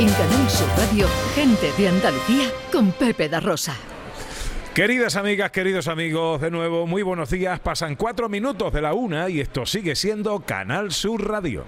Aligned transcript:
En 0.00 0.08
Canal 0.08 0.48
Sur 0.48 0.66
Radio, 0.78 1.06
gente 1.34 1.72
de 1.76 1.88
Andalucía 1.88 2.50
con 2.72 2.90
Pepe 2.90 3.28
da 3.28 3.38
Rosa. 3.38 3.76
Queridas 4.74 5.14
amigas, 5.14 5.50
queridos 5.50 5.88
amigos, 5.88 6.40
de 6.40 6.50
nuevo, 6.50 6.86
muy 6.86 7.02
buenos 7.02 7.28
días. 7.28 7.60
Pasan 7.60 7.96
cuatro 7.96 8.30
minutos 8.30 8.72
de 8.72 8.80
la 8.80 8.94
una 8.94 9.28
y 9.28 9.40
esto 9.40 9.66
sigue 9.66 9.94
siendo 9.94 10.40
Canal 10.40 10.90
Sur 10.90 11.28
Radio. 11.28 11.66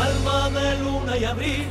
Alma 0.00 0.48
de 0.58 0.78
luna 0.78 1.18
y 1.18 1.24
abril, 1.24 1.66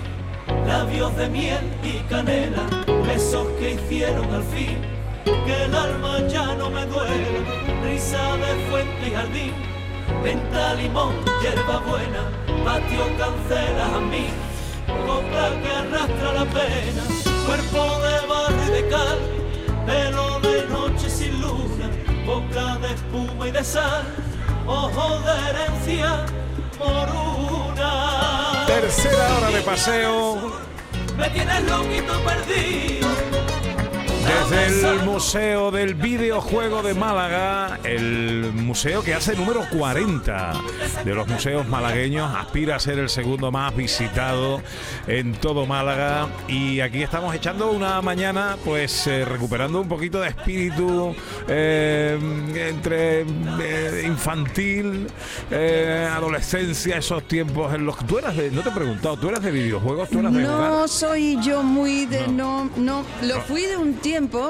labios 0.68 1.18
de 1.18 1.28
miel 1.28 1.72
y 1.84 2.08
canela, 2.08 2.70
besos 3.08 3.48
que 3.60 3.72
hicieron 3.72 4.32
al 4.32 4.44
fin 4.44 4.99
que 5.24 5.64
el 5.66 5.76
alma 5.76 6.20
ya 6.28 6.56
no 6.56 6.70
me 6.70 6.86
duela, 6.86 7.40
risa 7.84 8.38
de 8.38 8.70
fuente 8.70 9.08
y 9.08 9.12
jardín, 9.12 9.54
venta, 10.24 10.74
limón, 10.76 11.14
hierba 11.42 11.80
buena, 11.80 12.32
patio 12.64 13.06
cancela 13.18 13.86
a 13.96 14.00
mí, 14.00 14.28
copla 15.06 15.50
que 15.62 15.72
arrastra 15.72 16.34
la 16.34 16.46
pena, 16.46 17.04
cuerpo 17.46 18.00
de 18.06 18.28
barro 18.28 18.64
y 18.68 18.72
de 18.72 18.90
cal, 18.90 19.20
pelo 19.86 20.40
de 20.40 20.68
noche 20.68 21.10
sin 21.10 21.42
luna, 21.42 21.90
boca 22.26 22.78
de 22.78 22.94
espuma 22.94 23.48
y 23.48 23.52
de 23.52 23.64
sal, 23.64 24.04
ojo 24.66 25.20
de 25.20 25.50
herencia 25.50 26.26
por 26.78 27.10
una. 27.68 28.66
Tercera 28.68 29.38
hora 29.38 29.50
de 29.50 29.62
paseo. 29.62 30.70
Me 31.18 31.30
tienes 31.32 31.64
loquito 31.64 32.14
perdido 32.24 33.09
desde 34.26 34.90
el 34.90 35.04
Museo 35.04 35.72
del 35.72 35.96
Videojuego 35.96 36.84
de 36.84 36.94
Málaga, 36.94 37.80
el 37.84 38.52
museo 38.54 39.02
que 39.02 39.14
hace 39.14 39.36
número 39.36 39.62
40 39.72 40.54
de 41.06 41.16
los 41.16 41.28
museos 41.28 41.68
malagueños, 41.68 42.30
aspira 42.36 42.76
a 42.76 42.80
ser 42.80 43.00
el 43.00 43.10
segundo 43.10 43.52
más 43.52 43.76
visitado 43.76 44.62
en 45.08 45.34
todo 45.34 45.66
Málaga. 45.66 46.28
Y 46.48 46.82
aquí 46.82 47.02
estamos 47.02 47.34
echando 47.34 47.72
una 47.72 48.02
mañana 48.02 48.58
pues 48.66 49.08
eh, 49.08 49.26
recuperando 49.26 49.80
un 49.82 49.88
poquito 49.88 50.20
de 50.20 50.30
espíritu 50.30 51.16
eh, 51.48 52.18
entre 52.56 53.22
eh, 53.22 54.04
infantil, 54.06 55.08
adolescencia, 55.50 56.98
esos 56.98 57.24
tiempos 57.24 57.74
en 57.74 57.86
los 57.86 57.98
que 57.98 58.06
tú 58.06 58.18
eras 58.18 58.36
de, 58.36 58.52
no 58.52 58.62
te 58.62 58.70
he 58.70 58.74
preguntado, 58.74 59.18
tú 59.18 59.30
eras 59.30 59.42
de 59.42 59.52
videojuegos, 59.52 60.10
tú 60.10 60.20
eras 60.20 60.34
de 60.34 60.42
No 60.42 60.88
soy 60.88 61.38
yo 61.42 61.64
muy 61.64 62.06
de 62.06 62.28
no, 62.28 62.70
no, 62.76 63.04
lo 63.24 63.42
fui 63.42 63.64
de 63.64 63.78
un 63.78 63.94
tiempo 63.94 64.09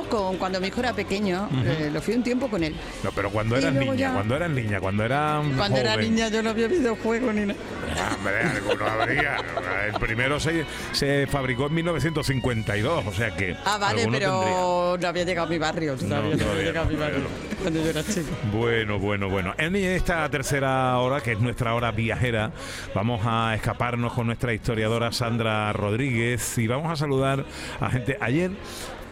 con 0.09 0.37
cuando 0.37 0.59
mi 0.59 0.67
hijo 0.67 0.79
era 0.79 0.93
pequeño, 0.93 1.49
eh, 1.65 1.89
lo 1.91 2.01
fui 2.01 2.13
un 2.13 2.23
tiempo 2.23 2.47
con 2.49 2.63
él. 2.63 2.75
No, 3.03 3.11
pero 3.11 3.29
cuando 3.29 3.57
eras 3.57 3.73
niña, 3.73 4.13
cuando 4.13 4.35
eras 4.35 4.49
niña, 4.49 4.79
cuando 4.79 5.03
era 5.03 5.41
Cuando 5.57 5.77
era 5.77 5.97
niña 5.97 6.29
yo 6.29 6.41
no 6.41 6.51
había 6.51 6.67
videojuegos 6.67 7.33
ni 7.33 7.41
nada. 7.41 7.59
Ah, 7.97 8.15
hombre, 8.15 8.33
no 8.77 8.85
habría. 8.85 9.37
El 9.87 9.99
primero 9.99 10.39
se, 10.39 10.65
se, 10.91 11.27
fabricó 11.27 11.67
en 11.67 11.73
1952, 11.75 13.05
o 13.05 13.11
sea 13.11 13.35
que. 13.35 13.55
Ah, 13.65 13.77
vale, 13.77 14.07
pero 14.09 14.97
no 14.99 15.07
había 15.07 15.23
llegado 15.23 15.47
a 15.47 15.49
mi 15.49 15.57
barrio. 15.57 15.95
No, 16.03 16.15
había 16.15 16.35
llegado 16.35 16.87
a 16.87 16.89
mi 16.89 16.95
barrio 16.95 17.19
cuando 17.61 17.81
yo 17.81 17.89
era 17.89 18.03
chico. 18.03 18.29
Bueno, 18.51 18.99
bueno, 18.99 19.29
bueno. 19.29 19.53
En 19.57 19.75
esta 19.75 20.29
tercera 20.29 20.97
hora, 20.97 21.21
que 21.21 21.33
es 21.33 21.39
nuestra 21.39 21.73
hora 21.73 21.91
viajera, 21.91 22.51
vamos 22.95 23.21
a 23.25 23.53
escaparnos 23.55 24.13
con 24.13 24.27
nuestra 24.27 24.53
historiadora 24.53 25.11
Sandra 25.11 25.73
Rodríguez 25.73 26.57
y 26.57 26.67
vamos 26.67 26.91
a 26.91 26.95
saludar 26.95 27.45
a 27.79 27.89
gente. 27.89 28.17
Ayer 28.21 28.51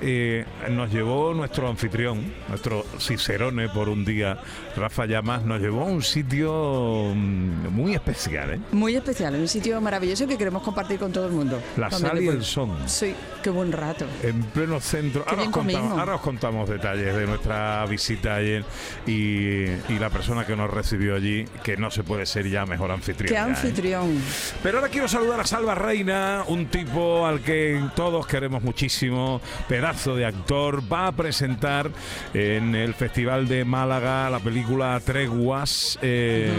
eh, 0.02 0.46
nos 0.70 0.92
llevó 0.92 1.34
nuestro 1.34 1.68
anfitrión, 1.68 2.34
nuestro 2.50 2.86
Cicerone 3.00 3.70
por 3.70 3.90
un 3.90 4.06
día, 4.06 4.38
Rafa 4.76 5.06
Llamas, 5.06 5.44
nos 5.44 5.60
llevó 5.60 5.82
a 5.82 5.86
un 5.86 6.04
sitio 6.04 7.12
mm, 7.16 7.70
muy 7.70 7.96
especial. 7.96 8.54
¿eh? 8.54 8.60
Muy 8.72 8.96
especial, 8.96 9.36
un 9.36 9.48
sitio 9.48 9.82
maravilloso 9.82 10.28
que 10.28 10.38
queremos 10.38 10.62
compartir 10.62 11.00
con 11.00 11.12
todo 11.12 11.28
el 11.28 11.34
mundo. 11.34 11.62
La 11.78 11.90
sal 11.90 12.22
y 12.22 12.28
el 12.28 12.44
son. 12.44 12.88
Sí, 12.88 13.16
qué 13.42 13.50
buen 13.50 13.72
rato. 13.72 14.06
En 14.24 14.44
pleno 14.44 14.80
centro. 14.80 15.24
Ahora 15.28 15.44
os, 15.44 15.50
contamos, 15.50 16.00
ahora 16.00 16.16
os, 16.16 16.22
contamos, 16.22 16.70
detalles 16.70 17.16
de 17.16 17.26
nuestra 17.26 17.86
visita 17.86 18.36
ayer 18.36 18.64
y, 19.06 19.68
la 19.98 20.12
persona 20.12 20.46
que 20.46 20.56
nos 20.56 20.70
recibió 20.70 21.16
allí, 21.16 21.44
que 21.64 21.76
no 21.76 21.90
se 21.90 22.04
puede 22.04 22.28
ser 22.28 22.48
ya 22.48 22.68
mejor 22.68 22.92
anfitrión. 22.92 23.30
Qué 23.30 23.36
¿eh? 23.36 23.40
anfitrión. 23.40 24.22
Pero 24.62 24.78
ahora 24.78 24.90
quiero 24.90 25.08
saludar 25.08 25.40
a 25.40 25.46
Salva 25.46 25.74
Reina, 25.74 26.44
un 26.48 26.68
tipo 26.68 27.26
al 27.26 27.42
que 27.42 27.84
todos 27.96 28.28
queremos 28.28 28.62
muchísimo, 28.62 29.42
de 29.88 30.26
actor, 30.26 30.84
va 30.92 31.08
a 31.08 31.12
presentar 31.14 31.90
en 32.34 32.76
el 32.76 32.94
Festival 32.94 33.48
de 33.48 33.64
Málaga 33.64 34.30
la 34.30 34.40
película 34.40 35.00
Treguas. 35.00 35.98
Eh, 36.02 36.52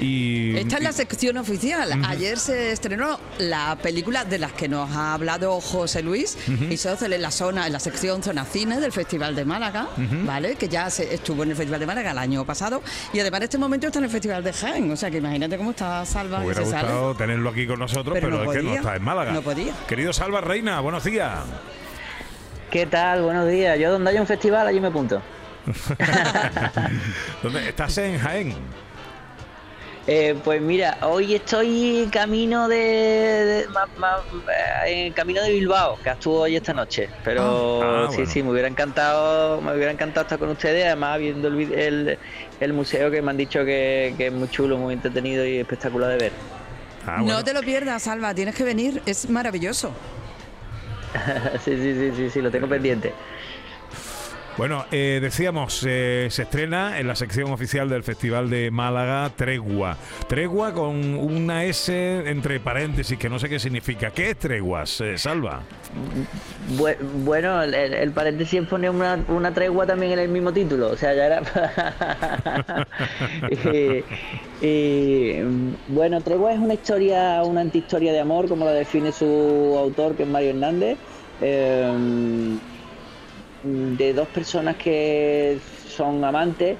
y, 0.00 0.56
Esta 0.56 0.78
es 0.78 0.82
la 0.82 0.92
sección 0.92 1.36
oficial. 1.36 2.02
Ayer 2.06 2.38
se 2.38 2.72
estrenó 2.72 3.20
la 3.38 3.76
película 3.76 4.24
de 4.24 4.38
las 4.38 4.52
que 4.52 4.68
nos 4.68 4.90
ha 4.90 5.12
hablado 5.12 5.60
José 5.60 6.02
Luis, 6.02 6.38
y 6.70 6.76
se 6.78 6.96
en 6.96 7.22
la 7.22 7.30
zona, 7.30 7.66
en 7.66 7.74
la 7.74 7.80
sección 7.80 8.22
Zona 8.22 8.46
Cine 8.46 8.80
del 8.80 8.90
Festival 8.90 9.36
de 9.36 9.44
Málaga, 9.44 9.88
¿vale? 10.24 10.56
Que 10.56 10.68
ya 10.68 10.88
se 10.88 11.14
estuvo 11.14 11.42
en 11.42 11.50
el 11.50 11.56
Festival 11.56 11.80
de 11.80 11.86
Málaga 11.86 12.12
el 12.12 12.18
año 12.18 12.44
pasado 12.46 12.82
y 13.12 13.20
además 13.20 13.40
en 13.40 13.44
este 13.44 13.58
momento 13.58 13.86
está 13.88 13.98
en 13.98 14.06
el 14.06 14.10
Festival 14.10 14.42
de 14.42 14.52
Jaén. 14.54 14.90
O 14.90 14.96
sea 14.96 15.10
que 15.10 15.18
imagínate 15.18 15.58
cómo 15.58 15.72
está 15.72 16.06
Salva. 16.06 16.42
Hubiera 16.42 16.62
gustado 16.62 17.14
tenerlo 17.14 17.50
aquí 17.50 17.66
con 17.66 17.78
nosotros, 17.78 18.16
pero, 18.18 18.50
es 18.50 18.56
que 18.56 18.62
no 18.62 18.74
está 18.74 18.96
en 18.96 19.04
Málaga. 19.04 19.32
No 19.32 19.42
podía. 19.42 19.74
Querido 19.86 20.14
Salva 20.14 20.40
Reina, 20.40 20.80
buenos 20.80 21.04
días. 21.04 21.40
¿Qué 22.76 22.84
tal? 22.84 23.22
Buenos 23.22 23.48
días. 23.48 23.78
Yo 23.78 23.90
donde 23.90 24.10
haya 24.10 24.20
un 24.20 24.26
festival, 24.26 24.66
allí 24.66 24.80
me 24.80 24.88
apunto. 24.88 25.22
¿Dónde? 27.42 27.70
¿Estás 27.70 27.96
en 27.96 28.18
Jaén? 28.18 28.54
Eh, 30.06 30.38
pues 30.44 30.60
mira, 30.60 30.98
hoy 31.00 31.36
estoy 31.36 32.06
camino 32.12 32.68
de, 32.68 33.66
eh, 34.86 35.12
camino 35.14 35.42
de 35.42 35.52
Bilbao, 35.52 35.96
que 36.04 36.10
estuvo 36.10 36.40
hoy 36.40 36.56
esta 36.56 36.74
noche. 36.74 37.08
Pero 37.24 37.82
ah. 37.82 38.08
Ah, 38.10 38.12
sí, 38.14 38.26
sí, 38.26 38.42
me 38.42 38.50
hubiera 38.50 38.68
encantado, 38.68 39.62
me 39.62 39.74
hubiera 39.74 39.90
encantado 39.90 40.24
estar 40.24 40.38
con 40.38 40.50
ustedes, 40.50 40.84
además 40.84 41.18
viendo 41.18 41.48
el, 41.48 42.18
el, 42.60 42.72
museo 42.74 43.10
que 43.10 43.22
me 43.22 43.30
han 43.30 43.38
dicho 43.38 43.64
que, 43.64 44.14
es 44.18 44.32
muy 44.32 44.50
chulo, 44.50 44.76
muy 44.76 44.92
entretenido 44.92 45.46
y 45.46 45.56
espectacular 45.60 46.10
de 46.10 46.18
ver. 46.18 46.32
Ah, 47.06 47.22
no 47.24 47.42
te 47.42 47.54
lo 47.54 47.62
pierdas, 47.62 48.02
Salva, 48.02 48.34
tienes 48.34 48.54
que 48.54 48.64
venir, 48.64 49.00
es 49.06 49.30
maravilloso. 49.30 49.94
sí, 51.64 51.76
sí, 51.76 51.94
sí, 51.94 52.12
sí, 52.16 52.30
sí, 52.30 52.40
lo 52.40 52.50
tengo 52.50 52.68
pendiente. 52.68 53.12
Bueno, 54.56 54.86
eh, 54.90 55.18
decíamos, 55.20 55.84
eh, 55.86 56.28
se 56.30 56.44
estrena 56.44 56.98
en 56.98 57.06
la 57.06 57.14
sección 57.14 57.52
oficial 57.52 57.90
del 57.90 58.02
Festival 58.02 58.48
de 58.48 58.70
Málaga 58.70 59.30
Tregua. 59.36 59.98
Tregua 60.28 60.72
con 60.72 61.14
una 61.14 61.64
S 61.64 62.22
entre 62.26 62.58
paréntesis 62.58 63.18
que 63.18 63.28
no 63.28 63.38
sé 63.38 63.50
qué 63.50 63.58
significa. 63.58 64.12
¿Qué 64.12 64.30
es 64.30 64.38
Treguas, 64.38 65.02
eh, 65.02 65.18
Salva? 65.18 65.60
Bueno, 67.24 67.62
el, 67.62 68.10
paréntesis 68.12 68.66
pone 68.66 68.90
una, 68.90 69.24
una, 69.28 69.52
tregua 69.52 69.86
también 69.86 70.12
en 70.12 70.18
el 70.18 70.28
mismo 70.28 70.52
título. 70.52 70.90
O 70.90 70.96
sea, 70.96 71.14
ya 71.14 71.26
era... 71.26 71.42
y, 74.62 75.40
bueno, 75.88 76.20
Tregua 76.20 76.52
es 76.52 76.58
una 76.58 76.74
historia, 76.74 77.42
una 77.44 77.60
antihistoria 77.60 78.12
de 78.12 78.20
amor, 78.20 78.48
como 78.48 78.64
lo 78.64 78.72
define 78.72 79.12
su 79.12 79.76
autor, 79.78 80.16
que 80.16 80.24
es 80.24 80.28
Mario 80.28 80.50
Hernández 80.50 80.98
de 83.66 84.12
dos 84.14 84.28
personas 84.28 84.76
que 84.76 85.58
son 85.88 86.24
amantes 86.24 86.76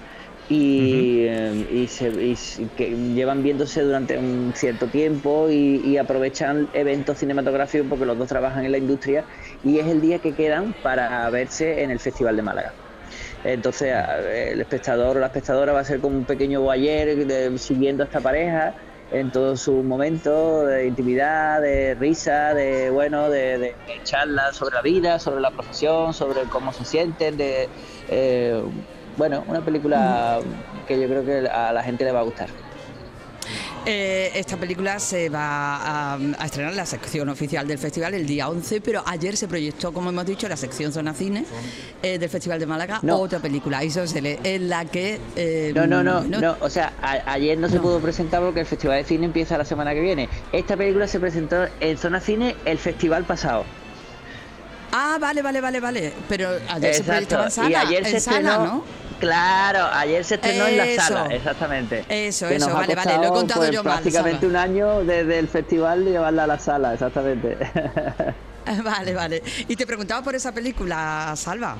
y, 0.48 1.24
eh, 1.24 1.86
se, 1.88 2.68
que 2.76 2.90
llevan 2.90 3.42
viéndose 3.42 3.82
durante 3.82 4.16
un 4.16 4.52
cierto 4.54 4.86
tiempo 4.86 5.48
y, 5.50 5.96
aprovechan 5.98 6.68
eventos 6.74 7.18
cinematográficos 7.18 7.86
porque 7.88 8.04
los 8.04 8.18
dos 8.18 8.28
trabajan 8.28 8.64
en 8.64 8.72
la 8.72 8.78
industria 8.78 9.24
y 9.64 9.78
es 9.78 9.86
el 9.86 10.00
día 10.00 10.18
que 10.18 10.34
quedan 10.34 10.74
para 10.82 11.28
verse 11.30 11.82
en 11.82 11.90
el 11.90 11.98
Festival 11.98 12.36
de 12.36 12.42
Málaga. 12.42 12.72
Entonces 13.44 13.94
el 14.52 14.60
espectador 14.60 15.16
o 15.16 15.20
la 15.20 15.26
espectadora 15.26 15.72
va 15.72 15.80
a 15.80 15.84
ser 15.84 16.00
como 16.00 16.16
un 16.16 16.24
pequeño 16.24 16.60
boyer 16.60 17.16
siguiendo 17.58 18.02
a 18.02 18.06
esta 18.06 18.20
pareja 18.20 18.74
en 19.10 19.30
todo 19.30 19.56
su 19.56 19.72
momento 19.82 20.66
de 20.66 20.86
intimidad, 20.86 21.60
de 21.60 21.94
risa, 21.94 22.54
de 22.54 22.90
bueno, 22.90 23.30
de, 23.30 23.58
de, 23.58 23.74
charlas 24.02 24.56
sobre 24.56 24.74
la 24.74 24.82
vida, 24.82 25.18
sobre 25.18 25.40
la 25.40 25.50
profesión, 25.50 26.12
sobre 26.12 26.42
cómo 26.42 26.72
se 26.72 26.84
sienten, 26.84 27.36
de 27.36 27.68
eh, 28.08 28.62
bueno, 29.16 29.44
una 29.48 29.64
película 29.64 30.40
que 30.86 31.00
yo 31.00 31.08
creo 31.08 31.24
que 31.24 31.48
a 31.48 31.72
la 31.72 31.82
gente 31.82 32.04
le 32.04 32.12
va 32.12 32.20
a 32.20 32.24
gustar. 32.24 32.48
Eh, 33.88 34.32
esta 34.34 34.56
película 34.56 34.98
se 34.98 35.28
va 35.28 36.14
a, 36.14 36.18
estrenar 36.44 36.72
en 36.72 36.76
la 36.76 36.86
sección 36.86 37.28
oficial 37.28 37.68
del 37.68 37.78
festival 37.78 38.14
el 38.14 38.26
día 38.26 38.48
11, 38.48 38.80
pero 38.80 39.04
ayer 39.06 39.36
se 39.36 39.46
proyectó, 39.46 39.92
como 39.92 40.10
hemos 40.10 40.26
dicho, 40.26 40.48
la 40.48 40.56
sección 40.56 40.92
Zona 40.92 41.14
Cine 41.14 41.44
eh, 42.02 42.18
del 42.18 42.28
Festival 42.28 42.58
de 42.58 42.66
Málaga, 42.66 43.00
otra 43.08 43.38
película, 43.38 43.84
Isosele, 43.84 44.40
en 44.42 44.68
la 44.68 44.86
que... 44.86 45.20
Eh, 45.36 45.72
no, 45.72 45.86
no, 45.86 46.02
no, 46.02 46.22
no, 46.22 46.56
o 46.60 46.68
sea, 46.68 46.94
ayer 47.26 47.56
no, 47.58 47.68
se 47.68 47.78
pudo 47.78 48.00
presentar 48.00 48.42
porque 48.42 48.60
el 48.60 48.66
Festival 48.66 48.96
de 48.98 49.04
Cine 49.04 49.26
empieza 49.26 49.56
la 49.56 49.64
semana 49.64 49.94
que 49.94 50.00
viene. 50.00 50.28
Esta 50.50 50.76
película 50.76 51.06
se 51.06 51.20
presentó 51.20 51.66
en 51.78 51.96
Zona 51.96 52.18
Cine 52.18 52.56
el 52.64 52.78
festival 52.78 53.22
pasado. 53.22 53.64
Ah, 54.90 55.18
vale, 55.20 55.42
vale, 55.42 55.60
vale, 55.60 55.78
vale. 55.78 56.12
Pero 56.28 56.48
ayer 56.70 56.94
se 56.94 57.04
proyectaba 57.04 57.44
en 57.44 57.50
sala, 57.52 57.70
y 57.70 57.74
ayer 57.74 58.04
en 58.04 58.10
se 58.10 58.20
sala, 58.20 58.38
estrenó, 58.38 58.64
¿no? 58.64 59.05
Claro, 59.18 59.86
ayer 59.92 60.24
se 60.24 60.36
estrenó 60.36 60.66
en 60.66 60.76
la 60.76 61.02
sala, 61.02 61.26
exactamente. 61.34 62.04
Eso, 62.08 62.48
Que 62.48 62.56
eso, 62.56 62.72
vale, 62.72 62.94
vale, 62.94 63.16
lo 63.16 63.24
he 63.24 63.28
contado 63.28 63.60
pues, 63.60 63.72
yo 63.72 63.82
Prácticamente 63.82 64.46
un 64.46 64.56
año 64.56 65.04
desde 65.04 65.38
el 65.38 65.48
festival 65.48 66.04
de 66.04 66.12
llevarla 66.12 66.44
a 66.44 66.46
la 66.46 66.58
sala, 66.58 66.94
exactamente. 66.94 67.56
Vale, 68.82 69.14
vale. 69.14 69.42
Y 69.68 69.76
te 69.76 69.86
preguntaba 69.86 70.22
por 70.22 70.34
esa 70.34 70.52
película, 70.52 71.32
Salva. 71.36 71.76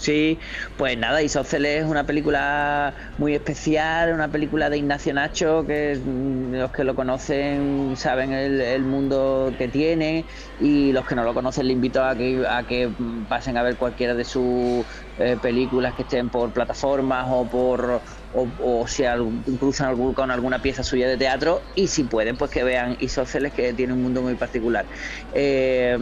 Sí, 0.00 0.38
pues 0.76 0.96
nada, 0.96 1.22
Isósceles 1.22 1.80
es 1.82 1.84
una 1.90 2.06
película 2.06 2.94
muy 3.16 3.34
especial, 3.34 4.12
una 4.14 4.30
película 4.30 4.70
de 4.70 4.78
Ignacio 4.78 5.12
Nacho, 5.12 5.66
que 5.66 6.00
mm, 6.00 6.54
los 6.54 6.70
que 6.70 6.84
lo 6.84 6.94
conocen 6.94 7.96
saben 7.96 8.32
el, 8.32 8.60
el 8.60 8.84
mundo 8.84 9.56
que 9.58 9.66
tiene 9.68 10.26
y 10.56 10.92
los 10.92 11.04
que 11.04 11.16
no 11.16 11.24
lo 11.24 11.34
conocen 11.34 11.66
le 11.66 11.72
invito 11.72 12.04
a 12.04 12.16
que, 12.16 12.44
a 12.48 12.64
que 12.64 12.94
pasen 13.28 13.56
a 13.56 13.64
ver 13.64 13.76
cualquiera 13.76 14.14
de 14.14 14.24
sus 14.24 14.84
eh, 15.16 15.36
películas 15.36 15.94
que 15.94 16.02
estén 16.02 16.30
por 16.30 16.52
plataformas 16.52 17.26
o 17.28 17.48
por 17.48 18.02
o, 18.30 18.86
si 18.86 19.04
al- 19.04 19.42
cruzan 19.58 19.88
algún- 19.88 20.14
con 20.14 20.30
alguna 20.30 20.60
pieza 20.62 20.84
suya 20.84 21.08
de 21.08 21.16
teatro 21.18 21.66
y 21.74 21.88
si 21.88 22.04
pueden 22.04 22.36
pues 22.36 22.50
que 22.52 22.62
vean 22.62 22.94
Isósceles 23.00 23.52
que 23.52 23.74
tiene 23.74 23.94
un 23.94 24.02
mundo 24.02 24.22
muy 24.22 24.36
particular. 24.36 24.88
Eh, 25.32 25.98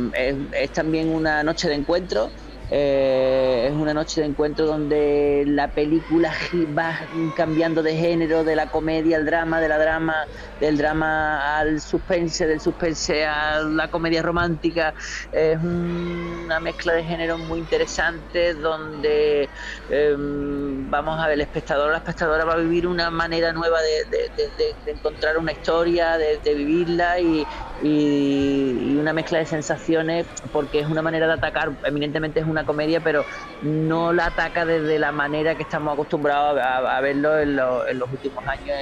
es 0.52 0.72
también 0.72 1.08
una 1.08 1.42
noche 1.44 1.68
de 1.68 1.74
encuentro 1.74 2.34
eh, 2.68 3.66
es 3.68 3.72
una 3.74 3.94
noche 3.94 4.20
de 4.20 4.26
encuentro 4.26 4.66
donde 4.66 5.44
la 5.46 5.72
película 5.72 6.32
va 6.78 7.08
cambiando 7.34 7.82
de 7.82 7.96
género, 7.96 8.44
de 8.44 8.56
la 8.56 8.68
comedia 8.68 9.16
al 9.16 9.24
drama, 9.26 9.60
de 9.60 9.68
la 9.68 9.78
drama, 9.78 10.14
del 10.58 10.76
drama 10.76 11.58
al 11.58 11.80
suspense, 11.80 12.46
del 12.46 12.60
suspense 12.60 13.24
a 13.24 13.60
la 13.62 13.88
comedia 13.88 14.22
romántica. 14.22 14.94
Es 15.30 15.58
un- 15.58 16.42
una 16.46 16.60
mezcla 16.60 16.92
de 16.94 17.04
géneros 17.04 17.38
muy 17.40 17.60
interesante 17.60 18.54
donde 18.54 19.50
eh, 19.88 20.14
vamos 20.18 21.18
a 21.20 21.26
ver, 21.26 21.34
el 21.34 21.40
espectador 21.42 21.90
la 21.90 21.98
espectadora 21.98 22.44
va 22.44 22.54
a 22.54 22.56
vivir 22.58 22.86
una 22.86 23.10
manera 23.10 23.52
nueva 23.52 23.78
de, 23.82 24.92
encontrar 24.92 25.38
una 25.38 25.52
historia, 25.52 26.16
de, 26.18 26.40
vivirla 26.54 27.20
y, 27.20 27.46
y- 27.76 28.96
una 28.98 29.12
mezcla 29.12 29.38
de 29.38 29.46
sensaciones 29.46 30.26
porque 30.50 30.80
es 30.80 30.86
una 30.86 31.02
manera 31.02 31.26
de 31.26 31.34
atacar, 31.34 31.76
eminentemente 31.84 32.40
es 32.40 32.46
una 32.56 32.64
comedia, 32.64 33.00
pero 33.00 33.24
no 33.62 34.12
la 34.12 34.26
ataca 34.26 34.64
desde 34.64 34.98
la 34.98 35.12
manera 35.12 35.54
que 35.54 35.62
estamos 35.62 35.92
acostumbrados 35.92 36.58
a, 36.62 37.00
verlo 37.00 37.38
en, 37.38 37.54
lo- 37.56 37.86
en 37.86 37.98
los 37.98 38.10
últimos 38.10 38.42
años 38.46 38.76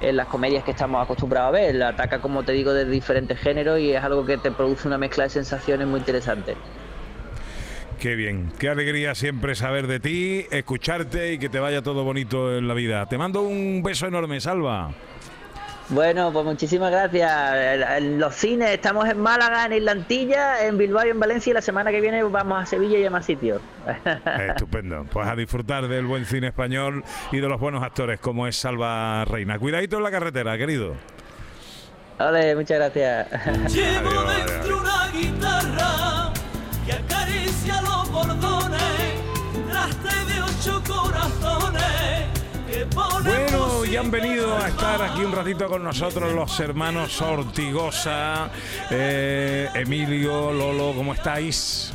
en, 0.00 0.08
en 0.08 0.16
las 0.16 0.26
comedias 0.26 0.62
que 0.62 0.72
estamos 0.72 1.02
acostumbrados 1.02 1.48
a 1.48 1.52
ver. 1.52 1.74
La 1.74 1.88
ataca, 1.88 2.18
como 2.20 2.42
te 2.42 2.52
digo, 2.52 2.74
de 2.74 2.84
diferentes 2.84 3.38
géneros 3.40 3.80
y 3.80 3.92
es 3.92 4.02
algo 4.04 4.26
que 4.26 4.36
te 4.36 4.50
produce 4.50 4.86
una 4.86 4.98
mezcla 4.98 5.24
de 5.24 5.30
sensaciones 5.30 5.86
muy 5.86 6.00
interesante. 6.00 6.54
Qué 7.98 8.14
bien, 8.14 8.52
qué 8.58 8.68
alegría 8.68 9.14
siempre 9.14 9.54
saber 9.54 9.86
de 9.86 10.00
ti, 10.00 10.46
escucharte 10.50 11.32
y 11.32 11.38
que 11.38 11.48
te 11.48 11.58
vaya 11.58 11.80
todo 11.80 12.04
bonito 12.04 12.54
en 12.56 12.68
la 12.68 12.74
vida. 12.74 13.06
Te 13.06 13.16
mando 13.16 13.40
un 13.40 13.82
beso 13.82 14.06
enorme, 14.06 14.38
Salva. 14.38 14.90
Bueno, 15.88 16.32
pues 16.32 16.44
muchísimas 16.44 16.90
gracias. 16.90 17.32
En 17.98 18.18
los 18.18 18.34
cines 18.34 18.70
estamos 18.70 19.08
en 19.08 19.20
Málaga, 19.20 19.66
en 19.66 19.74
Islantilla, 19.74 20.66
en 20.66 20.76
Bilbao 20.76 21.06
y 21.06 21.10
en 21.10 21.20
Valencia 21.20 21.50
y 21.52 21.54
la 21.54 21.62
semana 21.62 21.92
que 21.92 22.00
viene 22.00 22.24
vamos 22.24 22.60
a 22.60 22.66
Sevilla 22.66 22.98
y 22.98 23.04
a 23.04 23.10
más 23.10 23.24
sitios. 23.24 23.60
Estupendo. 24.48 25.06
Pues 25.12 25.28
a 25.28 25.36
disfrutar 25.36 25.86
del 25.86 26.06
buen 26.06 26.24
cine 26.24 26.48
español 26.48 27.04
y 27.30 27.38
de 27.38 27.48
los 27.48 27.60
buenos 27.60 27.84
actores 27.84 28.18
como 28.18 28.48
es 28.48 28.56
Salva 28.56 29.24
Reina. 29.26 29.58
Cuidadito 29.60 29.98
en 29.98 30.02
la 30.02 30.10
carretera, 30.10 30.58
querido. 30.58 30.94
Vale, 32.18 32.56
muchas 32.56 32.78
gracias. 32.78 33.28
Llevo 33.72 34.08
Adiós, 34.08 34.24
adiós, 34.26 34.50
dentro 34.50 34.78
una 34.78 35.08
guitarra 35.12 36.32
que 36.84 36.92
acaricia 36.94 37.82
los 37.82 38.10
bordones, 38.10 38.80
traste 39.70 40.32
de 40.32 40.42
ocho 40.42 40.82
corazones 40.84 41.45
Bueno, 42.96 43.84
y 43.84 43.94
han 43.94 44.10
venido 44.10 44.56
a 44.56 44.68
estar 44.68 45.02
aquí 45.02 45.22
un 45.22 45.32
ratito 45.32 45.68
con 45.68 45.84
nosotros 45.84 46.32
los 46.32 46.58
hermanos 46.60 47.20
Ortigosa, 47.20 48.48
eh, 48.90 49.68
Emilio, 49.74 50.50
Lolo, 50.50 50.94
¿cómo 50.96 51.12
estáis? 51.12 51.92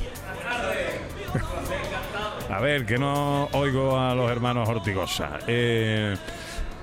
A 2.52 2.60
ver, 2.60 2.86
que 2.86 3.00
no 3.00 3.46
oigo 3.54 4.00
a 4.00 4.14
los 4.14 4.30
hermanos 4.30 4.70
Ortigosa. 4.70 5.40
Eh, 5.48 6.16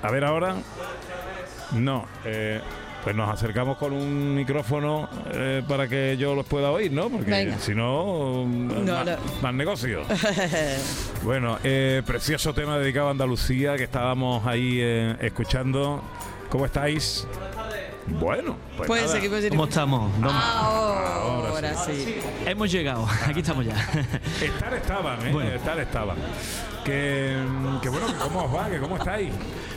a 0.03 0.11
ver 0.11 0.25
ahora. 0.25 0.55
No, 1.71 2.05
eh, 2.25 2.59
pues 3.03 3.15
nos 3.15 3.29
acercamos 3.29 3.77
con 3.77 3.93
un 3.93 4.35
micrófono 4.35 5.09
eh, 5.31 5.63
para 5.67 5.87
que 5.87 6.17
yo 6.17 6.35
los 6.35 6.45
pueda 6.45 6.71
oír, 6.71 6.91
¿no? 6.91 7.09
Porque 7.09 7.53
si 7.59 7.73
no, 7.73 8.45
más, 8.45 9.05
no. 9.05 9.17
más 9.41 9.53
negocio. 9.53 10.03
Bueno, 11.23 11.57
eh, 11.65 12.01
precioso 12.05 12.53
tema 12.53 12.77
dedicado 12.77 13.09
a 13.09 13.11
Andalucía 13.11 13.75
que 13.75 13.83
estábamos 13.83 14.45
ahí 14.47 14.79
eh, 14.81 15.17
escuchando. 15.19 16.01
¿Cómo 16.49 16.65
estáis? 16.65 17.27
Bueno, 18.07 18.55
pues 18.75 18.87
Pues 18.87 19.01
nada. 19.03 19.13
seguimos 19.13 19.39
¿Cómo 19.49 19.63
estamos? 19.65 20.17
No, 20.19 20.29
Ahora 20.31 21.75
sí. 21.75 22.15
Hemos 22.45 22.71
llegado, 22.71 23.07
aquí 23.27 23.39
estamos 23.41 23.65
ya. 23.65 23.75
Estar 24.41 24.73
estaban, 24.73 25.27
¿eh? 25.27 25.31
Bueno. 25.31 25.49
Estar 25.51 25.79
estaban. 25.79 26.17
Que, 26.83 27.35
que 27.83 27.89
bueno, 27.89 28.07
que 28.07 28.13
¿cómo 28.13 28.45
os 28.45 28.55
va? 28.55 28.69
Que 28.69 28.79
¿Cómo 28.79 28.97
estáis? 28.97 29.31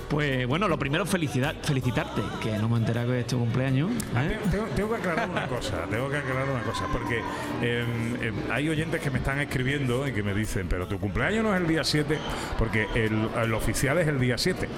Pues 0.09 0.47
bueno, 0.47 0.69
lo 0.69 0.79
primero 0.79 1.05
felicidad, 1.05 1.55
felicitarte, 1.63 2.23
que 2.43 2.57
no 2.59 2.69
me 2.69 2.77
he 2.77 2.79
enterado 2.79 3.09
que 3.13 3.21
es 3.21 3.27
tu 3.27 3.39
cumpleaños. 3.39 3.91
Ah, 4.15 4.25
¿eh? 4.25 4.39
te- 4.45 4.51
Tengo, 4.51 4.67
tengo 4.77 4.91
que 4.91 4.97
aclarar 4.97 5.29
una 5.29 5.47
cosa, 5.49 5.85
tengo 5.91 6.09
que 6.09 6.17
aclarar 6.19 6.49
una 6.49 6.63
cosa, 6.63 6.85
porque 6.93 7.19
eh, 7.19 7.85
eh, 8.23 8.33
hay 8.51 8.69
oyentes 8.69 9.01
que 9.01 9.11
me 9.11 9.19
están 9.19 9.41
escribiendo 9.41 10.07
y 10.07 10.13
que 10.13 10.23
me 10.23 10.33
dicen, 10.35 10.69
pero 10.69 10.87
tu 10.87 10.99
cumpleaños 11.01 11.43
no 11.43 11.55
es 11.55 11.61
el 11.61 11.67
día 11.67 11.83
7, 11.85 12.19
porque 12.59 12.87
el, 12.95 13.29
el 13.43 13.55
oficial 13.55 13.99
es 13.99 14.09
el 14.09 14.21
día 14.21 14.39
7. 14.39 14.69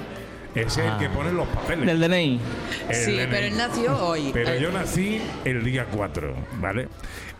Es 0.55 0.77
el 0.79 0.87
Ah. 0.89 0.97
que 1.01 1.09
pone 1.09 1.33
los 1.33 1.49
papeles. 1.49 1.87
Del 1.87 2.01
DNI. 2.01 2.41
El 2.89 2.95
Sí, 2.95 3.12
DNI. 3.17 3.27
pero 3.31 3.47
él 3.47 3.56
nació 3.56 4.06
hoy. 4.06 4.31
Pero 4.33 4.55
yo 4.56 4.71
nací 4.71 5.21
el 5.45 5.65
día 5.65 5.87
4, 5.91 6.35
¿vale? 6.61 6.89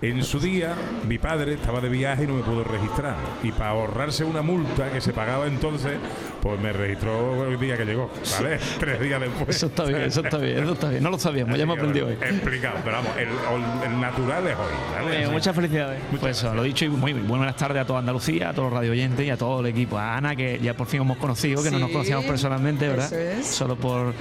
En 0.04 0.22
su 0.22 0.38
día, 0.38 0.74
mi 1.08 1.16
padre 1.16 1.54
estaba 1.54 1.80
de 1.80 1.88
viaje 1.88 2.24
y 2.24 2.26
no 2.26 2.34
me 2.34 2.42
pudo 2.42 2.62
registrar. 2.62 3.16
Y 3.42 3.52
para 3.52 3.70
ahorrarse 3.70 4.22
una 4.22 4.42
multa 4.42 4.92
que 4.92 5.00
se 5.00 5.14
pagaba 5.14 5.46
entonces, 5.46 5.94
pues 6.42 6.60
me 6.60 6.74
registró 6.74 7.50
el 7.50 7.58
día 7.58 7.78
que 7.78 7.86
llegó, 7.86 8.10
¿vale? 8.32 8.58
Tres 8.78 9.00
días 9.00 9.18
después. 9.18 9.48
Eso 9.48 9.64
está 9.64 9.84
bien, 9.86 10.02
eso 10.02 10.20
está 10.20 10.36
bien, 10.36 10.62
eso 10.62 10.72
está 10.74 10.90
bien. 10.90 11.02
No 11.02 11.08
lo 11.08 11.18
sabíamos, 11.18 11.56
ya 11.56 11.62
hemos 11.62 11.78
aprendido 11.78 12.08
hoy. 12.08 12.18
Explicado, 12.20 12.80
pero 12.84 12.96
vamos, 12.96 13.12
el, 13.16 13.90
el 13.90 13.98
natural 13.98 14.46
es 14.46 14.56
hoy. 14.56 15.14
Eh, 15.14 15.28
muchas 15.32 15.56
felicidades. 15.56 16.02
pues 16.20 16.36
eso, 16.36 16.54
lo 16.54 16.62
dicho 16.62 16.84
y 16.84 16.90
muy, 16.90 17.14
muy 17.14 17.38
buenas 17.38 17.56
tardes 17.56 17.80
a 17.80 17.86
toda 17.86 18.00
Andalucía, 18.00 18.50
a 18.50 18.52
todos 18.52 18.70
los 18.70 18.78
radio 18.78 18.92
oyentes 18.92 19.26
y 19.26 19.30
a 19.30 19.38
todo 19.38 19.60
el 19.60 19.66
equipo. 19.66 19.96
A 19.96 20.19
Ana, 20.19 20.36
que 20.36 20.60
ya 20.62 20.74
por 20.74 20.86
fin 20.86 21.00
hemos 21.00 21.17
conocido, 21.17 21.62
que 21.62 21.70
no 21.70 21.79
nos 21.79 21.90
conocíamos 21.90 22.26
personalmente, 22.26 22.88
¿verdad? 22.88 23.10
eso 23.10 23.40
es. 23.40 23.46
Solo 23.46 23.76
por, 23.76 24.12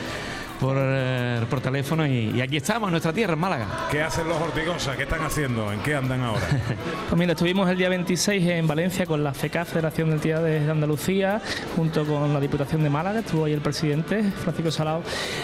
por, 0.63 0.77
eh, 0.79 1.41
por 1.49 1.59
teléfono 1.59 2.07
y, 2.07 2.31
y 2.33 2.39
aquí 2.39 2.55
estamos, 2.55 2.87
en 2.87 2.91
nuestra 2.91 3.11
tierra, 3.11 3.33
en 3.33 3.39
Málaga. 3.39 3.67
¿Qué 3.91 4.01
hacen 4.01 4.29
los 4.29 4.41
hortigosas? 4.41 4.95
¿Qué 4.95 5.03
están 5.03 5.21
haciendo? 5.21 5.69
¿En 5.73 5.81
qué 5.81 5.93
andan 5.93 6.21
ahora? 6.21 6.41
Pues 7.09 7.19
mira, 7.19 7.33
estuvimos 7.33 7.69
el 7.69 7.77
día 7.77 7.89
26 7.89 8.47
en 8.47 8.65
Valencia 8.65 9.05
con 9.05 9.23
la 9.23 9.33
FECA, 9.33 9.65
Federación 9.65 10.09
de 10.09 10.15
Entidades 10.15 10.65
de 10.65 10.71
Andalucía, 10.71 11.41
junto 11.75 12.05
con 12.05 12.33
la 12.33 12.39
Diputación 12.39 12.81
de 12.81 12.89
Málaga, 12.89 13.19
estuvo 13.19 13.43
ahí 13.43 13.53
el 13.53 13.61
presidente, 13.61 14.23
Francisco 14.23 14.71
Salao. 14.71 15.03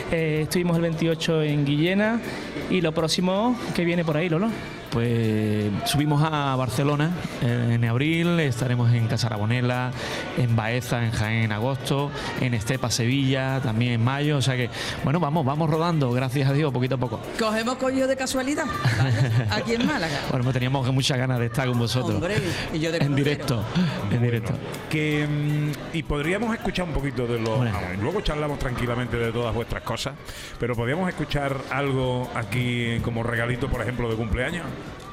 Eh, 0.10 0.40
estuvimos 0.44 0.78
el 0.78 0.84
28 0.84 1.44
en 1.44 1.66
Guillena 1.66 2.22
y 2.70 2.80
lo 2.80 2.94
próximo 2.94 3.60
que 3.76 3.84
viene 3.84 4.06
por 4.06 4.16
ahí, 4.16 4.30
Lolo. 4.30 4.50
Pues 4.92 5.72
subimos 5.86 6.24
a 6.24 6.56
Barcelona 6.56 7.12
eh, 7.42 7.72
en 7.74 7.86
abril, 7.86 8.40
estaremos 8.40 8.92
en 8.94 9.08
Casarabonela, 9.08 9.92
en 10.38 10.56
Baeza, 10.56 11.04
en 11.04 11.12
Jaén 11.12 11.44
en 11.44 11.52
agosto, 11.52 12.12
en 12.42 12.54
Estepa, 12.54 12.90
Sevilla, 12.90 13.60
también 13.62 13.94
en 13.94 14.04
mayo. 14.04 14.38
O 14.38 14.42
sea 14.42 14.56
que, 14.56 14.70
bueno, 15.04 15.20
vamos, 15.20 15.46
vamos 15.46 15.70
rodando, 15.70 16.12
gracias 16.12 16.50
a 16.50 16.54
Dios, 16.54 16.72
poquito 16.74 16.96
a 16.96 16.98
poco. 16.98 17.20
Cogemos 17.38 17.76
coño 17.76 18.08
de 18.08 18.16
casualidad. 18.16 18.66
¿vale? 18.98 19.46
Aquí 19.52 19.74
en 19.74 19.86
Málaga. 19.86 20.20
Bueno, 20.30 20.44
pues 20.44 20.54
teníamos 20.54 20.92
muchas 20.94 21.18
ganas 21.18 21.40
de 21.40 21.48
estar 21.48 21.68
con 21.68 21.80
vosotros. 21.80 22.16
Hombre, 22.16 22.36
y 22.74 22.80
yo 22.80 22.92
de 22.92 23.00
en 23.00 23.16
directo, 23.16 23.64
en 24.12 24.22
directo. 24.22 24.54
que 24.90 25.26
mm, 25.28 25.96
y 25.98 26.04
podríamos 26.04 26.54
escuchar 26.54 26.86
un 26.88 26.94
poquito 26.94 27.26
de 27.26 27.40
lo 27.40 27.58
Bueno. 27.58 27.72
ah, 27.76 27.94
luego 28.00 28.22
charlamos 28.22 28.60
tranquilamente 28.60 29.18
de 29.18 29.32
todas 29.32 29.54
vuestras 29.54 29.84
cosas 29.84 30.14
pero 30.60 30.76
podríamos 30.76 31.10
escuchar 31.10 31.58
algo 31.72 32.30
aquí 32.36 33.00
como 33.04 33.24
regalito 33.24 33.68
por 33.70 33.82
ejemplo 33.82 34.10
de 34.10 34.16
cumpleaños 34.16 34.66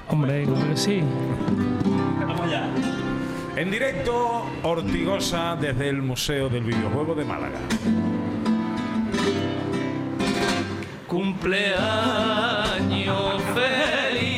Hombre, 0.09 0.47
que 0.69 0.77
sí. 0.77 1.03
en 3.57 3.71
directo 3.71 4.47
Ortigosa 4.63 5.57
desde 5.57 5.89
el 5.89 6.03
Museo 6.03 6.49
del 6.49 6.63
Videojuego 6.65 7.15
de 7.15 7.25
Málaga. 7.25 7.59
Cumpleaños 11.09 11.81
feliz, 13.55 14.36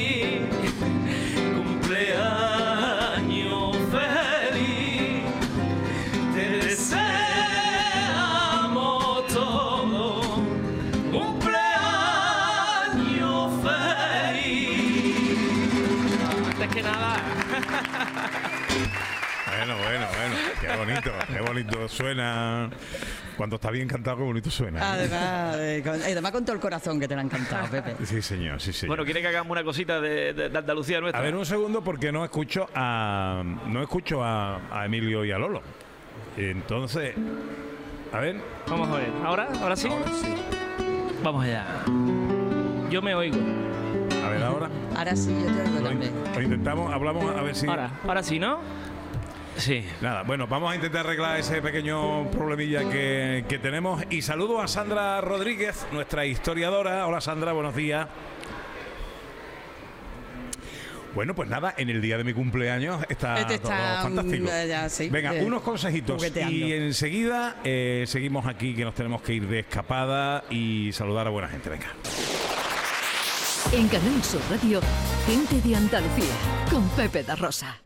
bonito, 21.65 21.89
suena. 21.89 22.71
Cuando 23.37 23.57
está 23.57 23.71
bien 23.71 23.87
cantado, 23.87 24.17
qué 24.19 24.23
bonito 24.25 24.51
suena. 24.51 24.93
Además, 24.93 25.57
eh, 25.59 25.81
con, 25.85 25.95
además 25.95 26.33
con 26.33 26.45
todo 26.45 26.55
el 26.57 26.61
corazón 26.61 26.99
que 26.99 27.07
te 27.07 27.15
lo 27.15 27.21
han 27.21 27.29
cantado, 27.29 27.67
Pepe. 27.71 27.95
Sí, 28.05 28.21
señor, 28.21 28.61
sí, 28.61 28.73
señor. 28.73 28.89
Bueno, 28.97 29.05
¿quiere 29.05 29.21
que 29.23 29.29
hagamos 29.29 29.51
una 29.53 29.63
cosita 29.63 30.01
de, 30.01 30.33
de- 30.35 30.49
de 30.49 30.59
Andalucía 30.59 31.01
nuestra? 31.01 31.21
A 31.21 31.23
ver 31.25 31.37
un 31.37 31.47
segundo 31.47 31.83
porque 31.83 32.11
no 32.11 32.25
escucho 32.25 32.69
a 32.75 33.43
no 33.67 33.83
escucho 33.83 34.25
a, 34.25 34.61
a 34.71 34.87
Emilio 34.87 35.25
y 35.25 35.31
a 35.31 35.39
Lolo. 35.39 35.63
Entonces, 36.37 37.15
a 38.13 38.19
ver, 38.21 38.41
Vamos 38.69 38.89
a 38.91 38.97
ver. 38.97 39.11
¿Ahora? 39.25 39.49
¿Ahora 39.61 39.77
sí? 39.77 39.89
Vamos 41.23 41.45
allá. 41.45 41.65
Yo 42.91 43.03
me 43.03 43.15
oigo. 43.15 43.37
a 44.25 44.29
ver 44.31 44.43
ahora. 44.43 44.69
Ahora 44.97 45.15
sí, 45.17 45.33
yo 45.41 45.47
te 45.55 45.63
oigo 45.71 45.89
también. 45.89 46.13
lo 46.35 46.43
intentamos, 46.43 46.93
hablamos 46.93 47.37
a 47.37 47.43
ver 47.43 47.55
si. 47.55 47.67
Ahora, 47.69 47.91
ahora 48.07 48.23
sí, 48.23 48.39
¿no? 48.39 48.59
Sí. 49.59 49.85
Nada, 50.01 50.23
bueno, 50.23 50.47
vamos 50.47 50.73
a 50.73 50.77
intentar 50.77 51.05
arreglar 51.05 51.39
ese 51.41 51.61
pequeño 51.61 52.31
problemilla 52.31 52.89
que, 52.89 53.45
que 53.49 53.59
tenemos. 53.59 54.03
Y 54.11 54.23
saludo 54.23 54.61
a 54.61 54.69
Sandra 54.69 55.21
Rodríguez, 55.21 55.87
nuestra 55.93 56.25
historiadora. 56.27 57.07
Hola 57.07 57.21
Sandra, 57.21 57.53
buenos 57.53 57.75
días. 57.75 58.07
Bueno, 61.15 61.35
pues 61.35 61.49
nada, 61.49 61.75
en 61.77 61.89
el 61.89 62.01
día 62.01 62.17
de 62.19 62.23
mi 62.23 62.33
cumpleaños 62.33 63.03
está, 63.09 63.41
Este 63.41 63.59
todo 63.59 63.73
fantástico. 63.73 64.45
mm, 64.45 64.69
ya, 64.69 64.89
sí, 64.89 65.09
Venga, 65.09 65.35
eh, 65.35 65.45
unos 65.45 65.63
consejitos 65.63 66.23
y 66.49 66.73
enseguida 66.73 67.57
eh, 67.65 68.05
seguimos 68.07 68.47
aquí 68.47 68.75
que 68.77 68.85
nos 68.85 68.95
tenemos 68.95 69.23
que 69.23 69.35
ir 69.35 69.49
de 69.49 69.61
escapada 69.61 70.45
y 70.51 70.91
saludar 70.93 71.27
a 71.27 71.31
buena 71.31 71.49
gente. 71.49 71.71
Venga. 71.71 71.87
En 73.73 73.89
Canal 73.89 74.23
Sur 74.23 74.41
Radio, 74.51 74.81
gente 75.27 75.61
de 75.69 75.75
Andalucía, 75.77 76.35
con 76.71 76.89
Pepe 76.91 77.25
da 77.25 77.35
Rosa. 77.35 77.81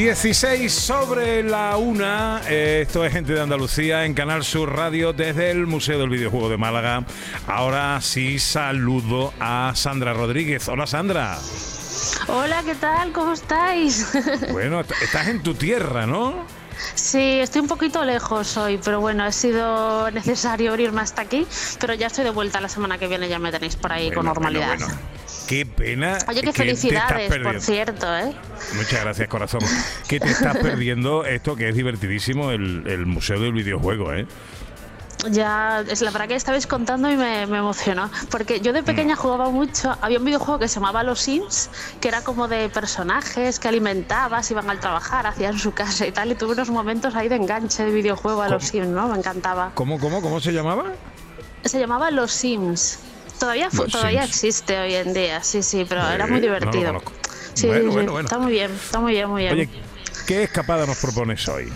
16 0.00 0.70
sobre 0.74 1.42
la 1.42 1.78
una. 1.78 2.42
Eh, 2.50 2.82
esto 2.86 3.02
es 3.06 3.14
Gente 3.14 3.32
de 3.32 3.40
Andalucía 3.40 4.04
en 4.04 4.12
Canal 4.12 4.44
Sur 4.44 4.76
Radio 4.76 5.14
desde 5.14 5.50
el 5.50 5.66
Museo 5.66 5.98
del 5.98 6.10
Videojuego 6.10 6.50
de 6.50 6.58
Málaga. 6.58 7.06
Ahora 7.46 7.98
sí 8.02 8.38
saludo 8.38 9.32
a 9.40 9.72
Sandra 9.74 10.12
Rodríguez. 10.12 10.68
Hola 10.68 10.86
Sandra. 10.86 11.38
Hola, 12.28 12.62
¿qué 12.62 12.74
tal? 12.74 13.10
¿Cómo 13.12 13.32
estáis? 13.32 14.06
Bueno, 14.52 14.80
est- 14.80 14.92
estás 15.00 15.28
en 15.28 15.42
tu 15.42 15.54
tierra, 15.54 16.06
¿no? 16.06 16.44
sí, 16.94 17.38
estoy 17.40 17.62
un 17.62 17.68
poquito 17.68 18.04
lejos 18.04 18.54
hoy, 18.58 18.78
pero 18.84 19.00
bueno, 19.00 19.24
ha 19.24 19.32
sido 19.32 20.10
necesario 20.10 20.72
venirme 20.72 21.00
hasta 21.00 21.22
aquí, 21.22 21.46
pero 21.80 21.94
ya 21.94 22.08
estoy 22.08 22.24
de 22.24 22.30
vuelta 22.30 22.60
la 22.60 22.68
semana 22.68 22.98
que 22.98 23.08
viene, 23.08 23.30
ya 23.30 23.38
me 23.38 23.50
tenéis 23.50 23.76
por 23.76 23.92
ahí 23.92 24.12
con 24.12 24.26
normalidad. 24.26 24.76
bueno, 24.76 24.86
bueno. 24.88 25.00
Qué 25.46 25.64
pena. 25.64 26.18
Oye, 26.28 26.40
que 26.40 26.42
qué 26.42 26.48
estás 26.50 26.56
felicidades, 26.56 27.32
por 27.42 27.60
cierto, 27.60 28.16
¿eh? 28.16 28.34
Muchas 28.74 29.00
gracias, 29.02 29.28
corazón. 29.28 29.60
Que 30.08 30.18
te 30.20 30.28
estás 30.28 30.56
perdiendo 30.58 31.24
esto 31.24 31.54
que 31.56 31.68
es 31.68 31.74
divertidísimo, 31.76 32.50
el, 32.50 32.84
el 32.86 33.06
Museo 33.06 33.38
del 33.38 33.52
Videojuego, 33.52 34.12
¿eh? 34.12 34.26
Ya, 35.30 35.82
es 35.88 36.02
la 36.02 36.10
verdad 36.10 36.28
que 36.28 36.34
estabais 36.34 36.66
contando 36.66 37.10
y 37.10 37.16
me, 37.16 37.46
me 37.46 37.58
emocionó. 37.58 38.10
Porque 38.30 38.60
yo 38.60 38.72
de 38.72 38.82
pequeña 38.82 39.14
Mm. 39.14 39.18
jugaba 39.18 39.50
mucho. 39.50 39.96
Había 40.02 40.18
un 40.18 40.24
videojuego 40.24 40.58
que 40.60 40.68
se 40.68 40.74
llamaba 40.76 41.02
Los 41.02 41.20
Sims, 41.20 41.70
que 42.00 42.08
era 42.08 42.22
como 42.22 42.48
de 42.48 42.68
personajes 42.68 43.58
que 43.58 43.66
alimentabas, 43.68 44.50
iban 44.50 44.68
al 44.68 44.78
trabajar, 44.78 45.26
hacían 45.26 45.58
su 45.58 45.72
casa 45.72 46.06
y 46.06 46.12
tal. 46.12 46.30
Y 46.32 46.34
tuve 46.34 46.52
unos 46.52 46.70
momentos 46.70 47.14
ahí 47.14 47.28
de 47.28 47.36
enganche 47.36 47.84
de 47.84 47.90
videojuego 47.92 48.42
a 48.42 48.48
Los. 48.48 48.64
Sims, 48.64 48.88
¿no? 48.88 49.08
Me 49.08 49.18
encantaba. 49.18 49.70
¿Cómo, 49.74 49.98
cómo, 49.98 50.20
cómo 50.20 50.38
se 50.40 50.52
llamaba? 50.52 50.84
Se 51.64 51.80
llamaba 51.80 52.10
Los 52.10 52.30
Sims. 52.32 52.98
Todavía, 53.38 53.70
fu- 53.70 53.82
Los 53.82 53.92
todavía 53.92 54.24
existe 54.24 54.78
hoy 54.78 54.94
en 54.94 55.12
día, 55.12 55.42
sí, 55.42 55.62
sí, 55.62 55.84
pero 55.88 56.08
era 56.08 56.24
Eh, 56.24 56.28
muy 56.28 56.36
no 56.36 56.36
lo 56.36 56.42
divertido. 56.42 56.86
conozco. 56.86 57.12
sí, 57.54 57.66
Bueno, 57.68 57.82
sí, 57.90 57.94
bueno, 57.94 58.12
bueno. 58.12 58.26
Está 58.26 58.38
muy 58.38 58.52
bien, 58.52 58.72
está 58.72 59.00
muy 59.00 59.12
bien, 59.12 59.28
muy 59.30 59.42
bien. 59.42 59.54
Oye, 59.54 59.68
¿qué 60.26 60.42
escapada 60.44 60.86
nos 60.86 60.98
propones 60.98 61.46
hoy? 61.48 61.72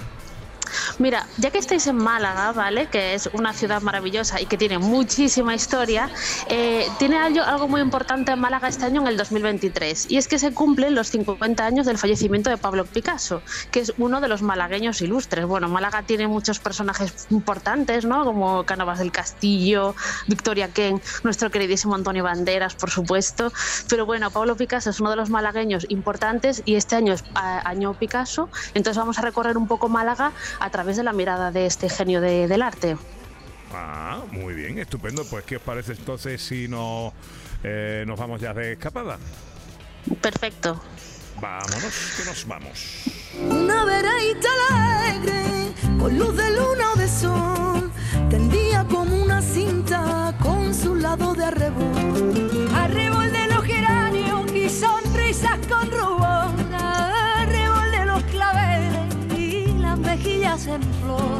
Mira, 1.01 1.27
ya 1.39 1.51
que 1.51 1.57
estáis 1.57 1.87
en 1.87 1.97
Málaga, 1.97 2.53
¿vale? 2.53 2.89
Que 2.89 3.15
es 3.15 3.31
una 3.33 3.55
ciudad 3.55 3.81
maravillosa 3.81 4.39
y 4.39 4.45
que 4.45 4.59
tiene 4.59 4.77
muchísima 4.77 5.55
historia, 5.55 6.11
eh, 6.51 6.87
tiene 6.99 7.17
algo, 7.17 7.69
muy 7.69 7.81
importante 7.81 8.33
en 8.33 8.39
Málaga 8.39 8.69
este 8.69 8.85
año, 8.85 9.01
en 9.01 9.07
el 9.07 9.17
2023, 9.17 10.11
y 10.11 10.19
es 10.19 10.29
que 10.29 10.39
se 10.39 10.53
cumplen 10.53 10.95
los 10.95 11.09
50 11.09 11.65
años 11.65 11.87
del 11.87 11.97
fallecimiento 11.97 12.51
de 12.51 12.59
Pablo 12.59 12.85
Picasso, 12.85 13.41
que 13.71 13.81
es 13.81 13.95
uno 13.97 14.21
de 14.21 14.29
los 14.29 14.43
malagueños 14.43 15.01
ilustres. 15.01 15.47
Bueno, 15.47 15.71
Málaga 15.71 16.03
tiene 16.03 16.29
muchos 16.29 16.59
personajes 16.59 17.29
importantes, 17.31 18.05
¿no? 18.05 18.23
Como 18.27 18.67
Cánovas 18.67 18.99
del 18.99 19.11
Castillo, 19.11 19.95
Victoria 20.27 20.69
Ken, 20.69 21.01
nuestro 21.23 21.51
queridísimo 21.51 21.95
Antonio 21.95 22.25
Banderas, 22.25 22.75
por 22.75 22.91
supuesto. 22.91 23.51
Pero 23.89 24.05
bueno, 24.05 24.31
Pablo 24.31 24.55
Picasso 24.55 24.91
es 24.91 25.01
uno 25.01 25.09
de 25.09 25.17
los 25.17 25.31
malagueños 25.31 25.87
importantes 25.89 26.63
y 26.67 26.75
este 26.75 26.97
año 26.97 27.15
es 27.15 27.25
año 27.35 27.95
Picasso, 27.95 28.51
entonces 28.75 28.99
vamos 28.99 29.19
a 29.19 29.23
recorrer 29.23 29.57
un 29.57 29.67
poco 29.67 29.89
Málaga 29.89 30.33
a 30.59 30.69
través 30.69 30.90
de 30.97 31.03
la 31.05 31.13
mirada 31.13 31.51
de 31.51 31.67
este 31.67 31.89
genio 31.89 32.21
de- 32.21 32.47
del 32.49 32.63
arte. 32.63 32.97
Ah, 33.73 34.23
muy 34.33 34.55
bien, 34.55 34.79
estupendo. 34.79 35.25
Pues, 35.25 35.45
¿qué 35.45 35.57
os 35.57 35.63
parece 35.63 35.93
entonces 35.93 36.43
si 36.43 36.67
no, 36.69 37.13
eh, 37.63 38.05
nos 38.07 38.19
vamos 38.19 38.41
ya 38.41 38.53
de 38.53 38.73
escapada? 38.73 39.19
Perfecto. 40.21 40.81
Vámonos, 41.41 42.15
que 42.17 42.25
nos 42.25 42.47
vamos. 42.47 43.05
Una 43.49 43.85
vereita 43.85 44.49
alegre, 44.71 45.73
con 45.99 46.19
luz 46.19 46.37
de 46.37 46.51
luna 46.51 46.93
o 46.95 46.99
de 46.99 47.09
sol, 47.09 47.91
tendía 48.29 48.85
como 48.85 49.23
una 49.23 49.41
cinta 49.41 50.35
con 50.43 50.75
su 50.75 50.95
lado 50.97 51.35
de 51.35 51.45
arrebol. 51.45 52.71
Arrebol 52.75 53.31
de 53.33 53.47
los 53.47 53.65
geranios 53.65 54.53
y 54.53 54.69
sonrisas 54.69 55.59
con 55.69 55.91
rubor, 55.91 56.40
mejillas 60.51 60.67
en 60.67 60.83
flor. 61.01 61.39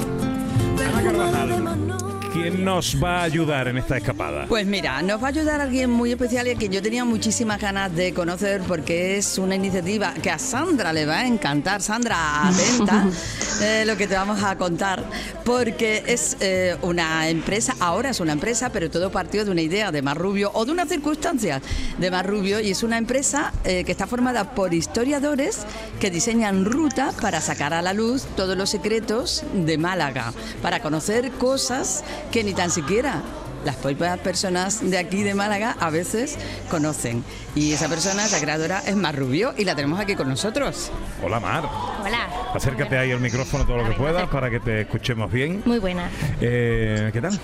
De 1.49 1.61
Manolo. 1.61 2.00
¿Quién 2.41 2.65
nos 2.65 2.97
va 3.03 3.19
a 3.19 3.23
ayudar 3.25 3.69
en 3.69 3.77
esta 3.77 3.99
escapada? 3.99 4.47
Pues 4.49 4.65
mira, 4.65 5.03
nos 5.03 5.23
va 5.23 5.27
a 5.27 5.29
ayudar 5.29 5.61
alguien 5.61 5.91
muy 5.91 6.13
especial 6.13 6.47
y 6.47 6.53
a 6.53 6.55
quien 6.55 6.73
yo 6.73 6.81
tenía 6.81 7.05
muchísimas 7.05 7.61
ganas 7.61 7.95
de 7.95 8.15
conocer 8.15 8.63
porque 8.67 9.19
es 9.19 9.37
una 9.37 9.57
iniciativa 9.57 10.15
que 10.15 10.31
a 10.31 10.39
Sandra 10.39 10.91
le 10.95 11.05
va 11.05 11.19
a 11.19 11.27
encantar. 11.27 11.83
Sandra, 11.83 12.49
atenta 12.49 13.07
eh, 13.61 13.85
lo 13.87 13.95
que 13.99 14.07
te 14.07 14.15
vamos 14.15 14.43
a 14.43 14.57
contar 14.57 15.05
porque 15.45 16.03
es 16.07 16.39
eh, 16.41 16.79
una 16.81 17.29
empresa, 17.29 17.77
ahora 17.79 18.09
es 18.09 18.21
una 18.21 18.33
empresa, 18.33 18.71
pero 18.71 18.89
todo 18.89 19.11
partió 19.11 19.45
de 19.45 19.51
una 19.51 19.61
idea 19.61 19.93
de 19.93 20.01
Marrubio 20.01 20.51
o 20.55 20.65
de 20.65 20.73
una 20.73 20.87
circunstancia 20.87 21.61
de 21.99 22.11
Marrubio 22.11 22.61
y 22.61 22.71
es 22.71 22.83
una 22.83 22.97
empresa 22.97 23.53
eh, 23.65 23.85
que 23.85 23.93
está 23.93 24.07
formada 24.07 24.55
por 24.55 24.73
historiadores 24.73 25.67
que 26.01 26.11
diseñan 26.11 26.65
ruta 26.65 27.13
para 27.21 27.43
sacar 27.43 27.75
a 27.75 27.83
la 27.83 27.93
luz 27.93 28.25
todos 28.35 28.57
los 28.57 28.71
secretos 28.71 29.45
de 29.53 29.77
Málaga, 29.77 30.33
para 30.63 30.81
conocer 30.81 31.31
cosas 31.33 32.03
que 32.31 32.45
ni 32.45 32.55
tan 32.55 32.71
siquiera 32.71 33.23
las 33.65 33.77
propias 33.77 34.19
personas 34.19 34.81
de 34.89 34.99
aquí 34.99 35.23
de 35.23 35.35
Málaga 35.35 35.77
a 35.81 35.91
veces 35.91 36.39
conocen. 36.71 37.25
Y 37.55 37.73
esa 37.73 37.89
persona, 37.89 38.25
esa 38.25 38.41
creadora, 38.41 38.81
es 38.87 38.97
Mar 38.97 39.17
Rubio 39.17 39.53
y 39.57 39.65
la 39.65 39.75
tenemos 39.75 40.01
aquí 40.01 40.15
con 40.15 40.29
nosotros. 40.29 40.91
Hola, 41.23 41.41
Mar. 41.41 41.65
Hola. 42.03 42.29
Acércate 42.55 42.97
ahí 42.97 43.13
al 43.13 43.21
micrófono 43.21 43.67
todo 43.67 43.79
lo 43.79 43.89
que 43.89 43.97
puedas 43.97 44.29
para 44.29 44.51
que 44.51 44.61
te 44.61 44.83
escuchemos 44.83 45.31
bien. 45.31 45.63
Muy 45.67 45.79
buena. 45.79 46.11
Eh, 46.41 47.11
¿Qué 47.13 47.21
tal? 47.21 47.39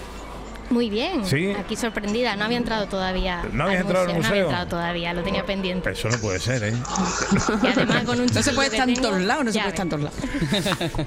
Muy 0.71 0.91
bien. 0.91 1.25
Sí. 1.25 1.53
Aquí 1.59 1.77
sorprendida. 1.77 2.35
No 2.37 2.45
había 2.45 2.59
entrado 2.59 2.87
todavía. 2.87 3.43
¿No 3.53 3.65
habías 3.65 3.83
entrado 3.83 4.07
al 4.07 4.09
No 4.13 4.15
museo? 4.17 4.31
había 4.31 4.43
entrado 4.43 4.67
todavía. 4.67 5.15
Lo 5.15 5.23
tenía 5.23 5.45
pendiente. 5.47 5.91
Eso 5.91 6.09
no 6.09 6.19
puede 6.19 6.41
ser, 6.41 6.65
¿eh? 6.65 6.73
Y 7.63 7.67
además 7.69 8.05
con 8.05 8.21
un 8.21 8.27
No 8.27 8.43
se 8.43 8.53
puede 8.53 8.69
estar 8.69 8.89
en 8.89 9.01
todos 9.01 9.21
lados, 9.21 9.45
no 9.45 9.53
se 9.53 9.59
puede 9.61 9.71
estar 9.71 9.87
en 9.87 9.91
todos 9.91 10.03
lados. 10.05 10.21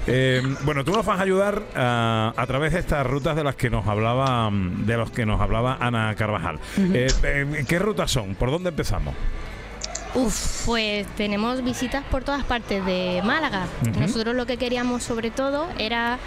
Eh, 0.06 0.42
bueno, 0.64 0.84
tú 0.84 0.92
nos 0.92 1.04
vas 1.04 1.18
a 1.20 1.22
ayudar 1.22 1.62
a, 1.76 2.32
a 2.36 2.46
través 2.46 2.72
de 2.72 2.80
estas 2.80 3.06
rutas 3.06 3.36
de 3.36 3.44
las 3.44 3.54
que 3.54 3.70
nos 3.70 3.86
hablaba, 3.86 4.50
mm, 4.50 4.86
de 4.86 4.96
los 4.96 5.10
que 5.10 5.26
nos 5.26 5.40
hablaba 5.40 5.76
Ana 5.80 6.14
Carvajal. 6.16 6.58
Eh, 6.78 7.08
eh, 7.22 7.64
¿Qué 7.68 7.78
rutas 7.78 8.10
son? 8.10 8.34
¿Por 8.34 8.50
dónde 8.50 8.70
empezamos? 8.70 9.14
Uf, 10.14 10.66
pues 10.66 11.06
tenemos 11.16 11.62
visitas 11.62 12.02
por 12.10 12.24
todas 12.24 12.42
partes 12.44 12.84
de 12.84 13.20
Málaga. 13.24 13.66
Nosotros 13.98 14.34
lo 14.34 14.44
que 14.46 14.56
queríamos 14.56 15.02
sobre 15.04 15.30
todo 15.30 15.68
era 15.78 16.18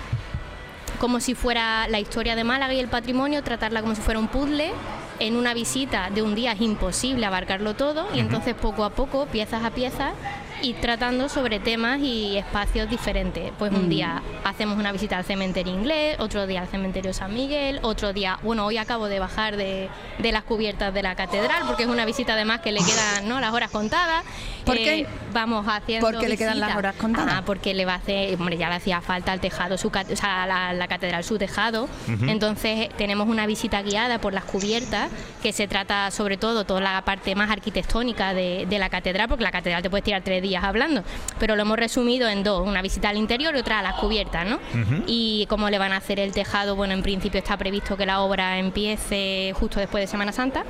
como 1.04 1.20
si 1.20 1.36
fuera 1.36 1.86
la 1.90 2.00
historia 2.00 2.34
de 2.34 2.46
Málaga 2.46 2.74
y 2.74 2.80
el 2.80 2.88
patrimonio, 2.88 3.44
tratarla 3.44 3.82
como 3.82 3.94
si 3.94 4.02
fuera 4.02 4.22
un 4.22 4.30
puzzle. 4.30 4.72
En 5.20 5.36
una 5.36 5.54
visita 5.54 6.10
de 6.10 6.22
un 6.22 6.34
día 6.34 6.54
es 6.54 6.62
imposible 6.62 7.26
abarcarlo 7.26 7.74
todo 7.74 8.08
y 8.16 8.22
entonces 8.22 8.56
poco 8.56 8.86
a 8.86 8.92
poco, 8.92 9.26
piezas 9.26 9.66
a 9.66 9.72
piezas, 9.72 10.14
y 10.64 10.74
tratando 10.76 11.28
sobre 11.28 11.60
temas 11.60 12.00
y 12.00 12.38
espacios 12.38 12.90
diferentes. 12.90 13.52
Pues 13.60 13.72
un 13.74 13.88
Mm. 13.88 13.90
día 13.90 14.22
hacemos 14.46 14.78
una 14.78 14.94
visita 14.94 15.18
al 15.18 15.26
cementerio 15.26 15.74
inglés, 15.74 16.16
otro 16.20 16.48
día 16.48 16.62
al 16.62 16.68
cementerio 16.70 17.14
San 17.14 17.34
Miguel, 17.34 17.80
otro 17.84 18.14
día, 18.14 18.40
bueno, 18.44 18.66
hoy 18.66 18.78
acabo 18.78 19.08
de 19.10 19.20
bajar 19.20 19.58
de, 19.58 19.90
de 20.20 20.32
las 20.32 20.44
cubiertas 20.44 20.94
de 20.94 21.04
la 21.04 21.16
catedral 21.16 21.64
porque 21.68 21.84
es 21.84 21.90
una 21.90 22.06
visita 22.06 22.34
además 22.34 22.62
que 22.62 22.72
le 22.72 22.80
quedan 22.80 23.28
¿no? 23.28 23.42
las 23.42 23.54
horas 23.54 23.72
contadas. 23.72 24.24
Eh, 24.24 24.64
¿Por 24.66 24.76
qué? 24.78 25.06
Vamos 25.34 25.66
haciendo 25.68 26.10
¿Por 26.10 26.18
qué 26.22 26.30
le 26.30 26.38
quedan 26.38 26.62
las 26.62 26.78
horas 26.78 26.96
contadas? 26.96 27.34
Ah, 27.40 27.44
porque 27.46 27.74
le 27.74 27.84
va 27.84 27.94
a 27.94 27.98
hacer, 27.98 28.34
hombre, 28.36 28.56
ya 28.58 28.70
le 28.70 28.76
hacía 28.76 29.02
falta 29.02 29.34
al 29.34 29.42
tejado, 29.42 29.78
su, 29.78 29.90
o 29.90 30.16
sea, 30.16 30.48
la, 30.48 30.72
la 30.72 30.88
catedral, 30.88 31.26
su 31.26 31.38
tejado. 31.38 31.90
Entonces 32.28 32.88
tenemos 32.98 33.28
una 33.28 33.46
visita 33.48 33.82
guiada 33.82 34.20
por 34.20 34.34
las 34.34 34.46
cubiertas, 34.46 35.10
que 35.42 35.52
se 35.52 35.68
trata 35.68 36.10
sobre 36.12 36.38
todo 36.38 36.64
toda 36.66 36.80
la 36.80 37.02
parte 37.04 37.36
más 37.36 37.50
arquitectónica 37.52 38.34
de, 38.34 38.66
de 38.70 38.80
la 38.80 38.88
catedral, 38.90 39.28
porque 39.28 39.44
la 39.44 39.52
catedral 39.52 39.82
te 39.82 39.90
puedes 39.90 40.06
tirar 40.06 40.22
tres 40.22 40.42
días 40.42 40.53
hablando, 40.62 41.04
pero 41.40 41.56
lo 41.56 41.62
hemos 41.62 41.78
resumido 41.78 42.28
en 42.28 42.44
dos, 42.44 42.68
una 42.68 42.82
visita 42.82 43.10
al 43.10 43.18
interior 43.18 43.56
y 43.56 43.60
otra 43.60 43.80
a 43.80 43.82
las 43.82 43.96
cubiertas, 43.96 44.46
¿no? 44.46 44.60
Y 45.08 45.46
cómo 45.48 45.70
le 45.70 45.80
van 45.80 45.94
a 45.94 45.98
hacer 45.98 46.20
el 46.20 46.34
tejado, 46.34 46.76
bueno, 46.76 46.94
en 46.94 47.02
principio 47.02 47.40
está 47.40 47.56
previsto 47.56 47.96
que 47.96 48.06
la 48.06 48.20
obra 48.20 48.60
empiece 48.60 49.54
justo 49.56 49.80
después 49.80 50.04
de 50.04 50.08
Semana 50.08 50.34
Santa. 50.34 50.66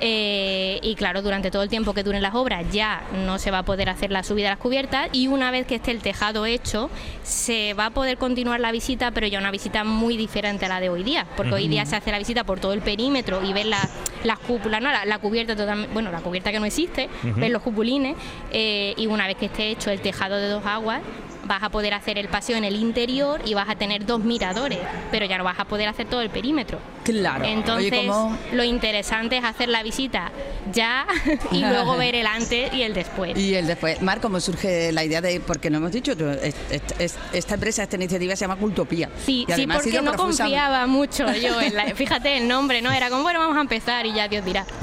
Eh, 0.00 0.80
y 0.82 0.96
claro, 0.96 1.22
durante 1.22 1.50
todo 1.50 1.62
el 1.62 1.68
tiempo 1.68 1.94
que 1.94 2.02
duren 2.02 2.20
las 2.20 2.34
obras 2.34 2.64
ya 2.72 3.02
no 3.24 3.38
se 3.38 3.50
va 3.50 3.58
a 3.58 3.62
poder 3.62 3.88
hacer 3.88 4.10
la 4.10 4.22
subida 4.22 4.48
a 4.48 4.50
las 4.50 4.58
cubiertas 4.58 5.08
y 5.12 5.28
una 5.28 5.50
vez 5.50 5.66
que 5.66 5.76
esté 5.76 5.92
el 5.92 6.00
tejado 6.00 6.46
hecho 6.46 6.90
se 7.22 7.74
va 7.74 7.86
a 7.86 7.90
poder 7.90 8.18
continuar 8.18 8.60
la 8.60 8.72
visita, 8.72 9.12
pero 9.12 9.26
ya 9.28 9.38
una 9.38 9.50
visita 9.52 9.84
muy 9.84 10.16
diferente 10.16 10.66
a 10.66 10.68
la 10.68 10.80
de 10.80 10.88
hoy 10.90 11.04
día, 11.04 11.26
porque 11.36 11.54
hoy 11.54 11.68
día 11.68 11.86
se 11.86 11.96
hace 11.96 12.10
la 12.10 12.18
visita 12.18 12.44
por 12.44 12.58
todo 12.60 12.72
el 12.72 12.80
perímetro 12.80 13.42
y 13.44 13.52
ver 13.52 13.66
la- 13.66 13.88
las 14.24 14.38
cúpulas, 14.40 14.82
no, 14.82 14.90
la, 14.90 15.04
la 15.04 15.18
cubierta 15.18 15.54
totalmente, 15.54 15.92
bueno, 15.92 16.10
la 16.10 16.20
cubierta 16.20 16.50
que 16.50 16.58
no 16.60 16.66
existe, 16.66 17.08
Ujú. 17.22 17.40
ver 17.40 17.50
los 17.50 17.62
cupulines 17.62 18.16
eh, 18.52 18.94
y 18.96 19.06
una 19.06 19.26
vez 19.26 19.36
que 19.36 19.46
esté 19.46 19.70
hecho 19.70 19.90
el 19.90 20.00
tejado 20.00 20.36
de 20.36 20.48
dos 20.48 20.66
aguas 20.66 21.02
vas 21.46 21.62
a 21.62 21.68
poder 21.68 21.92
hacer 21.94 22.16
el 22.18 22.28
paseo 22.28 22.56
en 22.56 22.64
el 22.64 22.74
interior 22.76 23.40
y 23.44 23.52
vas 23.54 23.68
a 23.68 23.74
tener 23.76 24.06
dos 24.06 24.20
miradores, 24.24 24.78
pero 25.10 25.26
ya 25.26 25.36
no 25.38 25.44
vas 25.44 25.58
a 25.60 25.66
poder 25.66 25.88
hacer 25.88 26.06
todo 26.06 26.22
el 26.22 26.30
perímetro. 26.30 26.78
Claro. 27.04 27.44
Entonces, 27.44 27.92
lo 28.52 28.64
interesante 28.64 29.36
es 29.36 29.44
hacer 29.44 29.68
la 29.68 29.82
visita 29.82 30.32
ya 30.72 31.06
y 31.52 31.60
luego 31.60 31.96
ver 31.96 32.14
el 32.14 32.26
antes 32.26 32.72
y 32.72 32.82
el 32.82 32.94
después. 32.94 33.36
Y 33.38 33.54
el 33.54 33.66
después, 33.66 34.00
Mar, 34.02 34.20
¿cómo 34.20 34.40
surge 34.40 34.90
la 34.92 35.04
idea 35.04 35.20
de, 35.20 35.40
porque 35.40 35.70
no 35.70 35.78
hemos 35.78 35.92
dicho, 35.92 36.12
esta 37.32 37.54
empresa, 37.54 37.82
esta 37.82 37.96
iniciativa 37.96 38.34
se 38.36 38.40
llama 38.44 38.56
Cultopía? 38.56 39.10
Sí, 39.24 39.42
Y 39.42 39.46
sí, 39.46 39.52
además 39.52 39.78
porque 39.82 40.00
no 40.02 40.12
profusa- 40.12 40.44
confiaba 40.44 40.86
mucho 40.86 41.32
yo 41.40 41.60
en 41.60 41.74
la, 41.74 41.94
fíjate 41.94 42.38
el 42.38 42.48
nombre, 42.48 42.80
¿no? 42.82 42.90
Era 42.90 43.10
como, 43.10 43.22
bueno, 43.22 43.38
vamos 43.38 43.56
a 43.56 43.60
empezar 43.60 44.06
y 44.06 44.12
ya 44.14 44.28
Dios 44.28 44.44
dirá. 44.44 44.64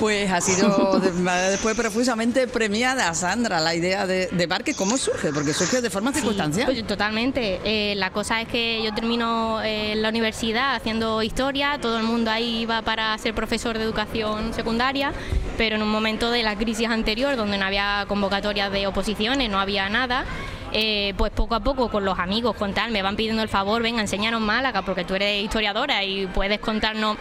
Pues 0.00 0.30
ha 0.32 0.40
sido 0.40 0.98
de- 0.98 1.10
después 1.50 1.76
profusamente 1.76 2.48
premiada, 2.48 3.12
Sandra, 3.12 3.60
la 3.60 3.74
idea 3.74 4.06
de, 4.06 4.28
de 4.28 4.46
Barque. 4.46 4.72
¿Cómo 4.74 4.96
surge? 4.96 5.30
Porque 5.30 5.52
surge 5.52 5.82
de 5.82 5.90
forma 5.90 6.10
circunstancial. 6.10 6.64
Pues 6.64 6.86
totalmente. 6.86 7.60
Eh, 7.64 7.94
la 7.96 8.10
cosa 8.10 8.40
es 8.40 8.48
que 8.48 8.82
yo 8.82 8.94
termino 8.94 9.60
eh, 9.62 9.94
la 9.96 10.08
universidad 10.08 10.74
haciendo 10.74 11.22
historia, 11.22 11.49
todo 11.80 11.98
el 11.98 12.04
mundo 12.04 12.30
ahí 12.30 12.60
iba 12.60 12.80
para 12.82 13.18
ser 13.18 13.34
profesor 13.34 13.76
de 13.76 13.82
educación 13.82 14.54
secundaria, 14.54 15.12
pero 15.58 15.74
en 15.74 15.82
un 15.82 15.90
momento 15.90 16.30
de 16.30 16.44
la 16.44 16.54
crisis 16.54 16.88
anterior, 16.88 17.34
donde 17.34 17.58
no 17.58 17.66
había 17.66 18.04
convocatorias 18.06 18.70
de 18.70 18.86
oposiciones, 18.86 19.50
no 19.50 19.58
había 19.58 19.88
nada. 19.88 20.24
eh, 20.72 21.14
pues 21.16 21.32
poco 21.32 21.56
a 21.56 21.60
poco 21.60 21.88
con 21.88 22.04
los 22.04 22.20
amigos, 22.20 22.54
con 22.54 22.72
tal, 22.72 22.92
me 22.92 23.02
van 23.02 23.16
pidiendo 23.16 23.42
el 23.42 23.48
favor, 23.48 23.82
venga, 23.82 24.00
enseñaros 24.00 24.40
Málaga, 24.40 24.82
porque 24.82 25.04
tú 25.04 25.16
eres 25.16 25.42
historiadora 25.42 26.04
y 26.04 26.28
puedes 26.28 26.60
contarnos 26.60 27.16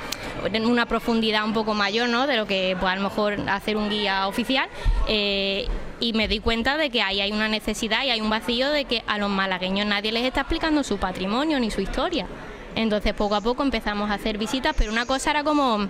en 0.54 0.68
una 0.68 0.86
profundidad 0.86 1.44
un 1.44 1.54
poco 1.54 1.74
mayor, 1.74 2.08
¿no? 2.10 2.28
De 2.28 2.38
lo 2.38 2.46
que 2.46 2.78
pues 2.80 2.94
a 2.94 2.96
lo 2.98 3.02
mejor 3.02 3.38
hacer 3.50 3.76
un 3.78 3.90
guía 3.90 4.28
oficial. 4.28 4.70
eh, 5.08 5.68
y 6.00 6.14
me 6.14 6.28
di 6.28 6.40
cuenta 6.40 6.78
de 6.78 6.92
que 6.92 7.02
ahí 7.02 7.20
hay 7.20 7.32
una 7.32 7.50
necesidad 7.50 8.04
y 8.06 8.12
hay 8.12 8.22
un 8.22 8.30
vacío 8.30 8.70
de 8.70 8.86
que 8.86 9.04
a 9.08 9.18
los 9.18 9.30
malagueños 9.30 9.86
nadie 9.88 10.12
les 10.12 10.24
está 10.24 10.42
explicando 10.42 10.84
su 10.84 10.98
patrimonio 10.98 11.60
ni 11.60 11.72
su 11.72 11.82
historia. 11.82 12.28
Entonces 12.76 13.14
poco 13.14 13.36
a 13.36 13.42
poco 13.42 13.64
empezamos 13.64 14.10
a 14.10 14.14
hacer 14.16 14.38
visitas, 14.38 14.76
pero 14.78 14.92
una 14.92 15.06
cosa 15.06 15.32
era 15.32 15.44
como, 15.44 15.88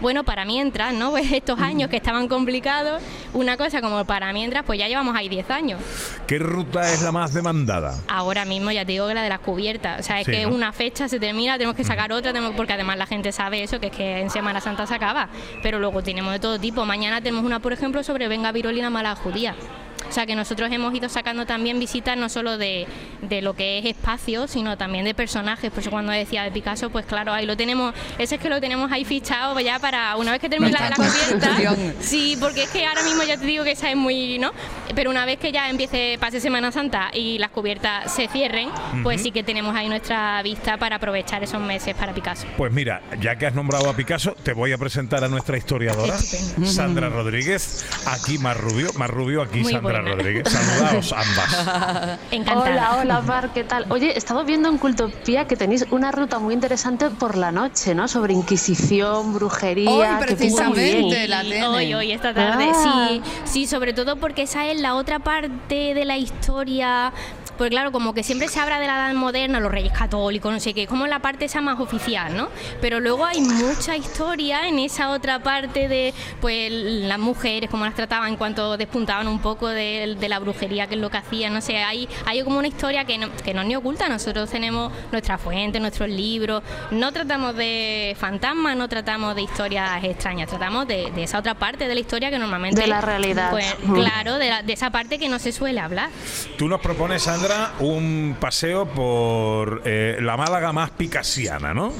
bueno, 0.00 0.24
para 0.24 0.44
mientras, 0.44 0.92
¿no? 0.94 1.10
Pues 1.22 1.30
estos 1.30 1.60
años 1.60 1.88
que 1.90 1.96
estaban 1.96 2.26
complicados, 2.26 3.02
una 3.34 3.56
cosa 3.56 3.80
como 3.80 4.04
para 4.04 4.32
mientras, 4.32 4.64
pues 4.64 4.78
ya 4.78 4.88
llevamos 4.88 5.14
ahí 5.14 5.28
10 5.28 5.50
años. 5.50 5.80
¿Qué 6.26 6.38
ruta 6.38 6.90
es 6.92 7.02
la 7.02 7.12
más 7.12 7.34
demandada? 7.34 7.94
Ahora 8.08 8.44
mismo 8.44 8.70
ya 8.72 8.84
te 8.84 8.92
digo 8.92 9.06
que 9.08 9.14
la 9.14 9.22
de 9.22 9.28
las 9.28 9.40
cubiertas, 9.40 10.00
o 10.00 10.02
sea, 10.02 10.20
es 10.20 10.26
Sí, 10.26 10.32
que 10.32 10.46
¿no? 10.46 10.54
una 10.54 10.72
fecha 10.72 11.08
se 11.08 11.20
termina, 11.20 11.54
tenemos 11.58 11.76
que 11.76 11.84
sacar 11.84 12.12
otra, 12.12 12.32
tenemos, 12.32 12.54
porque 12.56 12.72
además 12.72 12.96
la 12.96 13.06
gente 13.06 13.30
sabe 13.30 13.62
eso, 13.62 13.78
que 13.78 13.86
es 13.88 13.92
que 13.92 14.20
en 14.20 14.30
Semana 14.30 14.60
Santa 14.60 14.86
se 14.86 14.94
acaba, 14.94 15.28
pero 15.62 15.78
luego 15.78 16.02
tenemos 16.02 16.32
de 16.32 16.38
todo 16.40 16.58
tipo. 16.58 16.84
Mañana 16.86 17.20
tenemos 17.20 17.44
una, 17.44 17.60
por 17.60 17.72
ejemplo, 17.72 18.02
sobre 18.02 18.26
Venga 18.28 18.50
Virolina 18.52 18.88
Mala 18.90 19.14
Judía. 19.14 19.54
O 20.12 20.14
sea 20.14 20.26
que 20.26 20.34
nosotros 20.34 20.70
hemos 20.70 20.94
ido 20.94 21.08
sacando 21.08 21.46
también 21.46 21.78
visitas 21.78 22.18
no 22.18 22.28
solo 22.28 22.58
de, 22.58 22.86
de 23.22 23.40
lo 23.40 23.54
que 23.54 23.78
es 23.78 23.86
espacio, 23.86 24.46
sino 24.46 24.76
también 24.76 25.06
de 25.06 25.14
personajes. 25.14 25.70
Por 25.70 25.80
eso 25.80 25.90
cuando 25.90 26.12
decía 26.12 26.42
de 26.42 26.50
Picasso, 26.50 26.90
pues 26.90 27.06
claro, 27.06 27.32
ahí 27.32 27.46
lo 27.46 27.56
tenemos, 27.56 27.94
ese 28.18 28.34
es 28.34 28.40
que 28.42 28.50
lo 28.50 28.60
tenemos 28.60 28.92
ahí 28.92 29.06
fichado 29.06 29.58
ya 29.60 29.78
para 29.78 30.14
una 30.16 30.32
vez 30.32 30.40
que 30.42 30.50
termine 30.50 30.70
la, 30.72 30.90
la 30.90 30.96
cubierta. 30.96 31.74
Sí, 32.00 32.36
porque 32.38 32.64
es 32.64 32.70
que 32.70 32.84
ahora 32.84 33.02
mismo 33.04 33.22
ya 33.22 33.38
te 33.38 33.46
digo 33.46 33.64
que 33.64 33.70
esa 33.70 33.88
es 33.88 33.96
muy, 33.96 34.38
¿no? 34.38 34.52
Pero 34.94 35.08
una 35.08 35.24
vez 35.24 35.38
que 35.38 35.50
ya 35.50 35.70
empiece, 35.70 36.18
pase 36.20 36.40
Semana 36.40 36.72
Santa 36.72 37.10
y 37.14 37.38
las 37.38 37.50
cubiertas 37.50 38.12
se 38.12 38.28
cierren, 38.28 38.68
pues 39.02 39.22
sí 39.22 39.30
que 39.30 39.42
tenemos 39.42 39.74
ahí 39.74 39.88
nuestra 39.88 40.42
vista 40.42 40.76
para 40.76 40.96
aprovechar 40.96 41.42
esos 41.42 41.60
meses 41.62 41.94
para 41.94 42.12
Picasso. 42.12 42.46
Pues 42.58 42.70
mira, 42.70 43.00
ya 43.18 43.36
que 43.36 43.46
has 43.46 43.54
nombrado 43.54 43.88
a 43.88 43.96
Picasso, 43.96 44.36
te 44.42 44.52
voy 44.52 44.72
a 44.72 44.78
presentar 44.78 45.24
a 45.24 45.28
nuestra 45.28 45.56
historiadora. 45.56 46.18
Sandra 46.18 47.08
Rodríguez. 47.08 47.86
Aquí 48.06 48.36
más 48.36 48.58
rubio, 48.58 48.92
más 48.98 49.08
rubio, 49.08 49.40
aquí 49.40 49.60
Muy 49.60 49.72
Sandra 49.72 50.01
Rodríguez. 50.04 50.48
Saludaos 50.48 51.12
ambas. 51.12 52.18
Hola, 52.54 52.96
hola, 53.00 53.20
Mar, 53.22 53.50
¿qué 53.52 53.64
tal? 53.64 53.86
Oye, 53.90 54.12
he 54.12 54.18
estado 54.18 54.44
viendo 54.44 54.68
en 54.68 54.78
Cultopía 54.78 55.46
que 55.46 55.56
tenéis 55.56 55.86
una 55.90 56.12
ruta 56.12 56.38
muy 56.38 56.54
interesante 56.54 57.10
por 57.10 57.36
la 57.36 57.50
noche, 57.52 57.94
¿no? 57.94 58.08
Sobre 58.08 58.32
Inquisición, 58.34 59.34
brujería. 59.34 59.90
Hoy 59.90 60.06
precisamente 60.26 61.28
la 61.28 61.42
tienen. 61.42 61.64
Hoy, 61.64 61.94
hoy, 61.94 62.12
esta 62.12 62.32
tarde, 62.34 62.70
Ah. 62.74 63.08
sí, 63.08 63.22
sí, 63.44 63.66
sobre 63.66 63.92
todo 63.92 64.16
porque 64.16 64.42
esa 64.42 64.66
es 64.66 64.80
la 64.80 64.94
otra 64.94 65.18
parte 65.18 65.94
de 65.94 66.04
la 66.04 66.16
historia. 66.16 67.12
Pues 67.58 67.70
claro, 67.70 67.92
como 67.92 68.14
que 68.14 68.22
siempre 68.22 68.48
se 68.48 68.58
habla 68.60 68.78
de 68.80 68.86
la 68.86 68.96
edad 69.08 69.14
moderna, 69.14 69.60
los 69.60 69.70
reyes 69.70 69.92
católicos, 69.92 70.52
no 70.52 70.60
sé 70.60 70.74
qué, 70.74 70.86
como 70.86 71.06
la 71.06 71.18
parte 71.20 71.44
esa 71.44 71.60
más 71.60 71.78
oficial, 71.80 72.36
¿no? 72.36 72.48
Pero 72.80 73.00
luego 73.00 73.24
hay 73.24 73.40
mucha 73.40 73.96
historia 73.96 74.66
en 74.68 74.78
esa 74.78 75.10
otra 75.10 75.38
parte 75.42 75.88
de, 75.88 76.12
pues, 76.40 76.70
las 76.72 77.18
mujeres, 77.18 77.70
cómo 77.70 77.84
las 77.84 77.94
trataban 77.94 78.28
en 78.30 78.36
cuanto 78.36 78.76
despuntaban 78.76 79.28
un 79.28 79.40
poco 79.40 79.68
de, 79.68 80.16
de 80.18 80.28
la 80.28 80.38
brujería, 80.38 80.86
que 80.86 80.94
es 80.94 81.00
lo 81.00 81.10
que 81.10 81.18
hacían, 81.18 81.52
no 81.52 81.60
sé, 81.60 81.78
hay, 81.78 82.08
hay 82.26 82.42
como 82.42 82.58
una 82.58 82.68
historia 82.68 83.04
que 83.04 83.18
no, 83.18 83.28
que 83.44 83.54
no 83.54 83.60
es 83.62 83.66
ni 83.68 83.76
oculta, 83.76 84.08
nosotros 84.08 84.50
tenemos 84.50 84.92
nuestra 85.10 85.38
fuente, 85.38 85.78
nuestros 85.80 86.08
libros, 86.08 86.62
no 86.90 87.12
tratamos 87.12 87.54
de 87.56 88.16
fantasmas, 88.18 88.76
no 88.76 88.88
tratamos 88.88 89.34
de 89.36 89.42
historias 89.42 90.02
extrañas, 90.04 90.48
tratamos 90.48 90.86
de, 90.88 91.10
de 91.12 91.22
esa 91.24 91.38
otra 91.38 91.54
parte 91.54 91.86
de 91.86 91.94
la 91.94 92.00
historia 92.00 92.30
que 92.30 92.38
normalmente... 92.38 92.80
De 92.80 92.86
la 92.86 93.00
realidad. 93.00 93.50
Pues 93.50 93.66
Mm. 93.82 93.94
claro, 93.94 94.38
de, 94.38 94.48
la- 94.48 94.62
de 94.62 94.72
esa 94.72 94.90
parte 94.90 95.18
que 95.18 95.28
no 95.28 95.38
se 95.38 95.50
suele 95.52 95.80
hablar. 95.80 96.10
Tú 96.58 96.68
nos 96.68 96.80
propones, 96.80 97.26
Un 97.80 98.36
paseo 98.38 98.86
por 98.86 99.82
eh, 99.84 100.18
la 100.20 100.36
Málaga 100.36 100.72
más 100.72 100.90
picasiana, 100.90 101.74
¿no? 101.74 101.92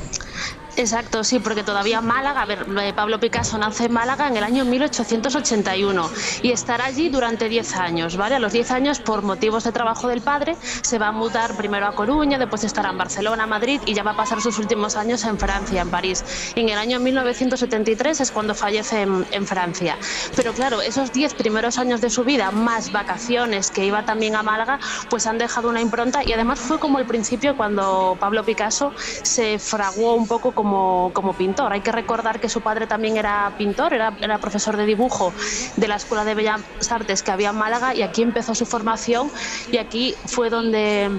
Exacto, 0.76 1.22
sí, 1.22 1.38
porque 1.38 1.62
todavía 1.62 2.00
Málaga, 2.00 2.40
a 2.40 2.46
ver, 2.46 2.66
Pablo 2.94 3.20
Picasso 3.20 3.58
nace 3.58 3.84
en 3.84 3.92
Málaga 3.92 4.28
en 4.28 4.38
el 4.38 4.44
año 4.44 4.64
1881 4.64 6.10
y 6.42 6.50
estará 6.50 6.86
allí 6.86 7.10
durante 7.10 7.50
10 7.50 7.76
años, 7.76 8.16
¿vale? 8.16 8.36
A 8.36 8.38
los 8.38 8.52
10 8.52 8.70
años, 8.70 9.00
por 9.00 9.20
motivos 9.22 9.64
de 9.64 9.72
trabajo 9.72 10.08
del 10.08 10.22
padre, 10.22 10.56
se 10.82 10.98
va 10.98 11.08
a 11.08 11.12
mudar 11.12 11.56
primero 11.58 11.86
a 11.86 11.94
Coruña, 11.94 12.38
después 12.38 12.64
estará 12.64 12.88
en 12.88 12.96
Barcelona, 12.96 13.46
Madrid 13.46 13.82
y 13.84 13.92
ya 13.92 14.02
va 14.02 14.12
a 14.12 14.16
pasar 14.16 14.40
sus 14.40 14.58
últimos 14.58 14.96
años 14.96 15.24
en 15.24 15.38
Francia, 15.38 15.82
en 15.82 15.90
París. 15.90 16.24
Y 16.54 16.60
en 16.60 16.70
el 16.70 16.78
año 16.78 17.00
1973 17.00 18.20
es 18.20 18.30
cuando 18.30 18.54
fallece 18.54 19.02
en, 19.02 19.46
Francia. 19.46 19.98
Pero 20.36 20.52
claro, 20.52 20.80
esos 20.80 21.12
10 21.12 21.34
primeros 21.34 21.76
años 21.76 22.00
de 22.00 22.08
su 22.08 22.24
vida, 22.24 22.50
más 22.50 22.92
vacaciones 22.92 23.70
que 23.70 23.84
iba 23.84 24.04
también 24.04 24.36
a 24.36 24.42
Málaga, 24.42 24.78
pues 25.10 25.26
han 25.26 25.36
dejado 25.36 25.68
una 25.68 25.80
impronta 25.80 26.22
y 26.24 26.32
además 26.32 26.60
fue 26.60 26.78
como 26.78 26.98
el 26.98 27.06
principio 27.06 27.56
cuando 27.56 28.16
Pablo 28.18 28.44
Picasso 28.44 28.92
se 28.96 29.58
fraguó 29.58 30.14
un 30.14 30.26
poco 30.26 30.52
como, 30.62 31.10
como 31.12 31.32
pintor. 31.32 31.72
Hay 31.72 31.80
que 31.80 31.90
recordar 31.90 32.38
que 32.38 32.48
su 32.48 32.60
padre 32.60 32.86
también 32.86 33.16
era 33.16 33.52
pintor, 33.58 33.94
era, 33.94 34.16
era 34.20 34.38
profesor 34.38 34.76
de 34.76 34.86
dibujo 34.86 35.32
de 35.76 35.88
la 35.88 35.96
Escuela 35.96 36.24
de 36.24 36.36
Bellas 36.36 36.60
Artes 36.88 37.24
que 37.24 37.32
había 37.32 37.50
en 37.50 37.56
Málaga 37.56 37.96
y 37.96 38.02
aquí 38.02 38.22
empezó 38.22 38.54
su 38.54 38.64
formación 38.64 39.28
y 39.72 39.78
aquí 39.78 40.14
fue 40.26 40.50
donde 40.50 41.10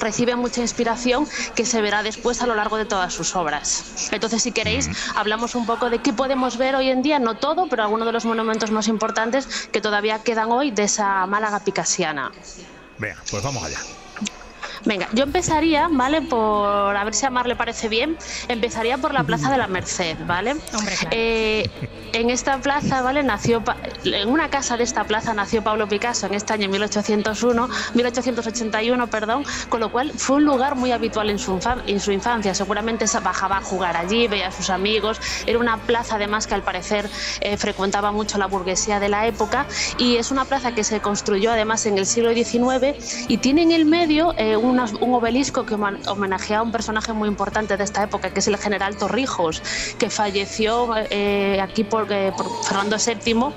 recibe 0.00 0.34
mucha 0.34 0.62
inspiración 0.62 1.26
que 1.54 1.66
se 1.66 1.82
verá 1.82 2.02
después 2.02 2.40
a 2.40 2.46
lo 2.46 2.54
largo 2.54 2.78
de 2.78 2.86
todas 2.86 3.12
sus 3.12 3.36
obras. 3.36 4.08
Entonces, 4.10 4.42
si 4.42 4.50
queréis, 4.50 4.88
hablamos 5.14 5.54
un 5.54 5.66
poco 5.66 5.90
de 5.90 5.98
qué 5.98 6.14
podemos 6.14 6.56
ver 6.56 6.74
hoy 6.74 6.88
en 6.88 7.02
día, 7.02 7.18
no 7.18 7.36
todo, 7.36 7.66
pero 7.68 7.82
algunos 7.82 8.06
de 8.06 8.12
los 8.12 8.24
monumentos 8.24 8.70
más 8.70 8.88
importantes 8.88 9.68
que 9.70 9.82
todavía 9.82 10.20
quedan 10.20 10.50
hoy 10.50 10.70
de 10.70 10.84
esa 10.84 11.26
Málaga 11.26 11.60
picasiana. 11.60 12.32
Venga, 12.98 13.22
pues 13.30 13.42
vamos 13.42 13.62
allá. 13.62 13.78
Venga, 14.84 15.08
yo 15.12 15.24
empezaría, 15.24 15.88
¿vale? 15.90 16.22
Por 16.22 16.96
a 16.96 17.04
ver 17.04 17.14
si 17.14 17.24
a 17.26 17.30
Mar 17.30 17.46
le 17.46 17.56
parece 17.56 17.88
bien, 17.88 18.16
empezaría 18.48 18.98
por 18.98 19.14
la 19.14 19.24
Plaza 19.24 19.50
de 19.50 19.58
la 19.58 19.66
Merced, 19.66 20.18
¿vale? 20.26 20.52
Hombre, 20.74 20.94
claro. 20.96 21.08
Eh, 21.12 21.70
en 22.12 22.30
esta 22.30 22.58
plaza, 22.60 23.02
¿vale? 23.02 23.22
Nació 23.24 23.64
en 24.04 24.28
una 24.28 24.48
casa 24.48 24.76
de 24.76 24.84
esta 24.84 25.02
plaza 25.04 25.34
nació 25.34 25.62
Pablo 25.62 25.88
Picasso 25.88 26.26
en 26.26 26.34
este 26.34 26.52
año 26.52 26.68
1801, 26.68 27.68
1881, 27.94 29.10
perdón, 29.10 29.42
con 29.68 29.80
lo 29.80 29.90
cual 29.90 30.12
fue 30.16 30.36
un 30.36 30.44
lugar 30.44 30.76
muy 30.76 30.92
habitual 30.92 31.28
en 31.30 31.38
su, 31.40 31.58
infan- 31.58 31.82
en 31.86 31.98
su 31.98 32.12
infancia. 32.12 32.54
Seguramente 32.54 33.08
se 33.08 33.18
bajaba 33.18 33.56
a 33.56 33.60
jugar 33.62 33.96
allí, 33.96 34.28
veía 34.28 34.48
a 34.48 34.52
sus 34.52 34.70
amigos. 34.70 35.20
Era 35.46 35.58
una 35.58 35.78
plaza 35.78 36.14
además 36.16 36.46
que 36.46 36.54
al 36.54 36.62
parecer 36.62 37.10
eh, 37.40 37.56
frecuentaba 37.56 38.12
mucho 38.12 38.38
la 38.38 38.46
burguesía 38.46 39.00
de 39.00 39.08
la 39.08 39.26
época 39.26 39.66
y 39.98 40.16
es 40.16 40.30
una 40.30 40.44
plaza 40.44 40.72
que 40.72 40.84
se 40.84 41.00
construyó 41.00 41.50
además 41.50 41.84
en 41.86 41.98
el 41.98 42.06
siglo 42.06 42.32
XIX 42.32 42.94
y 43.28 43.38
tiene 43.38 43.62
en 43.62 43.72
el 43.72 43.86
medio 43.86 44.34
eh, 44.36 44.56
un 45.00 45.14
obelisco 45.14 45.64
que 45.64 45.74
homenajea 45.74 46.58
a 46.58 46.62
un 46.62 46.72
personaje 46.72 47.12
muy 47.12 47.28
importante 47.28 47.76
de 47.76 47.84
esta 47.84 48.02
época, 48.02 48.30
que 48.30 48.40
es 48.40 48.48
el 48.48 48.56
general 48.56 48.96
Torrijos, 48.96 49.62
que 49.98 50.10
falleció 50.10 50.94
eh, 50.96 51.60
aquí 51.60 51.84
por, 51.84 52.10
eh, 52.10 52.32
Fernando 52.66 52.96
VII 52.96 53.54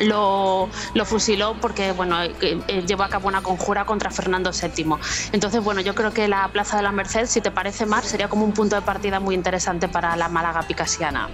lo, 0.00 0.70
lo 0.94 1.04
fusiló 1.04 1.54
porque 1.60 1.92
bueno 1.92 2.22
eh, 2.22 2.84
llevó 2.86 3.02
a 3.02 3.08
cabo 3.08 3.28
una 3.28 3.42
conjura 3.42 3.84
contra 3.84 4.10
Fernando 4.10 4.50
VII. 4.50 4.96
Entonces, 5.32 5.62
bueno, 5.62 5.80
yo 5.80 5.94
creo 5.94 6.12
que 6.12 6.28
la 6.28 6.48
Plaza 6.48 6.76
de 6.76 6.82
la 6.82 6.92
Merced, 6.92 7.26
si 7.26 7.40
te 7.40 7.50
parece, 7.50 7.86
Mar, 7.86 8.04
sería 8.04 8.28
como 8.28 8.44
un 8.44 8.52
punto 8.52 8.76
de 8.76 8.82
partida 8.82 9.20
muy 9.20 9.34
interesante 9.34 9.88
para 9.88 10.16
la 10.16 10.28
Málaga 10.28 10.62
picasiana. 10.62 11.28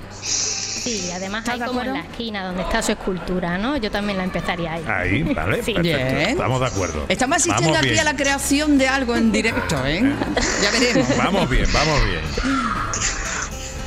Sí, 0.89 1.11
además 1.13 1.49
hay 1.49 1.61
como 1.61 1.83
en 1.83 1.93
la 1.93 2.01
esquina 2.01 2.45
donde 2.47 2.63
está 2.63 2.83
su 2.83 2.93
escultura, 2.93 3.59
¿no? 3.59 3.77
Yo 3.77 3.91
también 3.91 4.19
la 4.19 4.25
empezaría 4.25 4.73
ahí. 4.75 4.85
Ahí, 4.87 5.23
vale, 5.35 5.63
Sí. 5.63 5.73
perfecto. 5.75 5.83
Bien. 5.83 6.31
Estamos 6.31 6.61
de 6.61 6.67
acuerdo. 6.67 7.05
Estamos 7.09 7.37
asistiendo 7.37 7.65
Vamos 7.73 7.79
aquí 7.79 7.89
bien. 7.91 8.01
a 8.01 8.05
la 8.05 8.17
creación 8.17 8.79
de 8.79 8.89
algo 8.89 9.17
en 9.17 9.31
directo, 9.33 9.77
¿eh? 9.87 10.01
Ya 10.63 10.71
veremos. 10.71 11.17
Vamos 11.17 11.49
bien, 11.51 11.67
vamos 11.73 12.05
bien. 12.07 12.88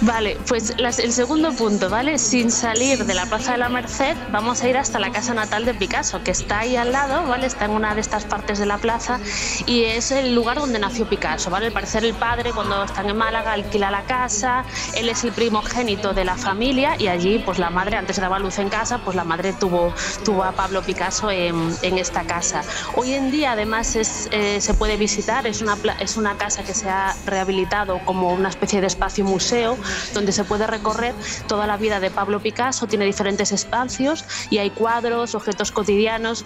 Vale, 0.02 0.36
pues 0.48 0.74
el 0.80 1.14
segundo 1.14 1.54
punto, 1.54 1.88
¿vale? 1.88 2.18
Sin 2.18 2.50
salir 2.50 3.06
de 3.06 3.14
la 3.14 3.28
Plaza 3.28 3.52
de 3.52 3.60
la 3.60 3.70
Merced, 3.70 4.18
vamos 4.32 4.64
a 4.64 4.68
ir 4.68 4.76
hasta 4.76 4.98
la 4.98 5.12
casa 5.12 5.36
natal 5.36 5.64
de 5.64 5.76
Picasso, 5.76 6.24
que 6.24 6.32
está 6.32 6.62
ahí 6.62 6.76
al 6.76 6.92
lado, 6.92 7.28
¿vale? 7.28 7.46
Está 7.46 7.66
en 7.66 7.72
una 7.72 7.94
de 7.94 8.02
estas 8.02 8.26
partes 8.26 8.58
de 8.58 8.66
la 8.66 8.80
plaza 8.80 9.20
y 9.68 9.84
es 9.84 10.10
el 10.10 10.34
lugar 10.34 10.58
donde 10.58 10.80
nació 10.80 11.08
Picasso, 11.08 11.52
¿vale? 11.52 11.68
Al 11.68 11.72
parecer 11.72 12.04
el 12.04 12.16
padre, 12.16 12.52
cuando 12.52 12.84
están 12.84 13.12
en 13.12 13.16
Málaga, 13.16 13.52
alquila 13.54 13.92
la 13.92 14.02
casa, 14.06 14.66
él 14.96 15.08
es 15.08 15.24
el 15.24 15.34
primogénito 15.34 16.16
de 16.16 16.26
la 16.26 16.36
familia 16.36 16.96
y 16.98 17.08
allí, 17.08 17.38
pues 17.38 17.60
la 17.60 17.70
madre, 17.70 17.98
antes 17.98 18.20
daba 18.20 18.40
luz 18.40 18.58
en 18.58 18.70
casa, 18.70 18.98
pues 19.06 19.16
la 19.16 19.24
madre 19.24 19.54
tuvo, 19.54 19.94
tuvo 20.26 20.44
a 20.44 20.54
Pablo 20.54 20.82
Picasso 20.82 21.30
en, 21.30 21.76
en 21.84 22.00
esta 22.00 22.24
casa. 22.24 22.64
Hoy 22.96 23.14
en 23.14 23.30
día, 23.30 23.52
además, 23.52 23.96
es, 23.96 24.30
eh, 24.32 24.62
se 24.62 24.74
puede 24.74 24.98
visitar, 24.98 25.46
es 25.46 25.62
una, 25.62 25.78
es 26.00 26.18
una 26.18 26.38
casa 26.38 26.64
que 26.64 26.74
se 26.74 26.90
ha 26.90 27.16
rehabilitado 27.28 28.00
como 28.04 28.34
una 28.34 28.50
especie 28.50 28.82
de 28.82 28.88
espacio 28.88 29.24
museo 29.26 29.78
donde 30.14 30.32
se 30.32 30.44
puede 30.44 30.68
recorrer 30.68 31.14
toda 31.48 31.68
la 31.68 31.78
vida 31.78 32.00
de 32.00 32.10
Pablo 32.12 32.40
Picasso, 32.40 32.88
tiene 32.88 33.06
diferentes 33.06 33.52
espacios 33.52 34.26
y 34.50 34.58
hay 34.60 34.70
cuadros, 34.70 35.36
objetos 35.36 35.72
cotidianos. 35.72 36.46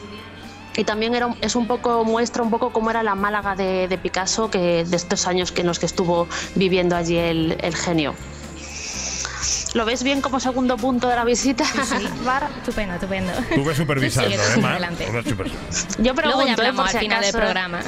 Y 0.77 0.83
también 0.83 1.15
era, 1.15 1.33
es 1.39 1.55
un 1.55 1.67
poco, 1.67 2.03
muestra 2.03 2.43
un 2.43 2.49
poco 2.51 2.71
cómo 2.73 2.89
era 2.89 3.01
la 3.01 3.15
Málaga 3.15 3.55
de, 3.55 3.87
de 3.87 3.97
Picasso 3.97 4.49
que 4.51 4.83
de 4.83 4.95
estos 4.97 5.25
años 5.25 5.51
que 5.53 5.61
en 5.61 5.67
los 5.67 5.79
que 5.79 5.85
estuvo 5.85 6.27
viviendo 6.55 6.95
allí 6.97 7.17
el, 7.17 7.57
el 7.61 7.75
genio. 7.75 8.13
¿Lo 9.73 9.83
ves 9.85 10.03
bien 10.03 10.21
como 10.21 10.39
segundo 10.39 10.77
punto 10.77 11.07
de 11.09 11.15
la 11.17 11.25
visita, 11.25 11.65
Mar? 12.25 12.49
Estupendo, 12.57 12.93
estupendo. 12.95 13.33
Supervisando, 13.75 14.29
Tú 14.29 14.35
sigue, 14.35 14.43
tú 14.43 14.49
¿eh, 14.49 14.53
sigue 14.53 14.61
Mar? 14.61 14.71
adelante. 14.71 15.05
Tuve 15.05 15.23
supervisando. 15.23 15.95
Yo 15.97 16.13
Luego 16.13 16.15
pregunto, 16.15 16.45
ya 16.45 16.51
¿eh? 16.53 16.55
por 16.55 16.65
hablamos 16.65 16.91
si 16.91 16.97
al 16.97 17.03
final 17.03 17.21
del 17.21 17.31
programa. 17.33 17.79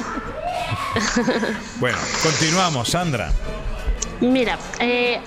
Bueno, 1.80 1.98
continuamos, 2.22 2.88
Sandra. 2.90 3.32
Mira, 4.20 4.58
eh, 4.80 5.20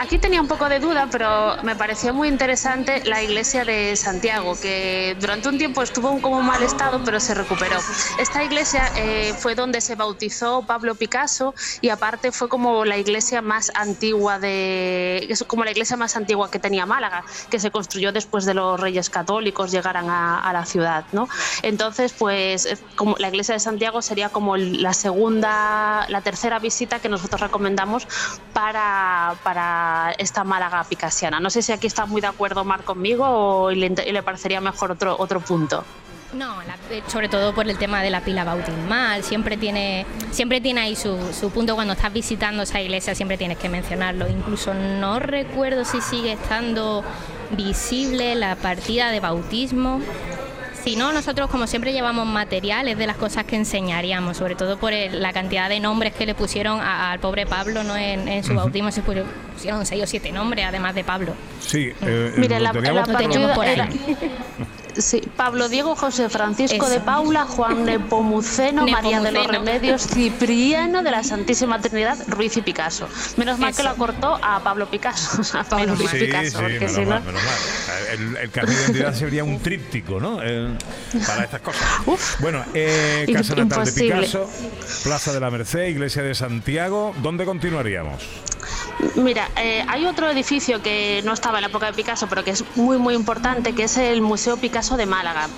aquí 0.00 0.18
tenía 0.18 0.40
un 0.40 0.48
poco 0.48 0.68
de 0.68 0.80
duda, 0.80 1.08
pero 1.10 1.56
me 1.62 1.76
pareció 1.76 2.12
muy 2.12 2.26
interesante 2.26 3.04
la 3.04 3.22
iglesia 3.22 3.64
de 3.64 3.94
Santiago, 3.94 4.58
que 4.60 5.16
durante 5.20 5.48
un 5.48 5.56
tiempo 5.56 5.82
estuvo 5.82 6.10
en 6.10 6.20
como 6.20 6.42
mal 6.42 6.60
estado, 6.64 7.00
pero 7.04 7.20
se 7.20 7.34
recuperó. 7.34 7.78
Esta 8.18 8.42
iglesia 8.42 8.90
eh, 8.96 9.34
fue 9.38 9.54
donde 9.54 9.80
se 9.80 9.94
bautizó 9.94 10.64
Pablo 10.66 10.96
Picasso 10.96 11.54
y 11.80 11.90
aparte 11.90 12.32
fue 12.32 12.48
como 12.48 12.84
la 12.84 12.98
iglesia 12.98 13.40
más 13.40 13.70
antigua 13.76 14.40
de, 14.40 15.26
es 15.28 15.44
como 15.44 15.62
la 15.62 15.70
iglesia 15.70 15.96
más 15.96 16.16
antigua 16.16 16.50
que 16.50 16.58
tenía 16.58 16.86
Málaga, 16.86 17.24
que 17.50 17.60
se 17.60 17.70
construyó 17.70 18.10
después 18.10 18.44
de 18.46 18.54
los 18.54 18.80
Reyes 18.80 19.10
Católicos 19.10 19.70
llegaran 19.70 20.10
a, 20.10 20.40
a 20.40 20.52
la 20.52 20.64
ciudad, 20.64 21.04
¿no? 21.12 21.28
Entonces, 21.62 22.12
pues, 22.18 22.68
como 22.96 23.14
la 23.18 23.28
iglesia 23.28 23.54
de 23.54 23.60
Santiago 23.60 24.02
sería 24.02 24.28
como 24.30 24.56
la 24.56 24.92
segunda, 24.92 26.04
la 26.08 26.20
tercera 26.22 26.58
visita 26.58 26.98
que 26.98 27.08
nosotros 27.08 27.40
recomendamos 27.40 28.07
para, 28.52 29.34
para 29.42 30.14
esta 30.18 30.44
Málaga 30.44 30.84
picasiana. 30.84 31.40
No 31.40 31.50
sé 31.50 31.62
si 31.62 31.72
aquí 31.72 31.86
está 31.86 32.06
muy 32.06 32.20
de 32.20 32.26
acuerdo 32.26 32.64
Mar 32.64 32.84
conmigo 32.84 33.24
o 33.26 33.70
le, 33.70 34.22
parecería 34.22 34.60
mejor 34.60 34.92
otro, 34.92 35.16
otro 35.18 35.40
punto. 35.40 35.84
No, 36.32 36.60
eh, 36.90 37.02
sobre 37.06 37.30
todo 37.30 37.54
por 37.54 37.66
el 37.68 37.78
tema 37.78 38.02
de 38.02 38.10
la 38.10 38.20
pila 38.20 38.44
bautismal, 38.44 39.24
siempre 39.24 39.56
tiene, 39.56 40.04
siempre 40.30 40.60
tiene 40.60 40.82
ahí 40.82 40.94
su, 40.94 41.32
su 41.32 41.50
punto 41.50 41.74
cuando 41.74 41.94
estás 41.94 42.12
visitando 42.12 42.64
esa 42.64 42.82
iglesia, 42.82 43.14
siempre 43.14 43.38
tienes 43.38 43.56
que 43.56 43.70
mencionarlo. 43.70 44.28
Incluso 44.28 44.74
no 44.74 45.20
recuerdo 45.20 45.86
si 45.86 46.02
sigue 46.02 46.32
estando 46.32 47.02
visible 47.52 48.34
la 48.34 48.56
partida 48.56 49.10
de 49.10 49.20
bautismo. 49.20 50.00
Si 50.84 50.96
no, 50.96 51.12
nosotros 51.12 51.50
como 51.50 51.66
siempre 51.66 51.92
llevamos 51.92 52.26
materiales 52.26 52.96
de 52.96 53.06
las 53.06 53.16
cosas 53.16 53.44
que 53.44 53.56
enseñaríamos, 53.56 54.36
sobre 54.36 54.54
todo 54.54 54.78
por 54.78 54.92
el- 54.92 55.20
la 55.20 55.32
cantidad 55.32 55.68
de 55.68 55.80
nombres 55.80 56.14
que 56.14 56.24
le 56.24 56.34
pusieron 56.34 56.80
a- 56.80 57.10
al 57.12 57.18
pobre 57.20 57.46
Pablo 57.46 57.82
¿no? 57.84 57.96
en, 57.96 58.26
en 58.28 58.42
su 58.44 58.54
bautismo, 58.54 58.90
se 58.90 59.02
pu- 59.04 59.24
pusieron 59.54 59.84
seis 59.84 60.02
o 60.04 60.06
siete 60.06 60.32
nombres, 60.32 60.64
además 60.66 60.94
de 60.94 61.04
Pablo. 61.04 61.34
Sí, 61.60 61.92
eh, 62.02 62.32
Mira, 62.36 62.58
lo 62.58 62.72
la, 62.72 62.92
la 62.92 63.04
partida 63.04 63.54
por 63.54 63.66
ahí. 63.66 63.78
Sí, 64.98 65.22
Pablo 65.36 65.68
Diego, 65.68 65.94
José 65.96 66.28
Francisco 66.28 66.76
Eso. 66.84 66.88
de 66.90 67.00
Paula, 67.00 67.44
Juan 67.44 67.84
Nepomuceno, 67.84 68.86
María 68.86 69.20
de 69.20 69.32
los. 69.32 69.46
Remedios, 69.46 70.02
Cipriano 70.06 71.02
de 71.02 71.10
la 71.10 71.22
Santísima 71.22 71.80
Trinidad, 71.80 72.18
Ruiz 72.26 72.56
y 72.56 72.62
Picasso. 72.62 73.08
Menos 73.36 73.58
mal 73.58 73.74
que 73.74 73.82
lo 73.82 73.94
cortó 73.96 74.38
a 74.42 74.60
Pablo 74.62 74.90
Picasso, 74.90 75.40
a 75.58 75.64
Pablo 75.64 75.94
Ruiz. 75.94 76.10
Sí, 76.10 76.18
Picasso, 76.18 76.58
porque 76.58 76.74
menos 76.80 76.92
si 76.92 77.00
no. 77.02 77.10
mal, 77.10 77.22
menos 77.24 77.42
mal. 77.42 77.54
El, 78.12 78.36
el 78.36 78.50
carnet 78.50 78.76
de 78.76 78.82
identidad 78.82 79.14
sería 79.14 79.44
un 79.44 79.60
tríptico, 79.60 80.18
¿no? 80.20 80.42
El- 80.42 80.76
para 81.26 81.44
estas 81.44 81.60
cosas. 81.60 81.82
Uf. 82.06 82.40
Bueno, 82.40 82.64
eh, 82.74 83.26
Casa 83.32 83.54
Natal 83.54 83.84
de. 83.84 83.92
Picasso, 83.92 84.50
Plaza 85.04 85.32
de 85.32 85.40
la 85.40 85.50
Merced, 85.50 85.86
Iglesia 85.86 86.22
de 86.22 86.34
Santiago. 86.34 87.14
¿Dónde 87.22 87.44
continuaríamos? 87.44 88.22
Mira, 89.14 89.48
eh, 89.56 89.84
hay 89.86 90.06
otro 90.06 90.28
edificio 90.28 90.82
que 90.82 91.22
no 91.24 91.32
estaba 91.32 91.58
en 91.58 91.62
la 91.62 91.68
época 91.68 91.86
de 91.86 91.92
Picasso, 91.92 92.26
pero 92.28 92.42
que 92.42 92.50
es 92.50 92.64
muy, 92.74 92.98
muy 92.98 93.14
importante, 93.14 93.72
que 93.72 93.84
es 93.84 93.96
el 93.96 94.20
Museo 94.22 94.56
Picasso 94.56 94.96
de 94.96 95.06
Málaga. 95.06 95.48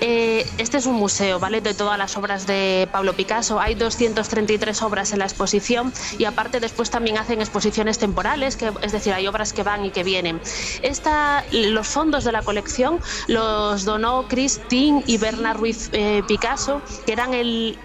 Eh, 0.00 0.44
este 0.58 0.78
es 0.78 0.86
un 0.86 0.96
museo, 0.96 1.38
¿vale? 1.38 1.60
De 1.60 1.74
todas 1.74 1.96
las 1.96 2.16
obras 2.16 2.46
de 2.46 2.88
Pablo 2.90 3.14
Picasso. 3.14 3.60
Hay 3.60 3.76
233 3.76 4.82
obras 4.82 5.12
en 5.12 5.20
la 5.20 5.26
exposición 5.26 5.92
y 6.18 6.24
aparte 6.24 6.58
después 6.58 6.90
también 6.90 7.18
hacen 7.18 7.40
exposiciones 7.40 7.98
temporales, 7.98 8.56
que, 8.56 8.72
es 8.82 8.92
decir, 8.92 9.12
hay 9.12 9.28
obras 9.28 9.52
que 9.52 9.62
van 9.62 9.84
y 9.84 9.90
que 9.90 10.02
vienen. 10.02 10.40
Esta, 10.82 11.44
los 11.52 11.86
fondos 11.86 12.24
de 12.24 12.32
la 12.32 12.42
colección 12.42 12.98
los 13.28 13.84
donó 13.84 14.26
Christine 14.26 15.04
y 15.06 15.18
Bernard 15.18 15.58
Ruiz 15.58 15.88
eh, 15.92 16.22
Picasso, 16.26 16.82
que 17.06 17.12
eran 17.12 17.28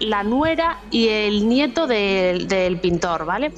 la 0.00 0.24
nuera 0.24 0.80
y 0.90 1.08
el 1.08 1.48
nieto 1.48 1.86
del 1.86 2.78
pintor, 2.80 3.24
¿vale? 3.24 3.52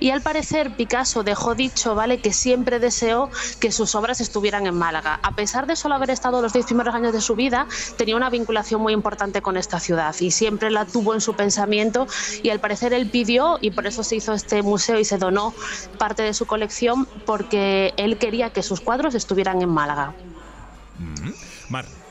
Y 0.00 0.10
al 0.10 0.22
parecer 0.22 0.74
Picasso 0.74 1.01
dejó 1.24 1.54
dicho, 1.54 1.94
¿vale?, 1.94 2.20
que 2.20 2.32
siempre 2.32 2.78
deseó 2.78 3.30
que 3.60 3.72
sus 3.72 3.94
obras 3.94 4.20
estuvieran 4.20 4.66
en 4.66 4.74
Málaga. 4.74 5.20
A 5.22 5.34
pesar 5.34 5.66
de 5.66 5.76
solo 5.76 5.94
haber 5.94 6.10
estado 6.10 6.40
los 6.40 6.52
10 6.52 6.66
primeros 6.66 6.94
años 6.94 7.12
de 7.12 7.20
su 7.20 7.34
vida, 7.34 7.66
tenía 7.96 8.16
una 8.16 8.30
vinculación 8.30 8.80
muy 8.80 8.92
importante 8.92 9.42
con 9.42 9.56
esta 9.56 9.80
ciudad 9.80 10.14
y 10.20 10.30
siempre 10.30 10.70
la 10.70 10.84
tuvo 10.84 11.14
en 11.14 11.20
su 11.20 11.34
pensamiento 11.34 12.06
y 12.42 12.50
al 12.50 12.60
parecer 12.60 12.92
él 12.92 13.10
pidió 13.10 13.58
y 13.60 13.70
por 13.72 13.86
eso 13.86 14.02
se 14.02 14.16
hizo 14.16 14.32
este 14.32 14.62
museo 14.62 14.98
y 14.98 15.04
se 15.04 15.18
donó 15.18 15.54
parte 15.98 16.22
de 16.22 16.34
su 16.34 16.46
colección 16.46 17.06
porque 17.26 17.94
él 17.96 18.18
quería 18.18 18.50
que 18.50 18.62
sus 18.62 18.80
cuadros 18.80 19.14
estuvieran 19.14 19.60
en 19.62 19.68
Málaga. 19.68 20.14
Mar. 21.68 22.01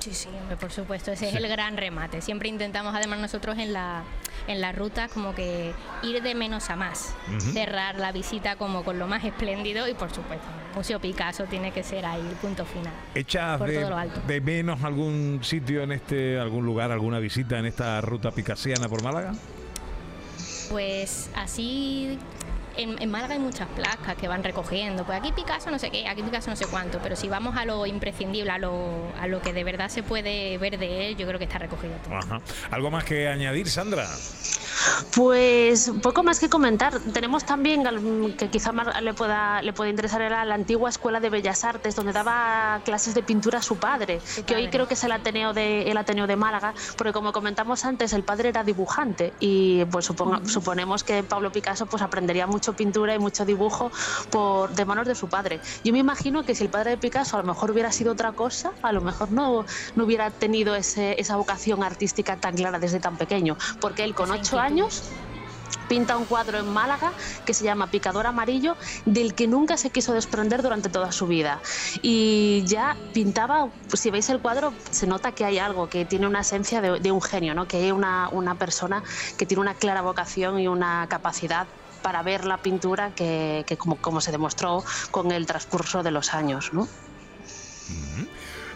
Sí, 0.00 0.14
sí, 0.14 0.28
por 0.58 0.72
supuesto, 0.72 1.12
ese 1.12 1.28
es 1.28 1.34
el 1.34 1.46
gran 1.46 1.76
remate. 1.76 2.22
Siempre 2.22 2.48
intentamos, 2.48 2.94
además, 2.94 3.20
nosotros 3.20 3.58
en 3.58 3.74
la, 3.74 4.02
en 4.46 4.62
la 4.62 4.72
ruta, 4.72 5.08
como 5.08 5.34
que 5.34 5.72
ir 6.02 6.22
de 6.22 6.34
menos 6.34 6.70
a 6.70 6.76
más. 6.76 7.14
Cerrar 7.52 7.98
la 7.98 8.10
visita 8.10 8.56
como 8.56 8.82
con 8.82 8.98
lo 8.98 9.06
más 9.06 9.24
espléndido 9.24 9.86
y, 9.86 9.94
por 9.94 10.10
supuesto, 10.10 10.46
Museo 10.74 11.00
Picasso 11.00 11.44
tiene 11.44 11.70
que 11.72 11.82
ser 11.82 12.06
ahí 12.06 12.20
el 12.20 12.36
punto 12.36 12.64
final. 12.64 12.92
¿Echas 13.14 13.60
de, 13.60 14.10
de 14.26 14.40
menos 14.40 14.82
algún 14.84 15.40
sitio 15.42 15.82
en 15.82 15.92
este, 15.92 16.40
algún 16.40 16.64
lugar, 16.64 16.90
alguna 16.90 17.18
visita 17.18 17.58
en 17.58 17.66
esta 17.66 18.00
ruta 18.00 18.30
picasiana 18.30 18.88
por 18.88 19.02
Málaga? 19.02 19.34
Pues 20.70 21.28
así 21.34 22.18
en, 22.82 23.00
en 23.00 23.10
Málaga 23.10 23.34
hay 23.34 23.40
muchas 23.40 23.68
placas 23.68 24.16
que 24.16 24.28
van 24.28 24.42
recogiendo. 24.42 25.04
Pues 25.04 25.18
aquí 25.18 25.32
Picasso 25.32 25.70
no 25.70 25.78
sé 25.78 25.90
qué, 25.90 26.08
aquí 26.08 26.22
Picasso 26.22 26.50
no 26.50 26.56
sé 26.56 26.66
cuánto. 26.66 26.98
Pero 27.02 27.16
si 27.16 27.28
vamos 27.28 27.56
a 27.56 27.64
lo 27.64 27.86
imprescindible, 27.86 28.50
a 28.50 28.58
lo, 28.58 29.12
a 29.20 29.26
lo 29.26 29.40
que 29.40 29.52
de 29.52 29.64
verdad 29.64 29.88
se 29.88 30.02
puede 30.02 30.58
ver 30.58 30.78
de 30.78 31.08
él, 31.08 31.16
yo 31.16 31.26
creo 31.26 31.38
que 31.38 31.44
está 31.44 31.58
recogido 31.58 31.94
todo. 32.04 32.42
¿Algo 32.70 32.90
más 32.90 33.04
que 33.04 33.28
añadir, 33.28 33.68
Sandra? 33.68 34.06
Pues 35.14 35.90
poco 36.02 36.22
más 36.22 36.38
que 36.40 36.48
comentar. 36.48 37.00
Tenemos 37.12 37.44
también 37.44 37.82
que 38.36 38.48
quizá 38.50 38.72
más 38.72 39.00
le 39.02 39.14
pueda 39.14 39.62
le 39.62 39.72
pueda 39.72 39.90
interesar 39.90 40.22
era 40.22 40.44
la 40.44 40.54
antigua 40.54 40.88
escuela 40.90 41.20
de 41.20 41.30
Bellas 41.30 41.64
Artes 41.64 41.94
donde 41.96 42.12
daba 42.12 42.80
clases 42.84 43.14
de 43.14 43.22
pintura 43.22 43.58
a 43.58 43.62
su 43.62 43.78
padre, 43.78 44.20
que 44.46 44.54
hoy 44.56 44.68
creo 44.70 44.86
que 44.88 44.94
es 44.94 45.04
el 45.04 45.12
Ateneo 45.12 45.52
de 45.52 45.90
el 45.90 45.96
Ateneo 45.96 46.26
de 46.26 46.36
Málaga, 46.36 46.74
porque 46.96 47.12
como 47.12 47.32
comentamos 47.32 47.84
antes 47.84 48.12
el 48.12 48.22
padre 48.24 48.50
era 48.50 48.62
dibujante 48.64 49.34
y 49.40 49.84
pues 49.86 50.08
suponga- 50.08 50.46
suponemos 50.46 51.04
que 51.04 51.22
Pablo 51.22 51.50
Picasso 51.52 51.86
pues 51.86 52.02
aprendería 52.02 52.46
mucho 52.46 52.74
pintura 52.74 53.14
y 53.14 53.18
mucho 53.18 53.44
dibujo 53.44 53.90
por 54.30 54.70
de 54.70 54.84
manos 54.84 55.06
de 55.06 55.14
su 55.14 55.28
padre. 55.28 55.60
Yo 55.84 55.92
me 55.92 55.98
imagino 55.98 56.44
que 56.44 56.54
si 56.54 56.64
el 56.64 56.70
padre 56.70 56.90
de 56.92 56.98
Picasso 56.98 57.36
a 57.36 57.40
lo 57.40 57.46
mejor 57.46 57.70
hubiera 57.70 57.90
sido 57.92 58.12
otra 58.12 58.32
cosa, 58.32 58.72
a 58.82 58.92
lo 58.92 59.00
mejor 59.00 59.30
no 59.32 59.64
no 59.94 60.04
hubiera 60.04 60.30
tenido 60.30 60.74
ese- 60.74 61.20
esa 61.20 61.36
vocación 61.36 61.82
artística 61.82 62.36
tan 62.36 62.54
clara 62.54 62.78
desde 62.78 63.00
tan 63.00 63.16
pequeño, 63.16 63.56
porque 63.80 64.04
él 64.04 64.14
con 64.14 64.30
ocho 64.30 64.58
años 64.58 64.69
pinta 65.90 66.16
un 66.16 66.24
cuadro 66.24 66.58
en 66.58 66.68
Málaga 66.72 67.12
que 67.44 67.52
se 67.52 67.64
llama 67.64 67.90
Picador 67.90 68.26
Amarillo, 68.26 68.76
del 69.06 69.34
que 69.34 69.48
nunca 69.48 69.76
se 69.76 69.90
quiso 69.90 70.12
desprender 70.12 70.62
durante 70.62 70.88
toda 70.88 71.10
su 71.10 71.26
vida. 71.26 71.60
Y 72.00 72.62
ya 72.64 72.96
pintaba, 73.12 73.68
si 73.92 74.10
veis 74.10 74.30
el 74.30 74.40
cuadro, 74.40 74.72
se 74.90 75.08
nota 75.08 75.32
que 75.32 75.44
hay 75.44 75.58
algo, 75.58 75.88
que 75.88 76.04
tiene 76.04 76.28
una 76.28 76.42
esencia 76.42 76.80
de, 76.80 77.10
un 77.10 77.20
genio, 77.20 77.54
¿no? 77.54 77.66
que 77.66 77.78
hay 77.78 77.90
una, 77.90 78.28
una 78.30 78.54
persona 78.54 79.02
que 79.36 79.46
tiene 79.46 79.62
una 79.62 79.74
clara 79.74 80.00
vocación 80.00 80.60
y 80.60 80.68
una 80.68 81.08
capacidad 81.08 81.66
para 82.02 82.22
ver 82.22 82.44
la 82.44 82.58
pintura 82.58 83.12
que, 83.12 83.64
que 83.66 83.76
como, 83.76 83.96
como 83.96 84.20
se 84.20 84.30
demostró 84.30 84.84
con 85.10 85.32
el 85.32 85.44
transcurso 85.46 86.04
de 86.04 86.12
los 86.12 86.34
años. 86.34 86.72
¿no? 86.72 86.86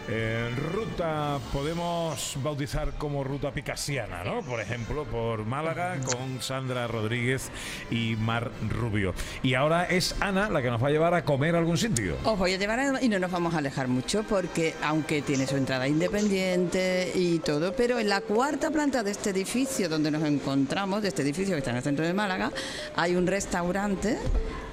Ruta 0.09 1.39
podemos 1.53 2.37
bautizar 2.43 2.93
como 2.99 3.25
ruta 3.25 3.51
picasiana, 3.53 4.23
¿no? 4.23 4.43
Por 4.43 4.61
ejemplo, 4.61 5.05
por 5.05 5.45
Málaga 5.47 5.97
con 6.05 6.43
Sandra 6.43 6.87
Rodríguez 6.87 7.51
y 7.91 8.15
Mar 8.17 8.51
Rubio. 8.71 9.15
Y 9.43 9.55
ahora 9.55 9.85
es 9.87 10.15
Ana 10.21 10.49
la 10.51 10.61
que 10.63 10.71
nos 10.71 10.83
va 10.83 10.89
a 10.89 10.91
llevar 10.91 11.15
a 11.15 11.25
comer 11.25 11.55
a 11.55 11.59
algún 11.59 11.79
sitio. 11.79 12.17
Os 12.25 12.39
voy 12.39 12.53
a 12.53 12.59
llevar 12.59 12.81
a- 12.81 13.03
y 13.03 13.09
no 13.09 13.19
nos 13.19 13.31
vamos 13.31 13.55
a 13.55 13.59
alejar 13.59 13.89
mucho 13.89 14.25
porque 14.29 14.75
aunque 14.83 15.23
tiene 15.23 15.47
su 15.47 15.57
entrada 15.57 15.89
independiente 15.89 17.11
y 17.15 17.39
todo, 17.39 17.75
pero 17.75 17.99
en 17.99 18.09
la 18.09 18.21
cuarta 18.21 18.71
planta 18.71 19.03
de 19.03 19.11
este 19.11 19.31
edificio 19.31 19.89
donde 19.89 20.11
nos 20.11 20.23
encontramos, 20.25 21.03
de 21.03 21.09
este 21.09 21.23
edificio 21.23 21.55
que 21.55 21.59
está 21.59 21.71
en 21.71 21.77
el 21.79 21.83
centro 21.83 22.05
de 22.07 22.13
Málaga, 22.13 22.53
hay 22.97 23.17
un 23.17 23.27
restaurante 23.27 24.19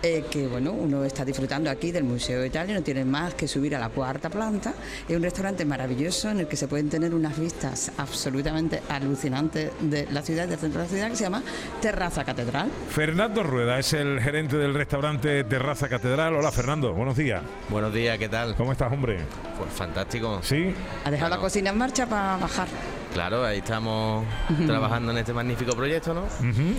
eh, 0.03 0.25
que 0.31 0.47
bueno, 0.47 0.71
uno 0.71 1.05
está 1.05 1.23
disfrutando 1.23 1.69
aquí 1.69 1.91
del 1.91 2.03
Museo 2.03 2.41
de 2.41 2.47
Italia, 2.47 2.73
no 2.73 2.81
tiene 2.81 3.05
más 3.05 3.35
que 3.35 3.47
subir 3.47 3.75
a 3.75 3.79
la 3.79 3.89
cuarta 3.89 4.29
planta. 4.31 4.73
Es 5.07 5.20
un 5.21 5.25
restaurante 5.25 5.65
maravilloso 5.65 6.31
en 6.31 6.39
el 6.39 6.47
que 6.47 6.55
se 6.55 6.67
pueden 6.67 6.89
tener 6.89 7.13
unas 7.13 7.38
vistas 7.38 7.91
absolutamente 7.97 8.81
alucinantes 8.89 9.71
de 9.79 10.07
la 10.10 10.23
ciudad, 10.23 10.47
del 10.47 10.57
centro 10.57 10.81
de 10.81 10.88
la 10.88 10.89
ciudad, 10.89 11.10
que 11.12 11.15
se 11.15 11.23
llama 11.25 11.43
Terraza 11.79 12.23
Catedral. 12.23 12.71
Fernando 12.89 13.43
Rueda 13.43 13.77
es 13.77 13.93
el 13.93 14.19
gerente 14.19 14.57
del 14.57 14.73
restaurante 14.73 15.43
Terraza 15.43 15.88
Catedral. 15.88 16.34
Hola 16.34 16.51
Fernando, 16.51 16.91
buenos 16.95 17.15
días. 17.15 17.43
Buenos 17.69 17.93
días, 17.93 18.17
¿qué 18.17 18.29
tal? 18.29 18.55
¿Cómo 18.55 18.71
estás, 18.71 18.91
hombre? 18.91 19.19
Pues 19.60 19.71
fantástico. 19.71 20.39
¿Sí? 20.41 20.73
Ha 21.05 21.12
dejado 21.12 21.29
la 21.29 21.38
cocina 21.38 21.69
en 21.69 21.77
marcha 21.77 22.07
para 22.07 22.38
bajar. 22.38 22.67
Claro, 23.13 23.45
ahí 23.45 23.60
estamos 23.60 24.25
trabajando 24.65 25.12
en 25.12 25.19
este 25.19 25.34
magnífico 25.34 25.75
proyecto, 25.75 26.15
¿no? 26.15 26.23
Ujú. 26.23 26.73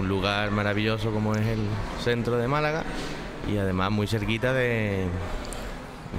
Un 0.00 0.06
lugar 0.06 0.50
maravilloso 0.50 1.10
como 1.12 1.34
es 1.34 1.46
el 1.46 1.66
centro 2.04 2.36
de 2.36 2.46
Málaga 2.46 2.84
y 3.50 3.56
además 3.56 3.90
muy 3.90 4.06
cerquita 4.06 4.52
de, 4.52 5.06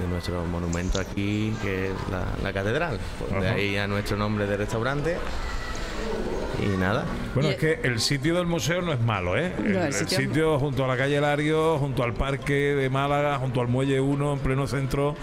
de 0.00 0.06
nuestro 0.08 0.44
monumento 0.44 1.00
aquí, 1.00 1.54
que 1.62 1.86
es 1.86 1.92
la, 2.10 2.24
la 2.42 2.52
catedral. 2.52 2.98
Pues 3.18 3.30
de 3.42 3.48
Ajá. 3.48 3.56
ahí 3.56 3.76
a 3.76 3.86
nuestro 3.86 4.16
nombre 4.16 4.46
de 4.46 4.56
restaurante. 4.56 5.16
Y 6.62 6.68
nada, 6.78 7.04
Bueno, 7.34 7.50
Y- 7.50 7.52
es 7.52 7.58
que 7.58 7.80
el 7.82 8.00
sitio 8.00 8.34
del 8.36 8.46
museo 8.46 8.80
no 8.80 8.90
es 8.92 9.00
malo, 9.00 9.36
¿eh? 9.36 9.52
No, 9.58 9.64
el, 9.66 9.76
el 9.76 9.82
el 9.88 9.92
sitio- 9.92 10.18
sitio 10.18 10.58
junto 10.58 10.84
a 10.84 10.88
la 10.88 10.96
calle 10.96 11.20
Lario, 11.20 11.76
junto 11.78 12.02
al 12.02 12.14
parque 12.14 12.54
de 12.54 12.88
Málaga, 12.88 13.36
junto 13.38 13.60
al 13.60 13.68
Muelle 13.68 14.00
1, 14.00 14.32
en 14.32 14.38
pleno 14.38 14.66
centro, 14.66 15.14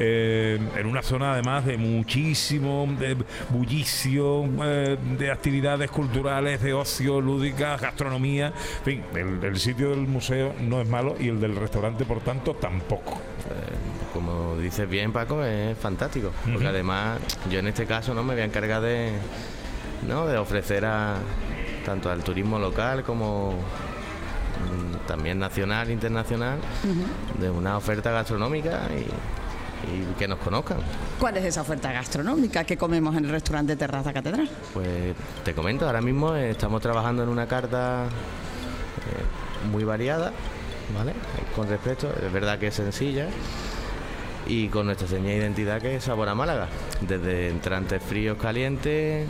eh, 0.00 0.58
en 0.76 0.86
una 0.86 1.02
zona 1.02 1.34
además 1.34 1.64
de 1.64 1.76
muchísimo 1.76 2.88
de 2.98 3.16
bullicio, 3.50 4.46
eh, 4.64 4.98
de 5.16 5.30
actividades 5.30 5.90
culturales, 5.92 6.60
de 6.60 6.74
ocio, 6.74 7.20
lúdicas, 7.20 7.80
gastronomía. 7.80 8.48
En 8.78 8.84
fin, 8.84 9.02
el, 9.14 9.44
el 9.44 9.60
sitio 9.60 9.90
del 9.90 10.08
museo 10.08 10.54
no 10.60 10.80
es 10.80 10.88
malo 10.88 11.14
y 11.20 11.28
el 11.28 11.40
del 11.40 11.54
restaurante, 11.54 12.04
por 12.04 12.18
tanto, 12.20 12.54
tampoco. 12.54 13.12
eh, 13.48 13.99
como 14.12 14.56
dices 14.56 14.88
bien 14.88 15.12
Paco, 15.12 15.44
es 15.44 15.76
fantástico. 15.78 16.32
Porque 16.50 16.66
además 16.66 17.18
yo 17.50 17.58
en 17.58 17.68
este 17.68 17.86
caso 17.86 18.14
no 18.14 18.22
me 18.22 18.34
voy 18.34 18.42
a 18.42 18.46
encargar 18.46 18.82
de, 18.82 19.12
¿no? 20.06 20.26
de 20.26 20.38
ofrecer 20.38 20.84
a 20.84 21.16
tanto 21.84 22.10
al 22.10 22.22
turismo 22.22 22.58
local 22.58 23.02
como 23.02 23.52
mm, 23.52 25.06
también 25.06 25.38
nacional, 25.38 25.90
internacional, 25.90 26.58
de 27.38 27.50
una 27.50 27.76
oferta 27.76 28.10
gastronómica 28.10 28.82
y, 28.94 29.06
y 29.90 30.14
que 30.18 30.28
nos 30.28 30.38
conozcan. 30.38 30.78
¿Cuál 31.18 31.36
es 31.38 31.44
esa 31.44 31.62
oferta 31.62 31.92
gastronómica 31.92 32.64
que 32.64 32.76
comemos 32.76 33.16
en 33.16 33.24
el 33.24 33.30
restaurante 33.30 33.76
Terraza 33.76 34.12
Catedral? 34.12 34.48
Pues 34.74 35.14
te 35.44 35.54
comento, 35.54 35.86
ahora 35.86 36.00
mismo 36.00 36.34
estamos 36.34 36.82
trabajando 36.82 37.22
en 37.22 37.28
una 37.28 37.46
carta 37.46 38.04
eh, 38.04 39.68
muy 39.70 39.84
variada, 39.84 40.32
¿vale? 40.96 41.14
Con 41.56 41.68
respecto, 41.68 42.12
es 42.24 42.32
verdad 42.32 42.58
que 42.58 42.68
es 42.68 42.74
sencilla 42.74 43.28
y 44.50 44.68
con 44.68 44.86
nuestra 44.86 45.06
seña 45.06 45.28
de 45.28 45.36
identidad 45.36 45.80
que 45.80 45.94
es 45.94 46.02
Sabor 46.02 46.28
a 46.28 46.34
Málaga, 46.34 46.66
desde 47.00 47.50
entrantes 47.50 48.02
fríos 48.02 48.36
calientes, 48.36 49.28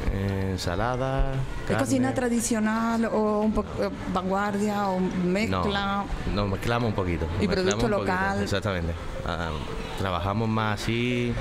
ensaladas, 0.51 1.37
¿Es 1.69 1.77
cocina 1.77 2.15
tradicional 2.15 3.05
o 3.05 3.41
un 3.41 3.53
poco 3.53 3.69
eh, 3.85 3.91
vanguardia 4.15 4.89
o 4.89 4.99
mezcla? 4.99 6.07
No, 6.29 6.35
nos 6.35 6.49
mezclamos 6.53 6.89
un 6.89 6.95
poquito. 6.95 7.27
Y 7.39 7.47
producto 7.47 7.77
un 7.77 7.81
poquito, 7.83 7.99
local. 7.99 8.43
Exactamente. 8.43 8.95
Ah, 9.27 9.51
trabajamos 9.99 10.49
más 10.49 10.81
así, 10.81 11.35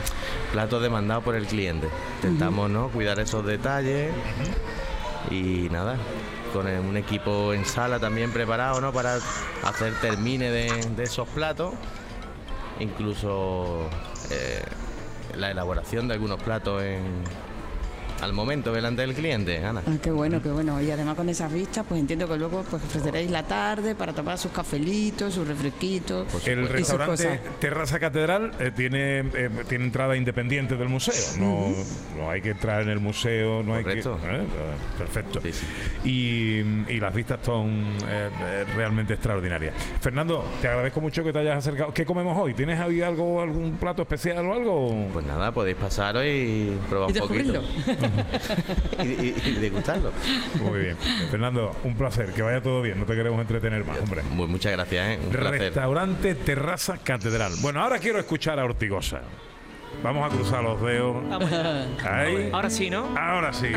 platos 0.51 0.81
demandados 0.81 1.23
por 1.23 1.35
el 1.35 1.45
cliente. 1.45 1.87
Intentamos 2.15 2.69
¿no? 2.69 2.89
cuidar 2.89 3.17
esos 3.21 3.45
detalles 3.45 4.11
y 5.31 5.69
nada, 5.71 5.95
con 6.51 6.67
un 6.67 6.97
equipo 6.97 7.53
en 7.53 7.63
sala 7.63 7.97
también 7.97 8.33
preparado 8.33 8.81
¿no? 8.81 8.91
para 8.91 9.19
hacer 9.63 9.93
termine 10.01 10.51
de, 10.51 10.85
de 10.97 11.03
esos 11.03 11.29
platos. 11.29 11.75
Incluso 12.79 13.89
eh, 14.31 14.63
la 15.35 15.51
elaboración 15.51 16.07
de 16.07 16.13
algunos 16.15 16.41
platos 16.41 16.81
en, 16.81 17.23
al 18.21 18.33
momento 18.33 18.73
delante 18.73 19.01
del 19.01 19.13
cliente, 19.13 19.63
Ana. 19.63 19.81
Ah, 19.85 19.91
qué 20.01 20.11
bueno, 20.11 20.41
qué 20.41 20.49
bueno. 20.49 20.81
Y 20.81 20.91
además 20.91 21.15
con 21.15 21.29
esas 21.29 21.51
vistas, 21.51 21.85
pues 21.87 21.99
entiendo 21.99 22.27
que 22.27 22.37
luego 22.37 22.63
pues 22.69 22.83
ofreceréis 22.83 23.31
la 23.31 23.43
tarde 23.43 23.95
para 23.95 24.13
tomar 24.13 24.37
sus 24.37 24.51
cafelitos, 24.51 25.33
sus 25.33 25.47
refresquitos. 25.47 26.27
El 26.45 26.59
y 26.59 26.63
sus 26.63 26.71
restaurante 26.71 27.23
cosas. 27.23 27.39
Terraza 27.59 27.99
Catedral 27.99 28.51
eh, 28.59 28.71
tiene, 28.75 29.19
eh, 29.19 29.49
tiene 29.67 29.85
entrada 29.85 30.15
independiente 30.15 30.75
del 30.75 30.89
museo. 30.89 31.13
No, 31.39 31.73
no 32.17 32.29
hay 32.29 32.41
que 32.41 32.51
entrar 32.51 32.81
en 32.81 32.89
el 32.89 32.99
museo, 32.99 33.63
no 33.63 33.73
Correcto. 33.81 34.19
hay 34.23 34.29
que. 34.29 34.35
¿eh? 34.43 34.47
Perfecto. 34.97 35.41
Sí, 35.41 35.53
sí. 35.53 35.65
Y, 36.03 36.93
y 36.93 36.99
las 36.99 37.13
vistas 37.13 37.39
son 37.43 37.83
eh, 38.07 38.29
eh, 38.41 38.65
realmente 38.75 39.13
extraordinarias. 39.13 39.73
Fernando, 40.01 40.45
te 40.61 40.67
agradezco 40.67 41.01
mucho 41.01 41.23
que 41.23 41.31
te 41.31 41.39
hayas 41.39 41.57
acercado. 41.57 41.93
¿Qué 41.93 42.05
comemos 42.05 42.37
hoy? 42.37 42.53
¿Tienes 42.53 42.79
ahí 42.79 43.01
algo, 43.01 43.41
algún 43.41 43.77
plato 43.77 44.01
especial 44.01 44.45
o 44.45 44.53
algo? 44.53 45.07
Pues 45.13 45.25
nada, 45.25 45.51
podéis 45.51 45.77
pasaros 45.77 46.23
y 46.25 46.77
probar 46.89 47.11
Y 47.15 47.19
un 47.19 47.27
poquito. 47.27 47.61
y, 49.03 49.07
y- 49.07 49.35
y 49.45 49.51
degustarlo. 49.53 50.11
Muy 50.61 50.79
bien. 50.79 50.97
Fernando, 51.31 51.75
un 51.83 51.95
placer. 51.95 52.33
Que 52.33 52.41
vaya 52.41 52.61
todo 52.61 52.81
bien. 52.81 52.99
No 52.99 53.05
te 53.05 53.15
queremos 53.15 53.39
entretener 53.41 53.85
más, 53.85 53.99
hombre. 53.99 54.21
Muy, 54.23 54.47
muchas 54.47 54.71
gracias, 54.73 55.07
¿eh? 55.07 55.19
un 55.23 55.29
placer. 55.31 55.59
Restaurante 55.59 56.35
Terraza 56.35 56.97
Catedral. 56.97 57.53
Bueno, 57.61 57.81
ahora 57.81 57.99
quiero 57.99 58.19
escuchar 58.19 58.59
a 58.59 58.65
Ortigosa. 58.65 59.21
Vamos 60.03 60.31
a 60.31 60.33
cruzar 60.33 60.63
los 60.63 60.81
dedos. 60.81 61.17
Ahí. 62.05 62.49
Ahora 62.53 62.69
sí, 62.69 62.89
¿no? 62.89 63.05
Ahora 63.17 63.51
sí, 63.51 63.67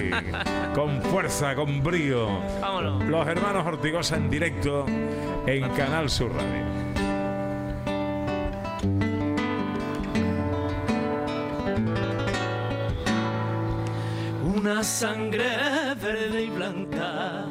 con 0.74 1.02
fuerza, 1.02 1.54
con 1.56 1.82
brío. 1.82 2.28
Vámonos. 2.60 3.04
Los 3.06 3.26
hermanos 3.26 3.66
Ortigosa 3.66 4.16
en 4.16 4.30
directo 4.30 4.86
en 5.46 5.68
Canal 5.70 6.08
Sur 6.10 6.30
Radio. 6.32 6.91
Una 14.82 14.90
sangre 14.90 15.94
verde 15.94 16.42
y 16.42 16.50
blanca 16.50 17.46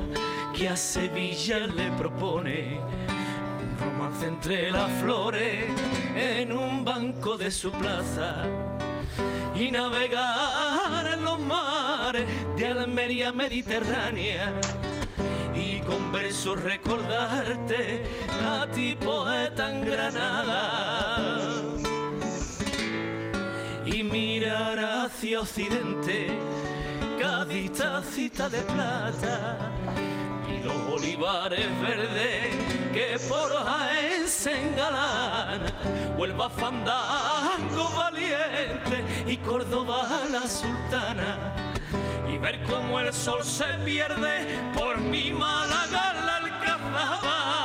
que 0.53 0.67
a 0.67 0.75
Sevilla 0.75 1.59
le 1.59 1.89
propone 1.91 2.77
un 2.77 3.77
romance 3.79 4.27
entre 4.27 4.69
las 4.69 4.91
flores 5.01 5.63
en 6.13 6.51
un 6.51 6.83
banco 6.83 7.37
de 7.37 7.49
su 7.49 7.71
plaza 7.71 8.43
y 9.55 9.71
navegar 9.71 11.07
en 11.13 11.23
los 11.23 11.39
mares 11.39 12.25
de 12.57 12.67
Almería 12.67 13.31
mediterránea 13.31 14.51
y 15.55 15.79
con 15.79 16.11
versos 16.11 16.61
recordarte 16.61 18.03
a 18.45 18.67
ti 18.67 18.97
poeta 18.99 19.71
en 19.71 19.85
Granada. 19.85 21.47
Y 23.85 24.03
mirar 24.03 24.79
hacia 24.79 25.39
occidente 25.39 26.27
Cádiz 27.31 27.71
tacita 27.71 28.49
de 28.49 28.61
plata. 28.73 29.71
Y 30.53 30.61
los 30.65 30.75
olivares 30.95 31.69
verdes 31.79 32.47
que 32.91 33.17
por 33.29 33.49
Jaén 33.67 34.27
se 34.27 34.51
engalan 34.51 35.61
Huelva 36.17 36.49
fandango 36.49 37.89
valiente 37.95 38.97
y 39.25 39.37
Córdoba 39.37 40.09
la 40.29 40.45
sultana. 40.45 41.55
Y 42.29 42.37
ver 42.37 42.61
cómo 42.63 42.99
el 42.99 43.13
sol 43.13 43.45
se 43.45 43.69
pierde 43.85 44.59
por 44.77 44.97
mi 44.99 45.31
Málaga 45.31 46.13
la 46.25 46.35
alcazaba. 46.35 47.60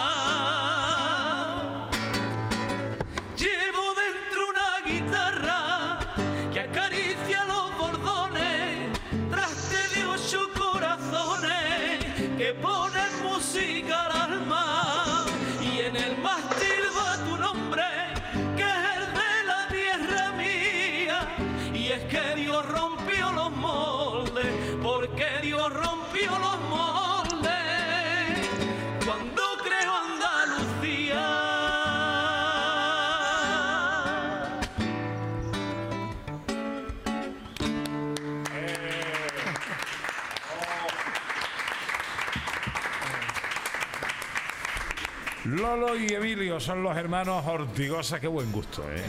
Lolo 45.47 45.97
y 45.97 46.09
Emilio 46.09 46.59
son 46.59 46.83
los 46.83 46.97
hermanos 46.97 47.47
Ortigosa, 47.47 48.19
qué 48.19 48.27
buen 48.27 48.51
gusto, 48.51 48.83
¿eh? 48.83 49.01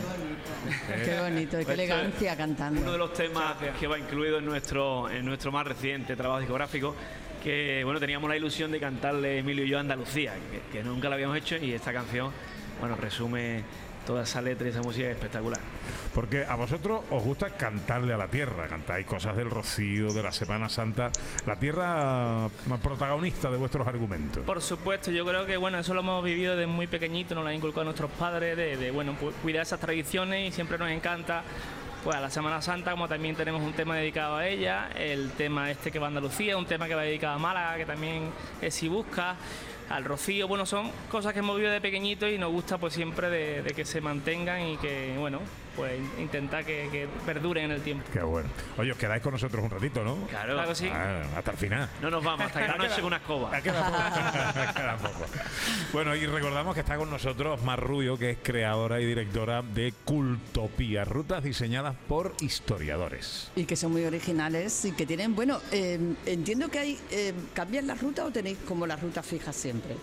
Qué 1.03 1.19
bonito 1.19 1.59
y 1.59 1.65
qué 1.65 1.71
Esto 1.71 1.71
es 1.71 1.79
elegancia 1.79 2.37
cantando. 2.37 2.81
Uno 2.81 2.91
de 2.91 2.97
los 2.99 3.13
temas 3.13 3.55
que 3.79 3.87
va 3.87 3.97
incluido 3.97 4.37
en 4.37 4.45
nuestro, 4.45 5.09
en 5.09 5.25
nuestro 5.25 5.51
más 5.51 5.65
reciente 5.65 6.15
trabajo 6.15 6.39
discográfico, 6.39 6.95
que 7.43 7.81
bueno, 7.83 7.99
teníamos 7.99 8.29
la 8.29 8.37
ilusión 8.37 8.71
de 8.71 8.79
cantarle 8.79 9.39
Emilio 9.39 9.65
y 9.65 9.69
yo 9.69 9.77
a 9.77 9.81
Andalucía, 9.81 10.33
que, 10.51 10.77
que 10.77 10.83
nunca 10.83 11.09
lo 11.09 11.15
habíamos 11.15 11.37
hecho 11.37 11.57
y 11.57 11.73
esta 11.73 11.91
canción, 11.91 12.31
bueno, 12.79 12.95
resume 12.95 13.63
toda 14.05 14.21
esa 14.21 14.39
letra 14.39 14.67
y 14.67 14.69
esa 14.69 14.81
música 14.81 15.09
espectacular. 15.09 15.56
Porque 16.17 16.43
a 16.43 16.55
vosotros 16.55 17.01
os 17.11 17.23
gusta 17.23 17.51
cantarle 17.51 18.11
a 18.11 18.17
la 18.17 18.27
tierra, 18.27 18.67
cantáis 18.67 19.05
cosas 19.05 19.37
del 19.37 19.51
rocío, 19.51 20.11
de 20.11 20.23
la 20.23 20.31
Semana 20.31 20.67
Santa, 20.67 21.11
la 21.45 21.59
tierra 21.59 22.49
protagonista 22.81 23.51
de 23.51 23.57
vuestros 23.57 23.87
argumentos. 23.87 24.43
Por 24.43 24.59
supuesto, 24.59 25.11
yo 25.11 25.23
creo 25.27 25.45
que 25.45 25.57
bueno, 25.57 25.77
eso 25.77 25.93
lo 25.93 25.99
hemos 25.99 26.23
vivido 26.23 26.55
desde 26.55 26.65
muy 26.65 26.87
pequeñito, 26.87 27.35
nos 27.35 27.43
lo 27.43 27.51
han 27.51 27.57
inculcado 27.57 27.83
nuestros 27.83 28.09
padres, 28.09 28.57
de, 28.57 28.77
de, 28.77 28.89
bueno, 28.89 29.15
cuidar 29.43 29.61
esas 29.61 29.79
tradiciones 29.79 30.49
y 30.49 30.51
siempre 30.51 30.79
nos 30.79 30.89
encanta. 30.89 31.43
Pues 32.03 32.15
a 32.15 32.19
la 32.19 32.31
Semana 32.31 32.63
Santa, 32.63 32.91
como 32.91 33.07
también 33.07 33.35
tenemos 33.35 33.61
un 33.61 33.73
tema 33.73 33.95
dedicado 33.95 34.37
a 34.37 34.47
ella, 34.47 34.89
el 34.95 35.29
tema 35.33 35.69
este 35.69 35.91
que 35.91 35.99
va 35.99 36.07
a 36.07 36.09
Andalucía, 36.09 36.57
un 36.57 36.65
tema 36.65 36.87
que 36.87 36.95
va 36.95 37.03
dedicado 37.03 37.35
a 37.35 37.37
Málaga, 37.37 37.77
que 37.77 37.85
también 37.85 38.31
es 38.59 38.73
Si 38.73 38.87
Busca, 38.87 39.35
al 39.87 40.03
Rocío, 40.03 40.47
bueno, 40.47 40.65
son 40.65 40.89
cosas 41.11 41.33
que 41.33 41.39
hemos 41.39 41.57
vivido 41.57 41.73
de 41.73 41.79
pequeñito 41.79 42.27
y 42.27 42.39
nos 42.39 42.51
gusta 42.51 42.79
pues 42.79 42.95
siempre 42.95 43.29
de 43.29 43.71
que 43.75 43.85
se 43.85 44.01
mantengan 44.01 44.61
y 44.61 44.77
que, 44.77 45.15
bueno, 45.19 45.41
pues 45.77 46.01
intentar 46.19 46.65
que, 46.65 46.89
que 46.91 47.07
perduren 47.25 47.65
en 47.65 47.71
el 47.71 47.81
tiempo. 47.81 48.03
Qué 48.11 48.19
bueno. 48.21 48.49
Oye, 48.77 48.91
os 48.91 48.97
quedáis 48.97 49.21
con 49.23 49.31
nosotros 49.31 49.63
un 49.63 49.69
ratito, 49.69 50.03
¿no? 50.03 50.15
Claro, 50.27 50.55
Claro 50.55 50.75
sí. 50.75 50.89
Ah, 50.91 51.21
hasta 51.37 51.51
el 51.51 51.57
final. 51.57 51.89
No 52.01 52.09
nos 52.09 52.23
vamos 52.23 52.47
hasta 52.47 52.59
que 52.61 52.67
la 52.67 52.75
noche 52.77 52.95
con 52.95 53.05
una 53.05 53.17
escoba. 53.17 53.61
Queda 53.61 53.85
poco. 53.85 54.73
Queda 54.75 54.97
poco. 54.97 55.25
Bueno, 55.93 56.15
y 56.15 56.25
recordamos 56.25 56.73
que 56.73 56.81
está 56.81 56.97
con 56.97 57.09
nosotros 57.09 57.61
Mar 57.63 57.79
Rubio, 57.79 58.17
que 58.17 58.31
es 58.31 58.37
creadora 58.43 58.99
y 58.99 59.05
directora 59.05 59.61
de 59.61 59.93
Cultopía, 60.03 61.05
rutas 61.05 61.43
diseñadas 61.43 61.95
por 62.07 62.33
historiadores. 62.41 63.51
Y 63.55 63.65
que 63.65 63.75
son 63.75 63.91
muy 63.91 64.03
originales 64.03 64.83
y 64.85 64.91
que 64.93 65.05
tienen, 65.05 65.35
bueno, 65.35 65.59
eh, 65.71 65.99
entiendo 66.25 66.69
que 66.69 66.79
hay, 66.79 66.99
eh, 67.11 67.33
¿cambian 67.53 67.85
la 67.87 67.95
ruta 67.95 68.25
o 68.25 68.31
tenéis 68.31 68.57
como 68.67 68.87
la 68.87 68.95
ruta 68.95 69.21
fija 69.23 69.53
siempre? 69.53 69.95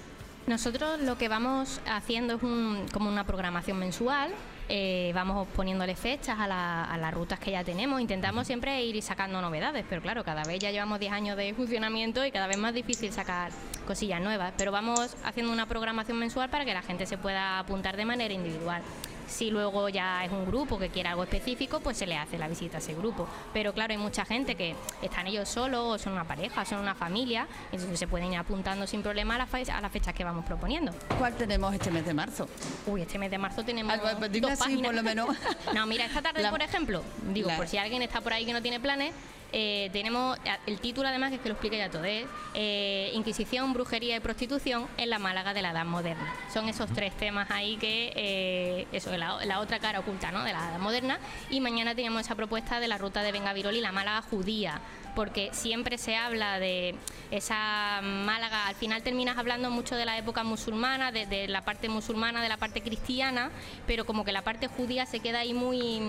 Nosotros 0.46 1.00
lo 1.00 1.16
que 1.18 1.28
vamos 1.28 1.80
haciendo 1.86 2.34
es 2.36 2.42
un- 2.42 2.86
como 2.92 3.08
una 3.08 3.24
programación 3.24 3.78
mensual, 3.78 4.30
eh, 4.68 5.12
vamos 5.14 5.46
poniéndole 5.48 5.94
fechas 5.96 6.38
a, 6.38 6.46
la- 6.46 6.84
a 6.84 6.96
las 6.98 7.12
rutas 7.12 7.38
que 7.38 7.50
ya 7.50 7.62
tenemos, 7.64 8.00
intentamos 8.00 8.46
siempre 8.46 8.82
ir 8.82 9.00
sacando 9.02 9.40
novedades, 9.42 9.84
pero 9.88 10.00
claro, 10.00 10.24
cada 10.24 10.42
vez 10.44 10.58
ya 10.58 10.70
llevamos 10.70 10.98
10 11.00 11.12
años 11.12 11.36
de 11.36 11.52
funcionamiento 11.54 12.24
y 12.24 12.30
cada 12.30 12.46
vez 12.46 12.56
más 12.56 12.72
difícil 12.74 13.12
sacar 13.12 13.50
cosillas 13.86 14.20
nuevas, 14.22 14.52
pero 14.56 14.72
vamos 14.72 15.16
haciendo 15.24 15.52
una 15.52 15.66
programación 15.66 16.18
mensual 16.18 16.48
para 16.48 16.64
que 16.64 16.72
la 16.72 16.82
gente 16.82 17.04
se 17.06 17.18
pueda 17.18 17.58
apuntar 17.58 17.96
de 17.96 18.04
manera 18.06 18.32
individual. 18.32 18.82
Si 19.26 19.50
luego 19.50 19.88
ya 19.88 20.24
es 20.24 20.30
un 20.32 20.44
grupo 20.46 20.78
que 20.78 20.90
quiere 20.90 21.08
algo 21.08 21.22
específico, 21.24 21.80
pues 21.80 21.96
se 21.96 22.06
le 22.06 22.16
hace 22.16 22.38
la 22.38 22.48
visita 22.48 22.76
a 22.76 22.80
ese 22.80 22.94
grupo. 22.94 23.26
Pero 23.52 23.72
claro, 23.72 23.92
hay 23.92 23.98
mucha 23.98 24.24
gente 24.24 24.54
que 24.54 24.74
están 25.02 25.26
ellos 25.26 25.48
solos, 25.48 25.94
o 25.94 25.98
son 25.98 26.12
una 26.12 26.24
pareja, 26.24 26.64
son 26.64 26.78
una 26.80 26.94
familia, 26.94 27.46
entonces 27.72 27.98
se 27.98 28.06
pueden 28.06 28.32
ir 28.32 28.38
apuntando 28.38 28.86
sin 28.86 29.02
problema 29.02 29.34
a 29.36 29.38
las, 29.38 29.48
fe- 29.50 29.70
a 29.70 29.80
las 29.80 29.90
fechas 29.92 30.14
que 30.14 30.24
vamos 30.24 30.44
proponiendo. 30.44 30.92
¿Cuál 31.18 31.34
tenemos 31.34 31.72
este 31.74 31.90
mes 31.90 32.04
de 32.06 32.14
marzo? 32.14 32.48
Uy, 32.86 33.02
este 33.02 33.18
mes 33.18 33.30
de 33.30 33.38
marzo 33.38 33.64
tenemos 33.64 33.92
Ah, 33.94 33.98
pues, 34.00 34.14
pues 34.16 34.40
dos 34.40 34.50
así, 34.52 34.60
páginas. 34.60 34.86
por 34.86 34.94
lo 34.94 35.02
menos. 35.02 35.28
no, 35.74 35.86
mira, 35.86 36.06
esta 36.06 36.22
tarde, 36.22 36.42
La- 36.42 36.50
por 36.50 36.62
ejemplo, 36.62 37.02
digo, 37.32 37.48
la- 37.48 37.56
por 37.56 37.66
si 37.68 37.78
alguien 37.78 38.02
está 38.02 38.20
por 38.20 38.32
ahí 38.32 38.44
que 38.44 38.52
no 38.52 38.62
tiene 38.62 38.80
planes, 38.80 39.14
eh, 39.56 39.88
tenemos 39.92 40.36
el 40.66 40.80
título 40.80 41.06
además 41.06 41.30
que 41.30 41.36
es 41.36 41.40
que 41.40 41.48
lo 41.48 41.54
explica 41.54 41.76
ya 41.76 41.88
todo, 41.88 42.02
es 42.04 42.26
eh, 42.54 43.12
Inquisición, 43.14 43.72
Brujería 43.72 44.16
y 44.16 44.20
Prostitución 44.20 44.88
en 44.96 45.10
la 45.10 45.20
Málaga 45.20 45.54
de 45.54 45.62
la 45.62 45.70
Edad 45.70 45.84
Moderna. 45.84 46.34
Son 46.52 46.68
esos 46.68 46.90
tres 46.90 47.16
temas 47.16 47.48
ahí 47.52 47.76
que, 47.76 48.12
eh, 48.16 48.88
eso, 48.90 49.16
la, 49.16 49.44
la 49.44 49.60
otra 49.60 49.78
cara 49.78 50.00
oculta 50.00 50.32
¿no? 50.32 50.42
de 50.42 50.52
la 50.52 50.70
Edad 50.70 50.80
Moderna. 50.80 51.20
Y 51.50 51.60
mañana 51.60 51.94
tenemos 51.94 52.22
esa 52.22 52.34
propuesta 52.34 52.80
de 52.80 52.88
la 52.88 52.98
ruta 52.98 53.22
de 53.22 53.30
Vengavirol 53.30 53.76
y 53.76 53.80
la 53.80 53.92
Málaga 53.92 54.22
judía, 54.22 54.80
porque 55.14 55.50
siempre 55.52 55.98
se 55.98 56.16
habla 56.16 56.58
de 56.58 56.94
esa 57.30 58.00
Málaga, 58.02 58.66
al 58.66 58.74
final 58.74 59.02
terminas 59.02 59.38
hablando 59.38 59.70
mucho 59.70 59.96
de 59.96 60.04
la 60.04 60.18
época 60.18 60.44
musulmana, 60.44 61.12
de, 61.12 61.26
de 61.26 61.48
la 61.48 61.62
parte 61.62 61.88
musulmana, 61.88 62.42
de 62.42 62.48
la 62.48 62.56
parte 62.56 62.80
cristiana, 62.80 63.50
pero 63.86 64.04
como 64.04 64.24
que 64.24 64.32
la 64.32 64.42
parte 64.42 64.68
judía 64.68 65.06
se 65.06 65.20
queda 65.20 65.40
ahí 65.40 65.54
muy, 65.54 66.00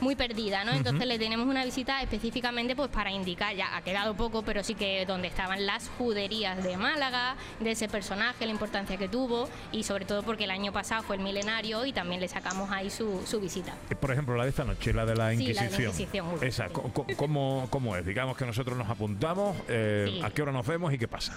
muy 0.00 0.16
perdida, 0.16 0.64
¿no? 0.64 0.72
Entonces 0.72 1.06
le 1.06 1.18
tenemos 1.18 1.46
una 1.46 1.64
visita 1.64 2.00
específicamente 2.02 2.76
pues 2.76 2.90
para 2.90 3.10
indicar, 3.10 3.54
ya 3.54 3.76
ha 3.76 3.82
quedado 3.82 4.14
poco, 4.14 4.42
pero 4.42 4.62
sí 4.62 4.74
que 4.74 5.04
donde 5.06 5.28
estaban 5.28 5.66
las 5.66 5.90
juderías 5.98 6.62
de 6.62 6.76
Málaga, 6.76 7.36
de 7.60 7.72
ese 7.72 7.88
personaje, 7.88 8.46
la 8.46 8.52
importancia 8.52 8.96
que 8.96 9.08
tuvo 9.08 9.48
y 9.72 9.84
sobre 9.84 10.04
todo 10.04 10.22
porque 10.22 10.44
el 10.44 10.50
año 10.50 10.72
pasado 10.72 11.02
fue 11.02 11.16
el 11.16 11.22
milenario 11.22 11.84
y 11.86 11.92
también 11.92 12.20
le 12.20 12.28
sacamos 12.28 12.70
ahí 12.70 12.90
su, 12.90 13.22
su 13.26 13.40
visita. 13.40 13.74
Eh, 13.90 13.94
Por 13.94 14.12
ejemplo, 14.12 14.36
la 14.36 14.44
de 14.44 14.50
esta 14.50 14.64
noche, 14.64 14.92
la 14.92 15.04
de 15.04 15.14
la 15.16 15.30
Sí, 15.32 15.36
la 15.38 15.52
de 15.52 15.54
la 15.54 15.64
Inquisición. 15.64 15.92
Inquisición, 15.92 16.26
Esa, 16.42 16.68
¿cómo, 16.68 17.66
cómo 17.70 17.96
es? 17.96 18.04
Digamos 18.04 18.36
que 18.36 18.41
nosotros 18.46 18.76
nos 18.76 18.88
apuntamos, 18.88 19.56
eh, 19.68 20.06
Sí. 20.08 20.20
¿a 20.22 20.30
qué 20.30 20.42
hora 20.42 20.52
nos 20.52 20.66
vemos 20.66 20.92
y 20.92 20.98
qué 20.98 21.08
pasa? 21.08 21.34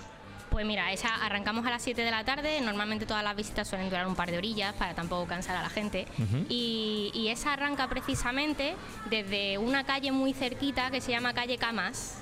Pues 0.49 0.65
mira, 0.65 0.93
esa 0.93 1.13
arrancamos 1.25 1.65
a 1.65 1.69
las 1.69 1.81
7 1.81 2.01
de 2.03 2.11
la 2.11 2.23
tarde. 2.23 2.61
Normalmente 2.61 3.05
todas 3.05 3.23
las 3.25 3.35
visitas 3.35 3.67
suelen 3.67 3.89
durar 3.89 4.07
un 4.07 4.15
par 4.15 4.31
de 4.31 4.37
orillas 4.37 4.73
para 4.75 4.93
tampoco 4.93 5.25
cansar 5.27 5.57
a 5.57 5.61
la 5.63 5.69
gente. 5.69 6.07
y, 6.47 7.11
y 7.13 7.27
esa 7.27 7.53
arranca 7.53 7.89
precisamente 7.89 8.75
desde 9.09 9.57
una 9.57 9.83
calle 9.83 10.11
muy 10.13 10.33
cerquita 10.33 10.91
que 10.91 11.01
se 11.01 11.11
llama 11.11 11.33
Calle 11.33 11.57
Camas. 11.57 12.19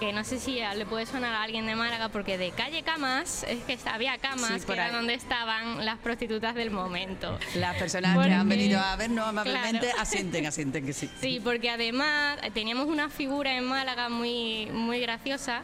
Que 0.00 0.14
no 0.14 0.24
sé 0.24 0.40
si 0.40 0.58
le 0.76 0.86
puede 0.86 1.04
sonar 1.04 1.34
a 1.34 1.42
alguien 1.42 1.66
de 1.66 1.76
Málaga, 1.76 2.08
porque 2.08 2.38
de 2.38 2.52
calle 2.52 2.82
Camas 2.82 3.44
es 3.46 3.62
que 3.64 3.78
había 3.86 4.16
camas, 4.16 4.60
Sí, 4.62 4.66
que 4.66 4.72
era 4.72 4.90
donde 4.90 5.12
estaban 5.12 5.84
las 5.84 5.98
prostitutas 5.98 6.54
del 6.54 6.70
momento. 6.70 7.38
Las 7.56 7.76
personas 7.76 8.14
Porque- 8.14 8.30
que 8.30 8.34
han 8.34 8.48
venido 8.48 8.80
a 8.80 8.96
vernos 8.96 9.28
amablemente 9.28 9.80
Claro. 9.88 10.00
asienten, 10.00 10.46
asienten 10.46 10.86
que 10.86 10.94
sí. 10.94 11.10
Sí, 11.20 11.38
porque 11.44 11.68
además 11.68 12.38
teníamos 12.54 12.86
una 12.86 13.10
figura 13.10 13.54
en 13.54 13.64
Málaga 13.66 14.08
muy, 14.08 14.70
muy 14.72 15.00
graciosa. 15.00 15.62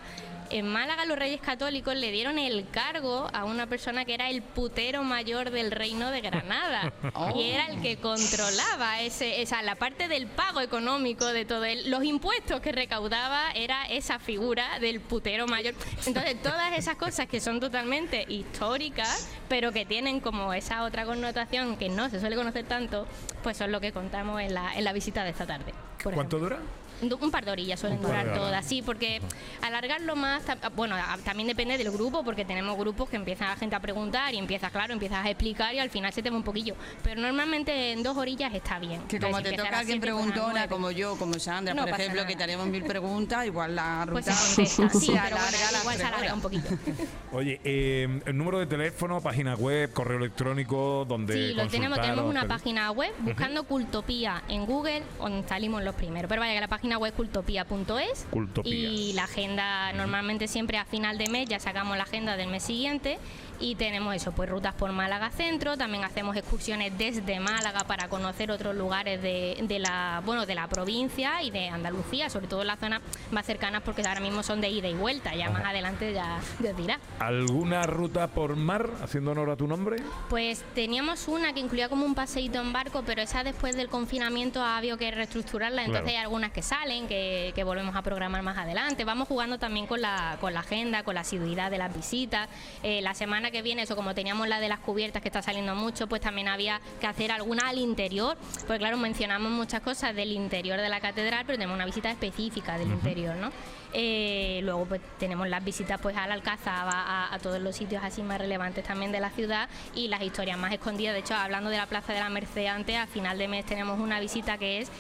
En 0.50 0.68
Málaga 0.68 1.04
los 1.04 1.18
reyes 1.18 1.40
católicos 1.40 1.94
le 1.94 2.10
dieron 2.10 2.38
el 2.38 2.68
cargo 2.70 3.28
a 3.32 3.44
una 3.44 3.66
persona 3.66 4.04
que 4.04 4.14
era 4.14 4.30
el 4.30 4.42
putero 4.42 5.02
mayor 5.02 5.50
del 5.50 5.70
reino 5.70 6.10
de 6.10 6.20
Granada 6.20 6.92
Oh. 7.14 7.32
y 7.36 7.50
era 7.50 7.66
el 7.66 7.80
que 7.80 7.96
controlaba 7.96 9.00
ese, 9.00 9.42
esa, 9.42 9.62
la 9.62 9.74
parte 9.74 10.08
del 10.08 10.26
pago 10.26 10.60
económico 10.60 11.26
de 11.26 11.44
todo 11.44 11.64
el, 11.64 11.90
los 11.90 12.04
impuestos 12.04 12.60
que 12.60 12.72
recaudaba 12.72 13.50
era 13.52 13.84
esa 13.84 14.18
figura 14.18 14.78
del 14.80 15.00
putero 15.00 15.46
mayor. 15.46 15.74
Entonces 16.06 16.40
todas 16.42 16.76
esas 16.76 16.96
cosas 16.96 17.26
que 17.26 17.40
son 17.40 17.60
totalmente 17.60 18.24
históricas, 18.28 19.28
pero 19.48 19.72
que 19.72 19.84
tienen 19.84 20.20
como 20.20 20.52
esa 20.52 20.84
otra 20.84 21.04
connotación 21.04 21.76
que 21.76 21.88
no 21.88 22.08
se 22.08 22.20
suele 22.20 22.36
conocer 22.36 22.64
tanto, 22.64 23.06
pues 23.42 23.56
son 23.56 23.72
lo 23.72 23.80
que 23.80 23.92
contamos 23.92 24.40
en 24.40 24.54
la, 24.54 24.74
en 24.74 24.84
la 24.84 24.92
visita 24.92 25.24
de 25.24 25.30
esta 25.30 25.46
tarde. 25.46 25.72
¿Cuánto 26.02 26.20
ejemplo. 26.20 26.38
dura? 26.38 26.58
Un 27.02 27.30
par 27.30 27.44
de 27.44 27.50
orillas 27.50 27.78
suelen 27.80 28.00
durar 28.00 28.32
todas, 28.34 28.64
sí, 28.64 28.82
porque 28.82 29.20
alargarlo 29.62 30.16
más, 30.16 30.44
ta- 30.44 30.56
bueno, 30.74 30.94
a- 30.96 31.18
también 31.24 31.46
depende 31.48 31.76
del 31.78 31.90
grupo, 31.90 32.24
porque 32.24 32.44
tenemos 32.44 32.76
grupos 32.78 33.08
que 33.08 33.16
empieza 33.16 33.46
la 33.46 33.56
gente 33.56 33.76
a 33.76 33.80
preguntar 33.80 34.32
y 34.34 34.38
empieza, 34.38 34.70
claro, 34.70 34.92
empiezas 34.92 35.24
a 35.24 35.30
explicar 35.30 35.74
y 35.74 35.78
al 35.78 35.90
final 35.90 36.12
se 36.12 36.22
te 36.22 36.30
va 36.30 36.36
un 36.36 36.42
poquillo. 36.42 36.74
Pero 37.02 37.20
normalmente 37.20 37.92
en 37.92 38.02
dos 38.02 38.16
orillas 38.16 38.52
está 38.54 38.78
bien. 38.78 39.02
Que 39.08 39.18
como 39.18 39.36
Entonces, 39.38 39.56
te 39.56 39.62
toca 39.62 39.76
a 39.76 39.80
alguien 39.80 40.00
preguntona, 40.00 40.68
como 40.68 40.90
yo, 40.90 41.16
como 41.16 41.34
Sandra, 41.38 41.74
No 41.74 41.82
por 41.82 41.90
ejemplo, 42.00 42.22
nada. 42.22 42.28
que 42.28 42.36
tenemos 42.36 42.66
mil 42.66 42.84
preguntas, 42.84 43.46
igual 43.46 43.74
la 43.76 44.04
ruta 44.06 44.12
Pues 44.22 44.24
se 44.36 44.54
contesta, 44.56 44.88
sí, 44.98 45.06
se 45.06 45.12
pero 45.12 45.36
alarga 45.36 45.40
bueno, 45.42 45.72
las 45.72 45.80
igual 45.82 45.96
se 45.96 46.04
alarga 46.04 46.34
un 46.34 46.40
poquito. 46.40 46.68
Oye, 47.32 47.60
eh, 47.64 48.20
el 48.24 48.36
número 48.36 48.58
de 48.58 48.66
teléfono, 48.66 49.20
página 49.20 49.54
web, 49.54 49.92
correo 49.92 50.18
electrónico, 50.18 51.04
donde 51.06 51.34
Sí, 51.34 51.54
lo 51.54 51.66
tenemos, 51.68 52.00
tenemos 52.00 52.24
una 52.24 52.46
página 52.46 52.90
web 52.90 53.12
buscando 53.18 53.64
Cultopía 53.64 54.42
en 54.48 54.64
Google, 54.64 55.02
donde 55.18 55.46
salimos 55.48 55.82
los 55.82 55.94
primeros. 55.94 56.28
Pero 56.28 56.40
vaya 56.40 56.54
que 56.54 56.60
la 56.60 56.68
página 56.68 56.85
web 56.94 57.12
es 57.12 57.16
cultopía.es 57.16 58.26
Cultopía. 58.30 58.72
y 58.72 59.12
la 59.14 59.24
agenda 59.24 59.92
normalmente 59.92 60.48
siempre 60.48 60.78
a 60.78 60.84
final 60.84 61.18
de 61.18 61.28
mes 61.28 61.48
ya 61.48 61.58
sacamos 61.58 61.96
la 61.96 62.04
agenda 62.04 62.36
del 62.36 62.48
mes 62.48 62.62
siguiente 62.62 63.18
y 63.60 63.74
tenemos 63.74 64.14
eso, 64.14 64.32
pues 64.32 64.48
rutas 64.48 64.74
por 64.74 64.92
Málaga 64.92 65.30
Centro, 65.30 65.76
también 65.76 66.04
hacemos 66.04 66.36
excursiones 66.36 66.96
desde 66.96 67.40
Málaga 67.40 67.84
para 67.84 68.08
conocer 68.08 68.50
otros 68.50 68.74
lugares 68.74 69.20
de, 69.22 69.58
de 69.62 69.78
la 69.78 70.22
bueno 70.24 70.46
de 70.46 70.54
la 70.54 70.68
provincia 70.68 71.42
y 71.42 71.50
de 71.50 71.68
Andalucía, 71.68 72.30
sobre 72.30 72.46
todo 72.46 72.62
en 72.62 72.68
las 72.68 72.78
zonas 72.78 73.00
más 73.30 73.46
cercanas 73.46 73.82
porque 73.82 74.02
ahora 74.02 74.20
mismo 74.20 74.42
son 74.42 74.60
de 74.60 74.68
ida 74.68 74.88
y 74.88 74.94
vuelta, 74.94 75.34
ya 75.34 75.50
más 75.50 75.64
adelante 75.64 76.12
ya, 76.12 76.38
ya 76.60 76.70
os 76.70 76.76
dirá. 76.76 76.98
¿Alguna 77.18 77.82
ruta 77.84 78.28
por 78.28 78.56
mar, 78.56 78.88
haciendo 79.02 79.32
honor 79.32 79.50
a 79.50 79.56
tu 79.56 79.66
nombre? 79.66 79.96
Pues 80.28 80.64
teníamos 80.74 81.28
una 81.28 81.52
que 81.52 81.60
incluía 81.60 81.88
como 81.88 82.04
un 82.04 82.14
paseíto 82.14 82.60
en 82.60 82.72
barco, 82.72 83.02
pero 83.06 83.22
esa 83.22 83.44
después 83.44 83.76
del 83.76 83.88
confinamiento 83.88 84.62
ha 84.62 84.76
habido 84.78 84.96
que 84.96 85.10
reestructurarla, 85.10 85.82
entonces 85.82 86.02
Claro. 86.02 86.18
hay 86.18 86.22
algunas 86.24 86.52
que 86.52 86.62
salen, 86.62 87.08
que, 87.08 87.52
que 87.54 87.64
volvemos 87.64 87.96
a 87.96 88.02
programar 88.02 88.42
más 88.42 88.58
adelante. 88.58 89.04
Vamos 89.04 89.26
jugando 89.28 89.58
también 89.58 89.86
con 89.86 90.00
la, 90.00 90.36
con 90.40 90.52
la 90.54 90.60
agenda, 90.60 91.02
con 91.02 91.14
la 91.14 91.22
asiduidad 91.22 91.70
de 91.70 91.78
las 91.78 91.94
visitas. 91.94 92.48
Eh, 92.82 93.00
la 93.02 93.14
semana 93.14 93.45
que 93.50 93.62
viene, 93.62 93.82
eso 93.82 93.96
como 93.96 94.14
teníamos 94.14 94.48
la 94.48 94.60
de 94.60 94.68
las 94.68 94.80
cubiertas 94.80 95.22
que 95.22 95.28
está 95.28 95.42
saliendo 95.42 95.74
mucho, 95.74 96.06
pues 96.06 96.20
también 96.20 96.48
había 96.48 96.80
que 97.00 97.06
hacer 97.06 97.32
alguna 97.32 97.68
al 97.68 97.78
interior, 97.78 98.36
pues 98.66 98.78
claro, 98.78 98.96
mencionamos 98.96 99.50
muchas 99.50 99.80
cosas 99.80 100.14
del 100.14 100.32
interior 100.32 100.80
de 100.80 100.88
la 100.88 101.00
catedral, 101.00 101.44
pero 101.46 101.58
tenemos 101.58 101.74
una 101.74 101.86
visita 101.86 102.10
específica 102.10 102.78
del 102.78 102.88
interior, 102.88 103.36
¿no? 103.36 103.50
Eh, 103.92 104.60
luego 104.62 104.84
pues 104.84 105.00
tenemos 105.18 105.48
las 105.48 105.64
visitas 105.64 105.98
pues 106.00 106.16
a 106.16 106.26
la 106.26 106.34
Alcazaba, 106.34 106.92
a, 106.92 107.34
a 107.34 107.38
todos 107.38 107.60
los 107.60 107.74
sitios 107.74 108.04
así 108.04 108.22
más 108.22 108.38
relevantes 108.38 108.84
también 108.84 109.10
de 109.10 109.20
la 109.20 109.30
ciudad 109.30 109.68
y 109.94 110.08
las 110.08 110.22
historias 110.22 110.58
más 110.58 110.72
escondidas. 110.72 111.14
De 111.14 111.20
hecho, 111.20 111.34
hablando 111.34 111.70
de 111.70 111.78
la 111.78 111.86
Plaza 111.86 112.12
de 112.12 112.20
la 112.20 112.28
Merced 112.28 112.66
antes, 112.66 112.96
a 112.96 113.06
final 113.06 113.38
de 113.38 113.48
mes 113.48 113.64
tenemos 113.64 113.98
una 113.98 114.20
visita 114.20 114.58
que 114.58 114.80
es 114.80 114.90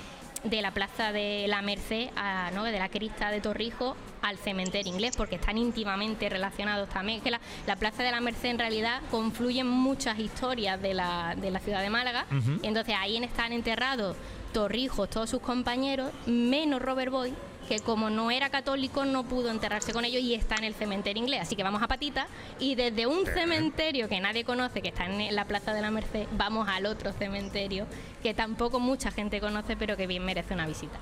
de 0.50 0.62
la 0.62 0.72
Plaza 0.72 1.12
de 1.12 1.46
la 1.48 1.62
Merced, 1.62 2.08
a, 2.16 2.50
¿no? 2.54 2.64
de 2.64 2.78
la 2.78 2.88
Crista 2.88 3.30
de 3.30 3.40
Torrijos 3.40 3.96
al 4.22 4.38
cementerio 4.38 4.92
inglés, 4.92 5.16
porque 5.16 5.36
están 5.36 5.58
íntimamente 5.58 6.28
relacionados 6.28 6.88
también. 6.88 7.20
Que 7.20 7.30
la, 7.30 7.40
la 7.66 7.76
Plaza 7.76 8.02
de 8.02 8.10
la 8.10 8.20
Merced 8.20 8.48
en 8.48 8.58
realidad 8.58 9.00
confluyen 9.10 9.66
muchas 9.68 10.18
historias 10.18 10.80
de 10.80 10.94
la, 10.94 11.34
de 11.36 11.50
la 11.50 11.60
ciudad 11.60 11.82
de 11.82 11.90
Málaga. 11.90 12.26
Y 12.62 12.66
entonces 12.66 12.94
ahí 12.98 13.16
están 13.16 13.52
enterrados 13.52 14.16
Torrijos, 14.52 15.10
todos 15.10 15.28
sus 15.28 15.40
compañeros, 15.40 16.12
menos 16.26 16.80
Robert 16.80 17.12
Boyd, 17.12 17.34
que 17.68 17.80
como 17.80 18.10
no 18.10 18.30
era 18.30 18.50
católico 18.50 19.04
no 19.04 19.24
pudo 19.24 19.50
enterrarse 19.50 19.92
con 19.92 20.04
ellos 20.04 20.22
y 20.22 20.34
está 20.34 20.56
en 20.56 20.64
el 20.64 20.74
cementerio 20.74 21.22
inglés. 21.22 21.42
Así 21.42 21.56
que 21.56 21.62
vamos 21.62 21.82
a 21.82 21.88
patita 21.88 22.26
y 22.58 22.74
desde 22.74 23.06
un 23.06 23.26
cementerio 23.26 24.08
que 24.08 24.20
nadie 24.20 24.44
conoce, 24.44 24.82
que 24.82 24.88
está 24.88 25.06
en 25.06 25.34
la 25.34 25.44
Plaza 25.44 25.74
de 25.74 25.82
la 25.82 25.90
Merced, 25.90 26.26
vamos 26.32 26.68
al 26.68 26.86
otro 26.86 27.12
cementerio 27.12 27.86
que 28.22 28.34
tampoco 28.34 28.80
mucha 28.80 29.10
gente 29.10 29.40
conoce, 29.40 29.76
pero 29.76 29.96
que 29.96 30.06
bien 30.06 30.24
merece 30.24 30.54
una 30.54 30.66
visita. 30.66 30.98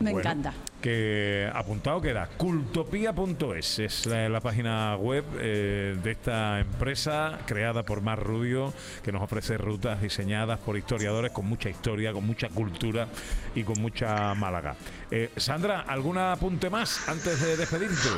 Me 0.00 0.12
Bueno, 0.12 0.28
encanta. 0.28 0.52
Que 0.80 1.50
apuntado 1.52 2.00
queda, 2.00 2.28
cultopía.es 2.36 3.78
es 3.78 4.06
la, 4.06 4.28
la 4.28 4.40
página 4.40 4.94
web 4.96 5.24
eh, 5.40 5.96
de 6.02 6.10
esta 6.10 6.60
empresa 6.60 7.38
creada 7.46 7.82
por 7.82 8.02
Mar 8.02 8.22
Rubio, 8.22 8.72
que 9.02 9.10
nos 9.10 9.22
ofrece 9.22 9.56
rutas 9.58 10.00
diseñadas 10.02 10.58
por 10.60 10.76
historiadores 10.76 11.32
con 11.32 11.46
mucha 11.46 11.70
historia, 11.70 12.12
con 12.12 12.26
mucha 12.26 12.48
cultura 12.50 13.08
y 13.54 13.64
con 13.64 13.80
mucha 13.80 14.34
Málaga. 14.34 14.76
Eh, 15.10 15.30
Sandra, 15.36 15.80
¿algún 15.80 16.18
apunte 16.18 16.70
más 16.70 17.08
antes 17.08 17.40
de 17.40 17.56
despedirte? 17.56 18.08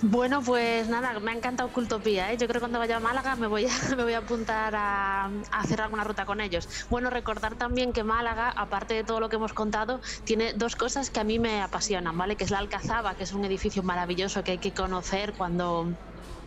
Bueno, 0.00 0.42
pues 0.44 0.88
nada, 0.88 1.18
me 1.18 1.32
ha 1.32 1.34
encantado 1.34 1.72
Cultopía. 1.72 2.32
¿eh? 2.32 2.36
Yo 2.36 2.46
creo 2.46 2.54
que 2.54 2.60
cuando 2.60 2.78
vaya 2.78 2.98
a 2.98 3.00
Málaga 3.00 3.34
me 3.36 3.48
voy 3.48 3.66
a, 3.66 3.68
me 3.96 4.04
voy 4.04 4.12
a 4.12 4.18
apuntar 4.18 4.74
a, 4.76 5.24
a 5.26 5.30
hacer 5.50 5.80
alguna 5.80 6.04
ruta 6.04 6.24
con 6.24 6.40
ellos. 6.40 6.68
Bueno, 6.88 7.10
recordar 7.10 7.56
también 7.56 7.92
que 7.92 8.04
Málaga, 8.04 8.50
aparte 8.56 8.94
de 8.94 9.04
todo 9.04 9.18
lo 9.20 9.28
que 9.28 9.36
hemos 9.36 9.54
contado, 9.54 10.00
tiene 10.24 10.52
dos 10.54 10.76
cosas 10.76 11.10
que 11.10 11.20
a 11.20 11.24
mí 11.24 11.38
me 11.40 11.62
apasionan, 11.62 12.16
¿vale? 12.16 12.36
Que 12.36 12.44
es 12.44 12.50
la 12.50 12.58
Alcazaba, 12.58 13.16
que 13.16 13.24
es 13.24 13.32
un 13.32 13.44
edificio 13.44 13.82
maravilloso 13.82 14.44
que 14.44 14.52
hay 14.52 14.60
que 14.60 14.72
conocer 14.72 15.34
cuando 15.34 15.92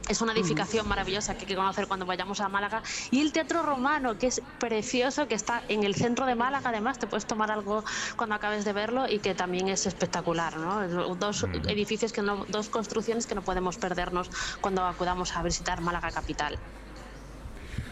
es 0.09 0.21
una 0.21 0.33
edificación 0.33 0.87
maravillosa 0.87 1.35
que 1.35 1.41
hay 1.41 1.45
que 1.47 1.55
conocer 1.55 1.87
cuando 1.87 2.05
vayamos 2.05 2.41
a 2.41 2.49
Málaga. 2.49 2.83
Y 3.11 3.21
el 3.21 3.31
Teatro 3.31 3.61
Romano, 3.61 4.17
que 4.17 4.27
es 4.27 4.41
precioso, 4.59 5.27
que 5.27 5.35
está 5.35 5.63
en 5.67 5.83
el 5.83 5.95
centro 5.95 6.25
de 6.25 6.35
Málaga. 6.35 6.69
Además, 6.69 6.99
te 6.99 7.07
puedes 7.07 7.25
tomar 7.25 7.51
algo 7.51 7.83
cuando 8.15 8.35
acabes 8.35 8.65
de 8.65 8.73
verlo 8.73 9.07
y 9.07 9.19
que 9.19 9.35
también 9.35 9.67
es 9.67 9.85
espectacular. 9.85 10.57
¿no? 10.57 11.15
Dos 11.15 11.45
edificios, 11.67 12.11
que 12.11 12.21
no, 12.21 12.45
dos 12.47 12.69
construcciones 12.69 13.25
que 13.25 13.35
no 13.35 13.41
podemos 13.41 13.77
perdernos 13.77 14.29
cuando 14.59 14.85
acudamos 14.85 15.35
a 15.35 15.43
visitar 15.43 15.81
Málaga 15.81 16.11
Capital. 16.11 16.57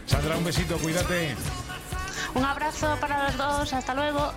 Sandra, 0.06 0.36
un 0.36 0.44
besito, 0.44 0.76
cuídate. 0.78 1.36
Un 2.34 2.44
abrazo 2.44 2.96
para 3.00 3.24
los 3.24 3.36
dos, 3.36 3.72
hasta 3.72 3.94
luego. 3.94 4.32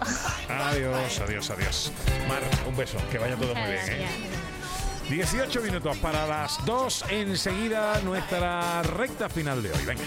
Adiós, 0.49 1.19
adiós, 1.19 1.49
adiós. 1.49 1.91
Mar, 2.27 2.41
un 2.67 2.75
beso, 2.75 2.97
que 3.11 3.17
vaya 3.17 3.35
todo 3.35 3.53
muy 3.53 3.71
bien. 3.71 3.89
¿eh? 3.89 4.07
18 5.09 5.61
minutos 5.61 5.97
para 5.97 6.25
las 6.25 6.63
2, 6.65 7.05
enseguida 7.09 7.99
nuestra 8.01 8.81
recta 8.83 9.29
final 9.29 9.61
de 9.61 9.71
hoy. 9.71 9.85
Venga. 9.85 10.03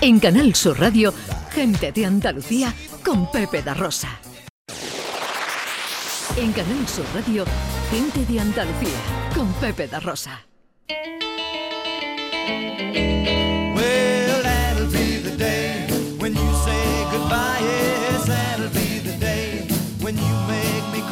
En 0.00 0.20
Canal 0.20 0.54
Sur 0.54 0.78
Radio, 0.80 1.14
gente 1.50 1.92
de 1.92 2.06
Andalucía 2.06 2.74
con 3.04 3.30
Pepe 3.30 3.62
da 3.62 3.74
Rosa. 3.74 4.08
En 6.36 6.52
Canal 6.52 6.88
Sur 6.88 7.06
Radio, 7.14 7.44
gente 7.90 8.24
de 8.30 8.40
Andalucía 8.40 8.98
con 9.34 9.52
Pepe 9.54 9.86
da 9.86 10.00
Rosa. 10.00 10.46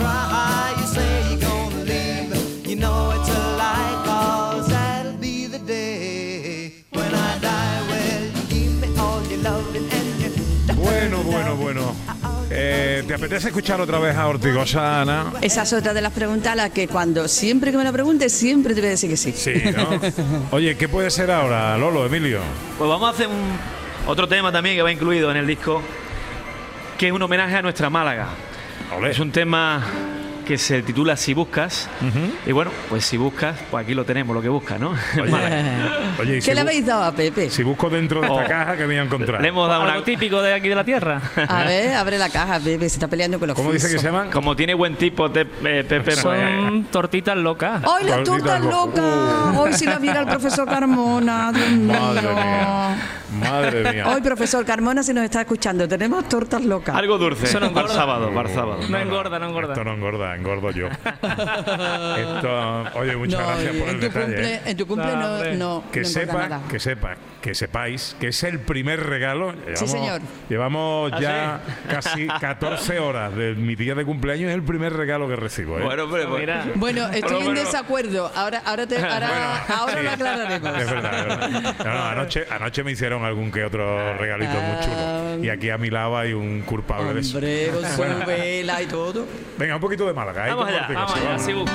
Cry. 0.02 0.74
You 0.78 0.86
say 0.86 1.10
you're 1.30 1.40
gonna 1.40 1.84
leave. 1.84 2.66
You 2.68 2.76
know 2.76 3.12
it's 3.16 3.28
a 3.28 3.40
lie, 3.56 4.02
cause 4.04 4.68
that'll 4.68 5.16
be 5.18 5.46
the 5.46 5.58
day 5.58 6.72
when 6.90 7.14
I 7.14 7.38
die. 7.38 7.80
Well, 7.88 8.22
you 8.34 8.42
give 8.48 8.74
me 8.80 8.88
all 8.98 9.22
your 9.30 9.42
loving 9.42 9.88
and 9.90 10.20
your 10.20 10.76
Bueno, 10.76 11.22
bueno, 11.22 11.56
bueno. 11.56 11.94
Eh, 12.54 13.02
¿Te 13.06 13.14
apetece 13.14 13.48
escuchar 13.48 13.80
otra 13.80 13.98
vez 13.98 14.14
a 14.14 14.28
Ortigosa, 14.28 15.00
Ana? 15.00 15.32
Esa 15.40 15.62
es 15.62 15.72
otra 15.72 15.94
de 15.94 16.02
las 16.02 16.12
preguntas 16.12 16.52
a 16.52 16.54
las 16.54 16.70
que 16.70 16.86
cuando 16.86 17.26
siempre 17.26 17.70
que 17.70 17.78
me 17.78 17.84
la 17.84 17.92
preguntes, 17.92 18.30
siempre 18.30 18.74
te 18.74 18.80
voy 18.82 18.88
a 18.88 18.90
decir 18.90 19.08
que 19.08 19.16
sí. 19.16 19.32
Sí, 19.32 19.54
¿no? 19.74 19.88
Oye, 20.50 20.76
¿qué 20.76 20.86
puede 20.86 21.10
ser 21.10 21.30
ahora, 21.30 21.78
Lolo, 21.78 22.04
Emilio? 22.04 22.40
Pues 22.76 22.90
vamos 22.90 23.08
a 23.08 23.12
hacer 23.12 23.28
un, 23.28 23.56
otro 24.06 24.28
tema 24.28 24.52
también 24.52 24.76
que 24.76 24.82
va 24.82 24.92
incluido 24.92 25.30
en 25.30 25.38
el 25.38 25.46
disco, 25.46 25.80
que 26.98 27.06
es 27.06 27.12
un 27.12 27.22
homenaje 27.22 27.56
a 27.56 27.62
nuestra 27.62 27.88
Málaga. 27.88 28.28
Es 29.00 29.18
un 29.18 29.32
tema 29.32 29.84
que 30.42 30.58
se 30.58 30.82
titula 30.82 31.16
Si 31.16 31.34
buscas. 31.34 31.88
Y 32.46 32.52
bueno, 32.52 32.70
pues 32.88 33.04
si 33.04 33.16
buscas, 33.16 33.56
pues 33.70 33.84
aquí 33.84 33.94
lo 33.94 34.04
tenemos, 34.04 34.34
lo 34.34 34.42
que 34.42 34.48
buscas, 34.48 34.78
¿no? 34.80 34.90
Oye, 36.20 36.40
¿Qué 36.44 36.54
le 36.54 36.60
habéis 36.60 36.86
dado 36.86 37.04
a 37.04 37.12
Pepe? 37.12 37.50
Si 37.50 37.62
busco 37.62 37.88
dentro 37.90 38.20
de 38.20 38.26
esta 38.26 38.42
Oh. 38.44 38.48
caja, 38.48 38.76
que 38.76 38.86
voy 38.86 38.96
a 38.96 39.02
encontrar? 39.02 39.40
Le 39.40 39.48
hemos 39.48 39.68
dado 39.68 39.82
Algo 39.82 39.96
una... 39.96 40.04
típico 40.04 40.40
de 40.42 40.54
aquí 40.54 40.68
de 40.68 40.74
la 40.74 40.84
tierra. 40.84 41.20
A 41.48 41.64
ver, 41.64 41.94
abre 41.94 42.18
la 42.18 42.28
caja, 42.30 42.58
Pepe, 42.58 42.88
se 42.88 42.96
está 42.96 43.08
peleando 43.08 43.38
con 43.38 43.48
los 43.48 43.58
frisos. 43.60 44.02
llaman? 44.02 44.30
Como 44.30 44.56
tiene 44.56 44.74
buen 44.74 44.96
tipo, 44.96 45.28
de, 45.28 45.42
eh, 45.42 45.84
Pepe, 45.88 46.00
pues, 46.02 46.18
Son 46.18 46.84
tortitas 46.90 47.36
locas. 47.36 47.82
¡Ay, 47.84 48.04
las 48.06 48.22
Tortitas 48.24 48.60
tortas 48.60 48.60
lo- 48.62 48.70
locas! 48.70 49.56
Hoy 49.58 49.72
si 49.74 49.86
la 49.86 49.98
viera 49.98 50.20
el 50.20 50.26
profesor 50.26 50.66
Carmona, 50.68 51.52
Dios 51.52 51.70
mío. 51.70 51.92
Madre 51.92 52.22
mía. 52.34 52.96
Madre 53.40 53.92
mía. 53.92 54.08
Hoy, 54.08 54.20
profesor 54.20 54.64
Carmona, 54.64 55.02
si 55.02 55.12
nos 55.14 55.24
está 55.24 55.40
escuchando, 55.42 55.88
tenemos 55.88 56.28
tortas 56.28 56.62
locas. 56.64 56.94
Algo 56.94 57.16
dulce. 57.18 57.44
Eso 57.46 57.60
no 57.60 57.72
para 57.72 57.86
el 57.86 57.92
engorda. 57.92 57.94
sábado, 57.94 58.30
para 58.34 58.48
el 58.48 58.54
sábado. 58.54 58.80
No 58.88 58.98
engorda, 58.98 59.38
no 59.38 59.48
engorda. 59.48 59.72
Esto 59.72 59.84
no 59.84 59.94
engorda, 59.94 60.31
engordo 60.34 60.70
yo. 60.70 60.88
Esto, 62.16 62.84
oye, 62.98 63.16
muchas 63.16 63.40
No, 63.40 63.46
gracias 63.46 63.76
por 63.76 63.88
en 63.88 63.94
el 63.94 64.00
tu 64.00 64.06
detalle. 64.06 64.24
cumple, 64.26 64.54
¿eh? 64.54 64.60
en 64.66 64.76
tu 64.76 64.86
cumple 64.86 65.16
No, 65.56 65.84
Que 65.92 66.00
no 66.00 66.06
sepa, 66.06 66.32
nada. 66.48 66.60
que 66.70 66.78
sepa, 66.80 67.14
que 67.40 67.54
sepáis 67.54 68.16
que 68.20 68.28
es 68.28 68.42
el 68.44 68.58
primer 68.60 69.00
regalo. 69.04 69.52
Llevamos, 69.52 69.90
señor. 69.90 70.20
Llevamos 70.48 71.12
¿Ah, 71.14 71.20
ya 71.20 71.60
sí? 71.66 71.72
casi 71.88 72.26
14 72.26 72.98
horas 73.00 73.34
de 73.34 73.54
mi 73.54 73.74
día 73.74 73.94
de 73.94 74.04
cumpleaños. 74.04 74.50
Es 74.50 74.54
el 74.54 74.62
primer 74.62 74.92
regalo 74.92 75.28
que 75.28 75.36
recibo. 75.36 75.78
¿eh? 75.78 75.82
Bueno, 75.82 76.04
hombre, 76.04 76.26
pues- 76.26 76.40
Mira. 76.40 76.64
Bueno, 76.74 77.04
estoy 77.06 77.20
Bueno, 77.22 77.38
en 77.38 77.44
bueno. 77.46 77.60
desacuerdo. 77.60 78.32
Ahora, 78.34 78.62
ahora, 78.64 78.86
te, 78.86 78.96
ahora, 78.98 79.64
ahora 79.68 79.92
Sí. 79.98 80.02
lo 80.04 80.10
aclararemos. 80.10 80.78
Es 80.80 80.90
verdad, 80.90 81.18
es 81.18 81.26
verdad. 81.26 81.74
No, 81.84 81.94
no, 81.94 82.04
anoche, 82.04 82.44
anoche 82.50 82.84
me 82.84 82.92
hicieron 82.92 83.24
algún 83.24 83.50
que 83.50 83.64
otro 83.64 84.16
regalito 84.16 84.52
muy 84.52 84.84
chulo. 84.84 85.44
Y 85.44 85.48
aquí 85.48 85.70
a 85.70 85.78
mi 85.78 85.90
lado 85.90 86.16
hay 86.16 86.32
un 86.32 86.62
culpable 86.62 87.14
de 87.14 87.20
eso. 87.20 87.36
Hombre, 87.38 87.70
con 87.72 87.84
su 87.90 87.96
Bueno, 87.96 88.26
vela 88.26 88.82
y 88.82 88.86
todo. 88.86 89.26
venga, 89.58 89.74
un 89.74 89.80
poquito 89.80 90.06
de 90.06 90.12
Málaga. 90.12 90.21
Vamos 90.24 90.36
allá, 90.68 90.86
vamos 90.88 91.14
allá, 91.16 91.54
busca. 91.54 91.72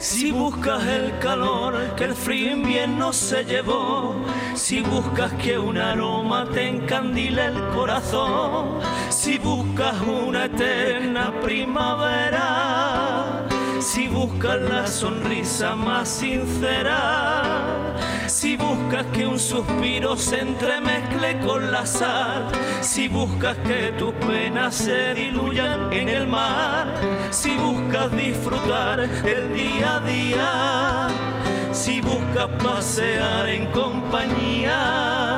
Si 0.00 0.32
buscas 0.32 0.84
el 0.86 1.18
calor 1.20 1.94
que 1.94 2.04
el 2.04 2.14
frío 2.14 2.52
invierno 2.52 3.12
se 3.12 3.44
llevó, 3.44 4.16
si 4.54 4.80
buscas 4.80 5.32
que 5.34 5.56
un 5.56 5.78
aroma 5.78 6.48
te 6.52 6.68
encandile 6.68 7.46
el 7.46 7.68
corazón, 7.68 8.80
si 9.18 9.36
buscas 9.36 10.00
una 10.02 10.44
eterna 10.44 11.32
primavera, 11.42 13.44
si 13.80 14.06
buscas 14.06 14.60
la 14.60 14.86
sonrisa 14.86 15.74
más 15.74 16.08
sincera, 16.08 17.96
si 18.28 18.56
buscas 18.56 19.04
que 19.06 19.26
un 19.26 19.40
suspiro 19.40 20.16
se 20.16 20.38
entremezcle 20.38 21.40
con 21.40 21.72
la 21.72 21.84
sal, 21.84 22.46
si 22.80 23.08
buscas 23.08 23.56
que 23.66 23.92
tus 23.98 24.12
penas 24.24 24.76
se 24.76 25.14
diluyan 25.14 25.92
en 25.92 26.08
el 26.08 26.28
mar, 26.28 26.86
si 27.30 27.56
buscas 27.56 28.12
disfrutar 28.12 29.00
el 29.00 29.52
día 29.52 29.96
a 29.96 30.00
día, 30.00 31.08
si 31.72 32.00
buscas 32.00 32.48
pasear 32.62 33.48
en 33.48 33.66
compañía, 33.72 35.37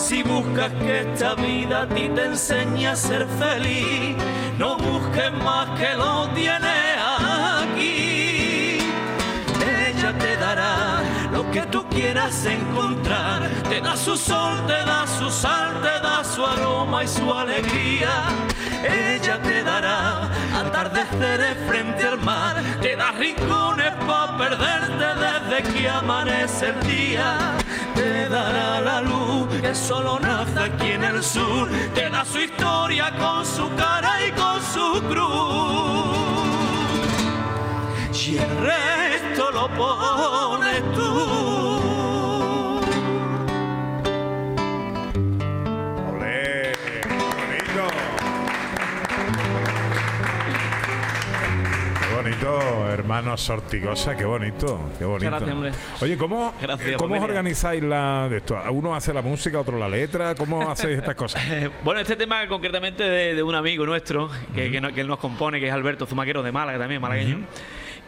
si 0.00 0.22
buscas 0.22 0.72
que 0.80 1.00
esta 1.00 1.34
vida 1.34 1.82
a 1.82 1.86
ti 1.86 2.08
te 2.08 2.24
enseñe 2.24 2.86
a 2.88 2.96
ser 2.96 3.26
feliz, 3.38 4.16
no 4.58 4.76
busques 4.76 5.32
más 5.44 5.68
que 5.78 5.94
lo 5.94 6.28
tienes 6.30 6.96
aquí. 7.62 8.78
Ella 9.60 10.12
te 10.18 10.36
dará 10.36 11.02
lo 11.30 11.48
que 11.50 11.62
tú 11.66 11.86
quieras 11.90 12.46
encontrar. 12.46 13.48
Te 13.68 13.80
da 13.80 13.94
su 13.96 14.16
sol, 14.16 14.66
te 14.66 14.80
da 14.84 15.06
su 15.06 15.30
sal, 15.30 15.80
te 15.82 16.00
da 16.00 16.24
su 16.24 16.44
aroma 16.46 17.04
y 17.04 17.08
su 17.08 17.32
alegría. 17.32 18.24
Ella 18.82 19.38
te 19.42 19.62
dará 19.62 20.30
atardeceres 20.58 21.56
frente 21.68 22.04
al 22.06 22.18
mar. 22.20 22.56
Te 22.80 22.96
da 22.96 23.12
rincones 23.12 23.92
para 24.06 24.36
perderte 24.38 25.06
desde 25.24 25.72
que 25.72 25.88
amanece 25.88 26.68
el 26.68 26.80
día. 26.88 27.58
Dará 28.30 28.80
la 28.80 29.00
luz 29.02 29.48
que 29.60 29.74
solo 29.74 30.18
nace 30.20 30.58
aquí 30.58 30.92
en 30.92 31.04
el 31.04 31.22
sur. 31.22 31.68
Te 31.94 32.08
da 32.08 32.24
su 32.24 32.38
historia 32.38 33.12
con 33.18 33.44
su 33.44 33.68
cara 33.76 34.12
y 34.26 34.30
con 34.32 34.62
su 34.62 35.02
cruz 35.08 35.90
y 38.30 38.38
el 38.38 38.56
resto 38.58 39.50
lo 39.50 39.68
pones 39.76 40.82
tú. 40.94 41.79
Qué 52.58 52.64
bonito, 52.66 52.90
hermano 52.90 53.36
Sortigosa, 53.36 54.16
qué 54.16 54.24
bonito, 54.24 54.90
qué 54.98 55.04
bonito. 55.04 55.30
gracias, 55.30 55.52
hombre. 55.52 55.70
Oye, 56.00 56.16
¿cómo, 56.16 56.52
Gracias, 56.60 56.96
¿cómo 56.96 57.14
os 57.16 57.22
organizáis 57.22 57.82
la 57.82 58.28
de 58.28 58.38
esto? 58.38 58.58
¿Uno 58.70 58.94
hace 58.94 59.12
la 59.14 59.22
música, 59.22 59.60
otro 59.60 59.78
la 59.78 59.88
letra? 59.88 60.34
¿Cómo 60.34 60.68
hacéis 60.70 60.98
estas 60.98 61.14
cosas? 61.16 61.42
Eh, 61.50 61.70
Bueno, 61.84 62.00
este 62.00 62.16
tema 62.16 62.46
concretamente 62.48 63.02
de, 63.04 63.34
de 63.34 63.42
un 63.42 63.54
amigo 63.54 63.86
nuestro 63.86 64.30
que, 64.54 64.70
que 64.70 64.80
no- 64.80 64.92
que 64.92 65.00
él 65.02 65.06
nos 65.08 65.18
compone, 65.18 65.60
que 65.60 65.68
es 65.68 65.72
Alberto 65.72 66.06
Zumaquero 66.06 66.42
de 66.42 66.50
Málaga 66.52 66.78
también, 66.78 67.00
malagueño. 67.00 67.40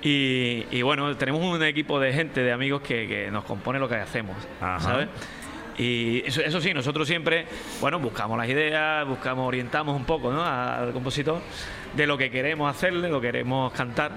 y, 0.02 0.66
y 0.70 0.82
bueno, 0.82 1.16
tenemos 1.16 1.42
un 1.42 1.62
equipo 1.62 2.00
de 2.00 2.12
gente, 2.12 2.42
de 2.42 2.52
amigos 2.52 2.82
que, 2.82 3.06
que 3.06 3.30
nos 3.30 3.44
compone 3.44 3.78
lo 3.78 3.88
que 3.88 3.94
hacemos, 3.96 4.36
Ajá. 4.60 4.80
¿sabes? 4.80 5.08
Y 5.78 6.22
eso, 6.26 6.42
eso 6.42 6.60
sí, 6.60 6.74
nosotros 6.74 7.08
siempre, 7.08 7.46
bueno, 7.80 7.98
buscamos 7.98 8.36
las 8.36 8.46
ideas, 8.48 9.06
buscamos, 9.06 9.48
orientamos 9.48 9.96
un 9.96 10.04
poco 10.04 10.30
¿no? 10.30 10.44
al 10.44 10.92
compositor 10.92 11.40
de 11.96 12.06
lo 12.06 12.16
que 12.18 12.30
queremos 12.30 12.74
hacerle, 12.74 13.08
lo 13.08 13.20
que 13.20 13.28
queremos 13.28 13.72
cantar. 13.72 14.12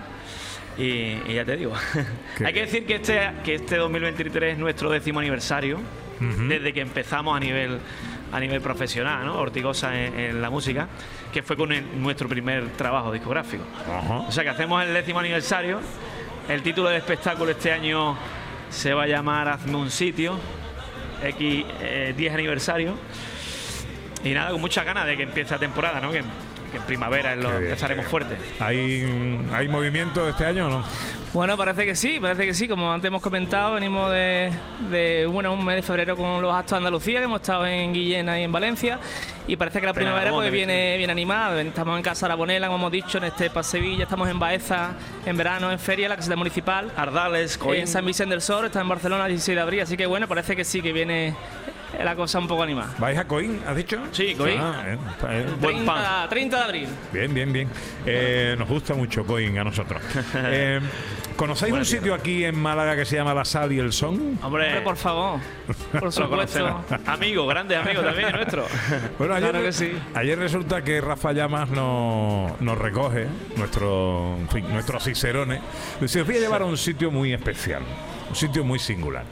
Y, 0.78 1.18
y 1.28 1.34
ya 1.36 1.46
te 1.46 1.56
digo, 1.56 1.74
hay 2.46 2.54
que 2.54 2.62
decir 2.62 2.86
que 2.86 2.96
este, 2.96 3.32
que 3.44 3.56
este 3.56 3.78
2023 3.78 4.54
es 4.54 4.58
nuestro 4.60 4.90
décimo 4.90 5.20
aniversario, 5.20 5.80
desde 6.20 6.72
que 6.74 6.82
empezamos 6.82 7.36
a 7.36 7.40
nivel, 7.40 7.80
a 8.32 8.40
nivel 8.40 8.62
profesional, 8.62 9.26
¿no? 9.26 9.38
Ortigosa 9.38 9.98
en, 10.00 10.18
en 10.20 10.42
la 10.42 10.50
música, 10.50 10.88
que 11.34 11.44
fue 11.44 11.56
con 11.58 11.72
el- 11.74 12.02
nuestro 12.02 12.28
primer 12.30 12.70
trabajo 12.72 13.12
discográfico. 13.12 13.64
O 14.28 14.32
sea 14.32 14.44
que 14.44 14.50
hacemos 14.50 14.84
el 14.84 14.94
décimo 14.94 15.20
aniversario. 15.20 15.80
El 16.50 16.62
título 16.62 16.90
del 16.90 16.98
espectáculo 17.00 17.52
este 17.52 17.72
año 17.72 18.18
se 18.70 18.94
va 18.94 19.04
a 19.04 19.08
llamar 19.08 19.48
Hazme 19.50 19.76
un 19.78 19.90
sitio, 19.92 20.38
X 21.24 21.66
eh, 21.82 22.14
10 22.16 22.34
aniversario. 22.34 22.96
Y 24.24 24.30
nada, 24.34 24.52
con 24.52 24.62
muchas 24.62 24.86
ganas 24.86 25.06
de 25.06 25.18
que 25.18 25.24
empiece 25.24 25.54
la 25.54 25.60
temporada, 25.60 26.00
¿no? 26.02 26.12
Que, 26.12 26.22
que 26.76 26.82
en 26.82 26.88
primavera 26.88 27.36
lo, 27.36 27.58
empezaremos 27.58 28.06
fuerte. 28.06 28.36
¿Hay, 28.60 29.06
¿Hay 29.54 29.68
movimiento 29.70 30.28
este 30.28 30.46
año 30.46 30.68
o 30.68 30.70
no? 30.70 30.84
Bueno, 31.34 31.58
parece 31.58 31.86
que 31.86 31.96
sí, 31.96 32.18
parece 32.20 32.46
que 32.46 32.54
sí. 32.54 32.68
Como 32.68 32.92
antes 32.92 33.08
hemos 33.08 33.22
comentado, 33.22 33.76
venimos 33.76 34.12
de, 34.12 34.52
de, 34.90 35.26
bueno, 35.26 35.54
un 35.54 35.66
mes 35.66 35.78
de 35.78 35.82
febrero 35.82 36.16
con 36.16 36.42
los 36.42 36.54
actos 36.54 36.72
de 36.72 36.78
Andalucía, 36.78 37.20
que 37.20 37.26
hemos 37.26 37.42
estado 37.42 37.66
en 37.66 37.94
Guillena 37.94 38.40
y 38.40 38.44
en 38.44 38.52
Valencia. 38.52 39.00
Y 39.48 39.56
parece 39.56 39.80
que 39.80 39.86
la 39.86 39.94
primavera 39.94 40.32
pues, 40.32 40.52
viene, 40.52 40.98
viene 40.98 41.12
animada. 41.12 41.62
Estamos 41.62 41.98
en 41.98 42.04
Casa 42.04 42.26
Arabonela, 42.26 42.68
como 42.68 42.80
hemos 42.80 42.92
dicho, 42.92 43.18
en 43.18 43.26
Estepa, 43.26 43.64
Sevilla. 43.64 44.04
Estamos 44.04 44.30
en 44.30 44.40
Baeza 44.40 44.94
en 45.26 45.38
verano, 45.38 45.72
en 45.72 45.80
Feria, 45.80 46.10
la 46.10 46.16
caseta 46.16 46.36
municipal. 46.36 46.92
Ardales, 46.96 47.58
Coín. 47.58 47.82
En 47.82 47.88
San 47.88 48.06
Vicente 48.06 48.34
del 48.34 48.42
Sol, 48.42 48.66
está 48.66 48.82
en 48.82 48.90
Barcelona 48.90 49.26
el 49.26 49.34
16 49.34 49.56
de 49.56 49.62
abril. 49.62 49.82
Así 49.82 49.98
que 49.98 50.06
bueno, 50.06 50.28
parece 50.28 50.56
que 50.56 50.64
sí, 50.64 50.82
que 50.82 50.94
viene 50.94 51.36
la 52.04 52.16
cosa 52.16 52.40
un 52.40 52.48
poco 52.48 52.64
animada. 52.64 52.94
¿Vais 53.00 53.18
a 53.18 53.26
Coín, 53.26 53.60
has 53.68 53.76
dicho? 53.76 54.00
Sí, 54.12 54.36
Coín. 54.36 54.60
Ah, 54.60 54.84
eh. 54.88 55.46
Buen 55.60 55.86
pan. 55.86 56.28
30, 56.28 56.30
30 56.30 56.58
de 56.58 56.64
abril. 56.64 56.88
Bien, 57.14 57.34
bien, 57.34 57.54
bien. 57.54 57.70
Eh, 58.06 58.56
nos 58.58 58.68
gusta 58.68 58.94
mucho 58.94 59.26
Coín 59.26 59.58
a 59.58 59.64
nosotros. 59.64 60.02
Eh, 60.48 60.80
¿Conocéis 61.36 61.74
un 61.74 61.86
sitio 61.86 62.14
aquí 62.14 62.46
en 62.46 62.58
Málaga 62.58 62.96
que 62.96 63.04
se 63.06 63.16
llama 63.18 63.34
La 63.34 63.44
Sal 63.44 63.72
y 63.74 63.80
el 63.80 63.92
Son? 63.92 64.38
Hombre, 64.42 64.68
Hombre, 64.68 64.82
por 64.82 64.96
favor. 64.96 65.40
Por 65.92 66.12
supuesto. 66.12 66.30
conocemos. 66.30 66.86
Amigos, 67.08 67.50
grandes 67.50 67.78
amigos 67.78 68.06
también 68.06 68.32
nuestros. 68.32 68.68
Bueno, 69.18 69.34
ayer, 69.36 69.50
Claro 69.50 69.66
que 69.66 69.72
sí. 69.74 69.92
ayer 70.14 70.38
resulta 70.40 70.84
que 70.84 71.02
Rafa 71.02 71.34
Llamas 71.34 71.70
nos, 71.70 72.60
nos 72.62 72.78
recoge, 72.78 73.28
nuestro, 73.58 74.36
en 74.40 74.50
fin, 74.50 74.66
nuestro 74.72 75.00
Cicerone. 75.00 75.60
Dice, 76.00 76.22
os 76.22 76.28
voy 76.28 76.38
a 76.38 76.40
llevar 76.40 76.62
a 76.62 76.66
un 76.66 76.78
sitio 76.78 77.12
muy 77.12 77.34
especial, 77.34 77.82
un 78.30 78.36
sitio 78.36 78.64
muy 78.64 78.80
singular. 78.80 79.24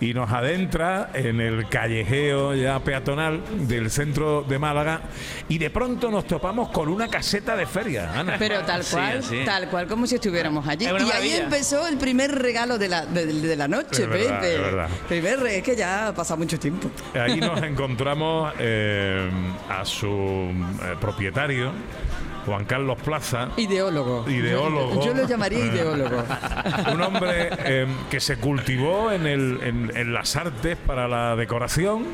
Y 0.00 0.14
nos 0.14 0.30
adentra 0.32 1.10
en 1.12 1.40
el 1.42 1.68
callejeo 1.68 2.54
ya 2.54 2.80
peatonal 2.80 3.42
del 3.68 3.90
centro 3.90 4.42
de 4.42 4.58
Málaga 4.58 5.02
y 5.48 5.58
de 5.58 5.68
pronto 5.68 6.10
nos 6.10 6.26
topamos 6.26 6.70
con 6.70 6.88
una 6.88 7.08
caseta 7.08 7.54
de 7.54 7.66
feria, 7.66 8.10
Ana. 8.18 8.36
Pero 8.38 8.60
tal 8.62 8.82
Sí, 8.82 8.92
cual, 8.96 9.22
tal 9.44 9.68
cual 9.68 9.86
como 9.86 10.06
si 10.06 10.14
estuviéramos 10.14 10.66
allí. 10.66 10.86
Es 10.86 10.92
Y 11.02 11.10
ahí 11.12 11.32
empezó 11.32 11.86
el 11.86 11.98
primer 11.98 12.30
regalo 12.32 12.78
de 12.78 12.88
la, 12.88 13.04
de, 13.04 13.26
de 13.26 13.56
la 13.56 13.68
noche, 13.68 14.04
Es 14.04 14.08
verdad, 14.08 14.40
Pepe. 14.40 14.54
es 14.54 14.60
verdad. 14.62 14.88
Primer 15.08 15.40
re- 15.40 15.56
es 15.58 15.62
que 15.62 15.76
ya 15.76 16.08
ha 16.08 16.14
pasado 16.14 16.38
mucho 16.38 16.58
tiempo. 16.58 16.90
Ahí 17.14 17.38
nos 17.38 17.62
encontramos 17.62 18.54
eh, 18.58 19.30
a 19.68 19.84
su 19.84 20.08
eh, 20.08 20.94
propietario, 20.98 21.72
Juan 22.46 22.64
Carlos 22.64 22.98
Plaza. 23.04 23.48
Ideólogo. 23.56 24.28
Ideólogo. 24.28 24.94
Yo, 24.94 25.06
yo 25.06 25.14
lo 25.14 25.26
llamaría 25.28 25.66
ideólogo. 25.66 26.22
Un 26.92 27.02
hombre 27.02 27.50
eh, 27.64 27.86
que 28.10 28.20
se 28.20 28.36
cultivó 28.38 29.12
en, 29.12 29.26
el- 29.26 29.60
en- 29.62 29.92
en 29.96 30.12
las 30.14 30.36
artes 30.36 30.76
para 30.86 31.06
la 31.08 31.36
decoración, 31.36 32.06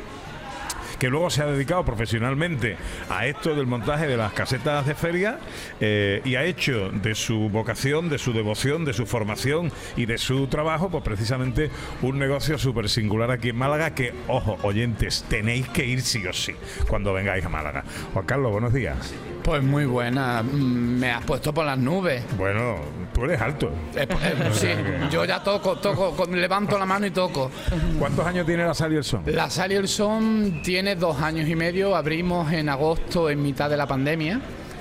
que 0.98 1.08
luego 1.08 1.30
se 1.30 1.42
ha 1.42 1.46
dedicado 1.46 1.84
profesionalmente 1.84 2.76
a 3.10 3.26
esto 3.26 3.54
del 3.54 3.66
montaje 3.66 4.06
de 4.06 4.16
las 4.16 4.32
casetas 4.32 4.86
de 4.86 4.94
feria 4.94 5.38
eh, 5.80 6.20
y 6.24 6.36
ha 6.36 6.44
hecho 6.44 6.90
de 6.90 7.14
su 7.14 7.48
vocación, 7.50 8.08
de 8.08 8.18
su 8.18 8.32
devoción, 8.32 8.84
de 8.84 8.92
su 8.92 9.06
formación 9.06 9.70
y 9.96 10.06
de 10.06 10.18
su 10.18 10.46
trabajo, 10.46 10.90
pues 10.90 11.04
precisamente 11.04 11.70
un 12.02 12.18
negocio 12.18 12.58
súper 12.58 12.88
singular 12.88 13.30
aquí 13.30 13.50
en 13.50 13.56
Málaga 13.56 13.94
que, 13.94 14.14
ojo, 14.28 14.58
oyentes, 14.62 15.24
tenéis 15.28 15.68
que 15.68 15.84
ir 15.86 16.02
sí 16.02 16.26
o 16.26 16.32
sí 16.32 16.54
cuando 16.88 17.12
vengáis 17.12 17.44
a 17.44 17.48
Málaga. 17.48 17.84
Juan 18.12 18.26
Carlos, 18.26 18.52
buenos 18.52 18.72
días. 18.72 19.14
Pues 19.42 19.62
muy 19.62 19.84
buena, 19.84 20.42
mm, 20.42 20.98
me 20.98 21.12
has 21.12 21.24
puesto 21.24 21.54
por 21.54 21.64
las 21.64 21.78
nubes. 21.78 22.24
Bueno, 22.36 22.80
tú 23.16 23.24
eres 23.24 23.40
alto. 23.40 23.70
Eh, 23.94 24.06
pues, 24.06 24.22
eh, 24.24 24.34
sí, 24.52 25.08
yo 25.10 25.24
ya 25.24 25.42
toco, 25.42 25.76
toco, 25.76 26.10
con- 26.12 26.38
levanto 26.38 26.78
la 26.78 26.84
mano 26.84 27.06
y 27.06 27.10
toco. 27.10 27.50
¿Cuántos 27.98 28.26
años 28.26 28.44
tiene 28.44 28.62
la 28.66 28.74
Sal 28.74 28.92
y 28.92 28.96
el 28.96 29.04
Son? 29.04 29.22
La 29.26 29.48
Sal 29.48 29.72
y 29.72 29.76
el 29.76 29.88
Son 29.88 30.60
tiene 30.62 30.96
dos 30.96 31.18
años 31.22 31.48
y 31.48 31.56
medio, 31.56 31.96
abrimos 31.96 32.52
en 32.52 32.68
agosto 32.68 33.30
en 33.30 33.42
mitad 33.42 33.70
de 33.70 33.78
la 33.78 33.86
pandemia, 33.86 34.38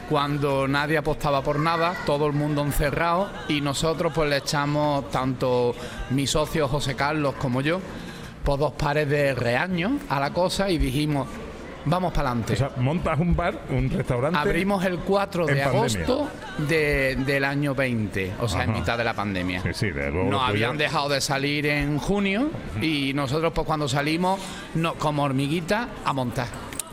cuando 0.10 0.68
nadie 0.68 0.98
apostaba 0.98 1.42
por 1.42 1.60
nada, 1.60 1.96
todo 2.06 2.28
el 2.28 2.34
mundo 2.34 2.62
encerrado 2.62 3.30
y 3.48 3.62
nosotros 3.62 4.12
pues 4.14 4.30
le 4.30 4.38
echamos, 4.38 5.10
tanto 5.12 5.74
mi 6.10 6.28
socio 6.28 6.68
José 6.68 6.94
Carlos 6.96 7.36
como 7.40 7.62
yo, 7.62 7.80
pues 8.44 8.60
dos 8.60 8.74
pares 8.74 9.10
de 9.10 9.34
reaños 9.34 9.94
a 10.10 10.20
la 10.20 10.32
cosa 10.34 10.70
y 10.70 10.78
dijimos, 10.78 11.26
vamos 11.86 12.12
para 12.14 12.30
adelante. 12.30 12.54
O 12.54 12.56
sea, 12.56 12.72
montas 12.78 13.20
un 13.20 13.36
bar, 13.36 13.60
un 13.70 13.90
restaurante. 13.90 14.38
Abrimos 14.40 14.84
el 14.86 15.00
4 15.00 15.46
de 15.46 15.64
agosto 15.64 16.28
de- 16.68 17.16
del 17.26 17.44
año 17.46 17.74
20, 17.76 18.34
o 18.40 18.48
sea, 18.48 18.64
en 18.64 18.74
mitad 18.74 18.98
de 18.98 19.04
la 19.04 19.14
pandemia. 19.14 19.62
Sí, 19.62 19.70
sí, 19.74 19.92
de 19.92 20.12
luego 20.12 20.30
Nos 20.30 20.42
habían 20.50 20.78
dejado 20.78 21.10
de 21.10 21.22
salir 21.22 21.66
en 21.68 21.98
junio 21.98 22.50
y 22.82 23.14
nosotros 23.14 23.52
pues 23.54 23.66
cuando 23.68 23.88
salimos, 23.88 24.40
no, 24.76 24.96
como 24.96 25.24
hormiguita, 25.24 25.90
a 26.04 26.14
montar. 26.14 26.48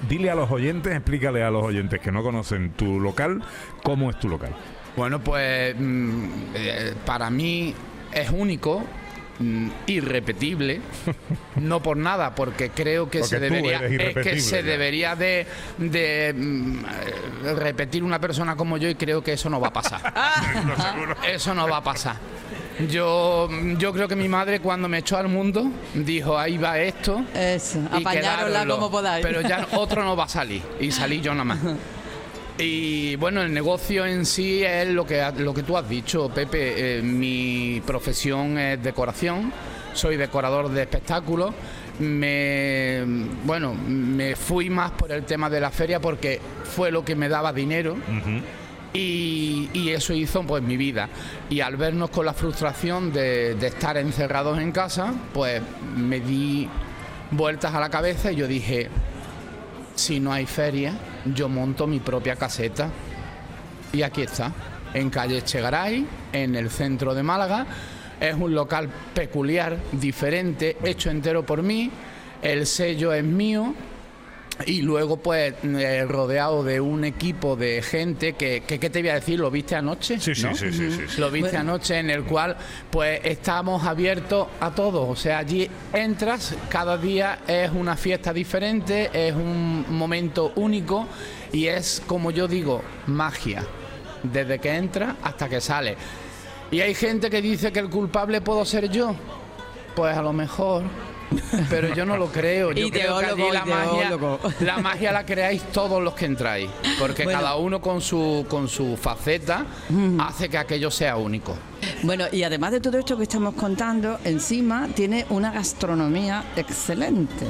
Dile 0.08 0.30
a 0.30 0.34
los 0.34 0.50
oyentes, 0.50 0.92
explícale 0.94 1.44
a 1.44 1.50
los 1.50 1.62
oyentes 1.62 2.00
que 2.00 2.10
no 2.10 2.22
conocen 2.22 2.72
tu 2.72 2.98
local, 2.98 3.40
cómo 3.84 4.10
es 4.10 4.18
tu 4.18 4.28
local. 4.28 4.50
Bueno, 4.96 5.20
pues 5.20 5.74
mm, 5.78 6.24
eh, 6.54 6.94
para 7.06 7.30
mí 7.30 7.72
es 8.12 8.30
único, 8.30 8.82
mm, 9.42 9.70
irrepetible, 9.86 10.80
no 11.56 11.82
por 11.82 11.96
nada, 11.96 12.34
porque 12.34 12.70
creo 12.70 13.10
que 13.10 13.18
Porque 13.20 13.28
se 13.28 13.40
debería, 13.40 13.76
es 13.78 13.82
que 13.88 13.94
irrepetible 13.94 14.40
se 14.40 14.56
ya. 14.56 14.62
debería 14.62 15.16
de, 15.16 15.46
de, 15.78 16.34
mm, 16.36 16.84
eh, 16.84 17.54
repetir 17.54 18.02
una 18.04 18.20
persona 18.20 18.56
como 18.56 18.76
yo 18.76 18.88
y 18.88 18.94
creo 18.94 19.22
que 19.22 19.32
eso 19.34 19.50
no 19.50 19.60
va 19.60 19.68
a 19.68 19.72
pasar. 19.72 20.14
eso 21.28 21.54
no 21.54 21.68
va 21.68 21.78
a 21.78 21.82
pasar. 21.84 22.16
Yo, 22.88 23.48
yo 23.78 23.92
creo 23.92 24.08
que 24.08 24.16
mi 24.16 24.28
madre 24.28 24.60
cuando 24.60 24.88
me 24.88 24.98
echó 24.98 25.18
al 25.18 25.28
mundo 25.28 25.70
dijo 25.94 26.38
ahí 26.38 26.56
va 26.56 26.78
esto 26.78 27.22
Eso, 27.34 27.78
y 27.78 28.00
apañárosla 28.00 28.46
quedároslo, 28.48 28.74
como 28.76 28.90
podáis. 28.90 29.24
pero 29.24 29.42
ya 29.42 29.68
otro 29.72 30.02
no 30.02 30.16
va 30.16 30.24
a 30.24 30.28
salir 30.28 30.62
y 30.80 30.90
salí 30.90 31.20
yo 31.20 31.32
nada 31.32 31.44
más. 31.44 31.58
Y 32.64 33.16
bueno, 33.16 33.42
el 33.42 33.52
negocio 33.52 34.06
en 34.06 34.24
sí 34.24 34.62
es 34.62 34.86
lo 34.88 35.04
que, 35.04 35.20
lo 35.38 35.52
que 35.52 35.64
tú 35.64 35.76
has 35.76 35.88
dicho, 35.88 36.28
Pepe. 36.28 36.98
Eh, 36.98 37.02
mi 37.02 37.82
profesión 37.84 38.56
es 38.56 38.80
decoración, 38.82 39.52
soy 39.94 40.16
decorador 40.16 40.68
de 40.70 40.82
espectáculos. 40.82 41.52
Me, 41.98 43.02
bueno, 43.44 43.74
me 43.74 44.36
fui 44.36 44.70
más 44.70 44.92
por 44.92 45.10
el 45.10 45.24
tema 45.24 45.50
de 45.50 45.60
la 45.60 45.70
feria 45.70 46.00
porque 46.00 46.40
fue 46.64 46.92
lo 46.92 47.04
que 47.04 47.16
me 47.16 47.28
daba 47.28 47.52
dinero. 47.52 47.96
Y, 48.94 49.68
y 49.72 49.90
eso 49.90 50.12
hizo 50.12 50.42
pues 50.44 50.62
mi 50.62 50.76
vida. 50.76 51.08
Y 51.50 51.60
al 51.60 51.76
vernos 51.76 52.10
con 52.10 52.26
la 52.26 52.32
frustración 52.32 53.12
de, 53.12 53.56
de 53.56 53.66
estar 53.66 53.96
encerrados 53.96 54.58
en 54.60 54.70
casa, 54.70 55.12
pues 55.34 55.60
me 55.96 56.20
di 56.20 56.68
vueltas 57.32 57.74
a 57.74 57.80
la 57.80 57.90
cabeza 57.90 58.30
y 58.30 58.36
yo 58.36 58.46
dije, 58.46 58.88
si 59.94 60.20
no 60.20 60.32
hay 60.32 60.46
feria, 60.46 60.94
yo 61.24 61.48
monto 61.48 61.86
mi 61.86 62.00
propia 62.00 62.36
caseta. 62.36 62.90
Y 63.92 64.02
aquí 64.02 64.22
está, 64.22 64.52
en 64.94 65.10
calle 65.10 65.38
Echegaray, 65.38 66.06
en 66.32 66.54
el 66.54 66.70
centro 66.70 67.14
de 67.14 67.22
Málaga. 67.22 67.66
Es 68.20 68.34
un 68.34 68.54
local 68.54 68.88
peculiar, 69.14 69.76
diferente, 69.92 70.76
hecho 70.84 71.10
entero 71.10 71.44
por 71.44 71.62
mí. 71.62 71.90
El 72.40 72.66
sello 72.66 73.12
es 73.12 73.24
mío. 73.24 73.74
Y 74.66 74.82
luego, 74.82 75.16
pues, 75.16 75.54
eh, 75.64 76.04
rodeado 76.06 76.62
de 76.62 76.80
un 76.80 77.04
equipo 77.04 77.56
de 77.56 77.82
gente 77.82 78.34
que, 78.34 78.62
que, 78.66 78.78
¿qué 78.78 78.90
te 78.90 79.00
voy 79.00 79.08
a 79.08 79.14
decir? 79.14 79.40
¿Lo 79.40 79.50
viste 79.50 79.74
anoche? 79.74 80.20
Sí, 80.20 80.34
sí, 80.34 80.42
¿no? 80.42 80.54
sí, 80.54 80.70
sí, 80.72 80.90
sí, 80.92 81.00
sí. 81.08 81.20
Lo 81.20 81.30
viste 81.30 81.52
Bueno. 81.56 81.72
anoche, 81.72 81.98
en 81.98 82.10
el 82.10 82.24
cual, 82.24 82.56
pues, 82.90 83.20
estamos 83.24 83.84
abiertos 83.84 84.48
a 84.60 84.70
todos. 84.70 85.08
O 85.08 85.16
sea, 85.16 85.38
allí 85.38 85.68
entras, 85.92 86.54
cada 86.68 86.98
día 86.98 87.40
es 87.46 87.70
una 87.70 87.96
fiesta 87.96 88.32
diferente, 88.32 89.10
es 89.12 89.34
un 89.34 89.86
momento 89.88 90.52
único 90.56 91.08
y 91.52 91.66
es, 91.66 92.02
como 92.06 92.30
yo 92.30 92.46
digo, 92.46 92.82
magia. 93.06 93.64
Desde 94.22 94.58
que 94.60 94.70
entra 94.74 95.16
hasta 95.22 95.48
que 95.48 95.60
sale. 95.60 95.96
Y 96.70 96.80
hay 96.80 96.94
gente 96.94 97.28
que 97.28 97.42
dice 97.42 97.72
que 97.72 97.80
el 97.80 97.90
culpable 97.90 98.40
puedo 98.40 98.64
ser 98.64 98.88
yo. 98.88 99.14
Pues 99.96 100.16
a 100.16 100.22
lo 100.22 100.32
mejor. 100.32 100.84
Pero 101.70 101.94
yo 101.94 102.04
no 102.04 102.16
lo 102.16 102.26
creo. 102.32 102.72
Yo 102.72 102.88
creo 102.90 103.18
que 103.18 103.24
allí 103.26 103.50
la 103.52 103.64
magia, 103.64 104.10
la 104.60 104.78
magia 104.78 105.12
la 105.12 105.24
creáis 105.26 105.62
todos 105.72 106.02
los 106.02 106.14
que 106.14 106.26
entráis. 106.26 106.68
Porque 106.98 107.24
Bueno. 107.24 107.38
cada 107.40 107.56
uno 107.56 107.80
con 107.80 108.00
su, 108.00 108.46
con 108.48 108.68
su 108.68 108.96
faceta 108.96 109.64
hace 110.18 110.48
que 110.48 110.58
aquello 110.58 110.90
sea 110.90 111.16
único. 111.16 111.56
Bueno, 112.02 112.24
y 112.32 112.42
además 112.42 112.72
de 112.72 112.80
todo 112.80 112.98
esto 112.98 113.16
que 113.16 113.24
estamos 113.24 113.54
contando, 113.54 114.18
encima 114.24 114.88
tiene 114.94 115.26
una 115.30 115.50
gastronomía 115.52 116.44
excelente. 116.56 117.46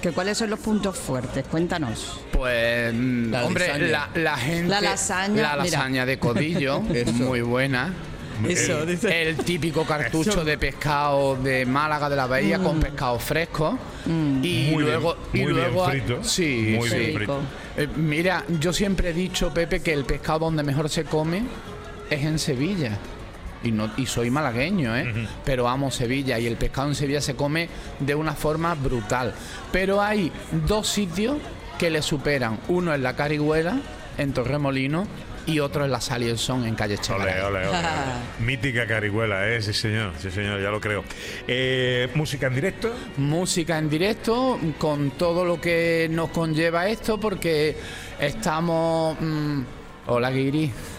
¿Que 0.00 0.12
¿Cuáles 0.12 0.38
son 0.38 0.50
los 0.50 0.60
puntos 0.60 0.96
fuertes? 0.96 1.44
Cuéntanos. 1.50 2.20
Pues, 2.30 2.92
mm, 2.94 3.30
La 3.30 3.44
hombre, 3.44 3.88
la, 3.88 4.08
la 4.14 4.36
gente. 4.36 4.68
La 4.68 4.80
lasaña, 4.80 5.42
La 5.42 5.62
mira. 5.62 5.64
lasaña 5.64 6.06
de 6.06 6.18
codillo, 6.18 6.80
muy 7.14 7.40
buena. 7.40 7.92
Eso, 8.48 8.82
el, 8.82 8.86
dice. 8.88 9.22
el 9.28 9.36
típico 9.36 9.84
cartucho 9.84 10.44
de 10.44 10.58
pescado 10.58 11.36
de 11.36 11.64
Málaga 11.66 12.08
de 12.08 12.16
la 12.16 12.26
Bahía 12.26 12.58
con 12.58 12.80
pescado 12.80 13.18
fresco 13.18 13.78
y 14.06 14.10
Muy 14.10 14.42
bien, 14.66 14.80
luego 14.82 15.16
y 15.32 15.38
muy 15.38 15.52
bien 15.52 15.56
luego 15.56 15.88
frito. 15.88 16.24
sí, 16.24 16.74
Muy 16.78 16.88
sí. 16.88 16.96
bien 16.96 17.14
frito. 17.16 17.40
Eh, 17.76 17.88
mira, 17.96 18.44
yo 18.60 18.72
siempre 18.72 19.10
he 19.10 19.12
dicho 19.12 19.52
Pepe 19.52 19.80
que 19.80 19.92
el 19.92 20.04
pescado 20.04 20.40
donde 20.40 20.62
mejor 20.62 20.88
se 20.88 21.04
come 21.04 21.42
es 22.10 22.24
en 22.24 22.38
Sevilla. 22.38 22.98
Y, 23.62 23.72
no, 23.72 23.90
y 23.96 24.06
soy 24.06 24.30
malagueño, 24.30 24.96
¿eh? 24.96 25.26
pero 25.44 25.66
amo 25.66 25.90
Sevilla 25.90 26.38
y 26.38 26.46
el 26.46 26.56
pescado 26.56 26.88
en 26.88 26.94
Sevilla 26.94 27.20
se 27.20 27.34
come 27.34 27.68
de 27.98 28.14
una 28.14 28.34
forma 28.34 28.74
brutal. 28.74 29.32
Pero 29.72 30.00
hay 30.00 30.30
dos 30.68 30.86
sitios 30.88 31.38
que 31.78 31.90
le 31.90 32.00
superan. 32.02 32.60
Uno 32.68 32.94
es 32.94 33.00
la 33.00 33.16
Carihuela, 33.16 33.80
en 34.18 34.32
Torremolino, 34.32 35.06
y 35.46 35.60
otro 35.60 35.84
es 35.84 35.90
la 35.90 36.16
el 36.16 36.38
Son, 36.38 36.64
en 36.66 36.74
Calle 36.74 36.98
ole. 37.08 37.60
Mítica 38.40 38.86
carihuela, 38.86 39.48
¿eh? 39.48 39.62
Sí, 39.62 39.72
señor, 39.72 40.12
sí, 40.18 40.30
señor, 40.30 40.60
ya 40.60 40.70
lo 40.70 40.80
creo. 40.80 41.04
Eh, 41.46 42.08
¿Música 42.14 42.48
en 42.48 42.54
directo? 42.54 42.92
música 43.16 43.78
en 43.78 43.88
directo 43.88 44.58
con 44.78 45.12
todo 45.12 45.44
lo 45.44 45.60
que 45.60 46.08
nos 46.10 46.30
conlleva 46.30 46.88
esto 46.88 47.18
porque 47.18 47.76
estamos 48.18 49.16
mm, 49.20 49.60
hola 50.08 50.30
Guiri 50.30 50.70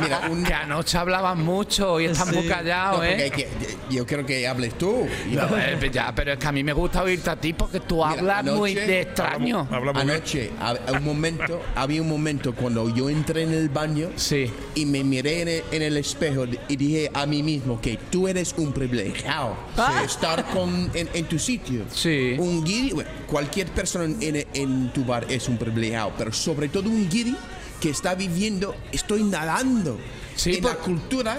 Mira, 0.00 0.20
un, 0.30 0.44
que 0.44 0.54
anoche 0.54 0.96
hablaban 0.96 1.44
mucho 1.44 2.00
y 2.00 2.04
están 2.06 2.32
muy 2.34 2.44
No, 2.44 2.48
callados 2.54 2.96
porque 2.98 3.14
hay 3.14 3.20
¿eh? 3.28 3.30
que- 3.30 3.48
yo 3.90 4.06
quiero 4.06 4.24
que 4.24 4.46
hables 4.46 4.76
tú. 4.78 5.06
No, 5.30 5.56
eh, 5.58 5.90
ya, 5.92 6.12
pero 6.14 6.32
es 6.34 6.38
que 6.38 6.46
a 6.46 6.52
mí 6.52 6.62
me 6.62 6.72
gusta 6.72 7.02
oírte 7.02 7.30
a 7.30 7.36
ti 7.36 7.52
porque 7.54 7.80
tú 7.80 7.96
Mira, 7.96 8.10
hablas 8.10 8.44
muy 8.44 8.72
anoche 8.72 8.86
de 8.86 9.00
extraño 9.00 9.66
Hablamos 9.70 10.04
bien. 10.04 10.10
Anoche, 10.16 10.50
hab- 10.60 10.96
un 10.98 11.04
momento, 11.04 11.60
había 11.74 12.02
un 12.02 12.08
momento 12.08 12.54
cuando 12.54 12.94
yo 12.94 13.08
entré 13.10 13.42
en 13.42 13.52
el 13.52 13.68
baño 13.68 14.10
sí 14.16 14.50
y 14.74 14.86
me 14.86 15.02
miré 15.04 15.42
en 15.42 15.48
el, 15.48 15.62
en 15.72 15.82
el 15.82 15.96
espejo 15.96 16.44
y 16.68 16.76
dije 16.76 17.10
a 17.14 17.26
mí 17.26 17.42
mismo 17.42 17.80
que 17.80 17.98
tú 18.10 18.28
eres 18.28 18.54
un 18.58 18.72
privilegiado 18.72 19.56
de 19.98 20.04
estar 20.04 20.44
con, 20.50 20.90
en, 20.94 21.08
en 21.14 21.24
tu 21.24 21.38
sitio. 21.38 21.84
Sí. 21.92 22.36
Un 22.38 22.62
guiri, 22.64 22.92
bueno, 22.92 23.10
cualquier 23.26 23.66
persona 23.68 24.04
en, 24.04 24.46
en 24.54 24.92
tu 24.92 25.04
bar 25.04 25.24
es 25.28 25.48
un 25.48 25.56
privilegiado, 25.56 26.12
pero 26.16 26.32
sobre 26.32 26.68
todo 26.68 26.88
un 26.88 27.08
guiri 27.08 27.34
que 27.80 27.90
está 27.90 28.14
viviendo, 28.14 28.74
estoy 28.92 29.22
nadando 29.24 29.98
Sí, 30.36 30.56
en 30.56 30.62
por- 30.62 30.72
la 30.72 30.78
cultura 30.78 31.38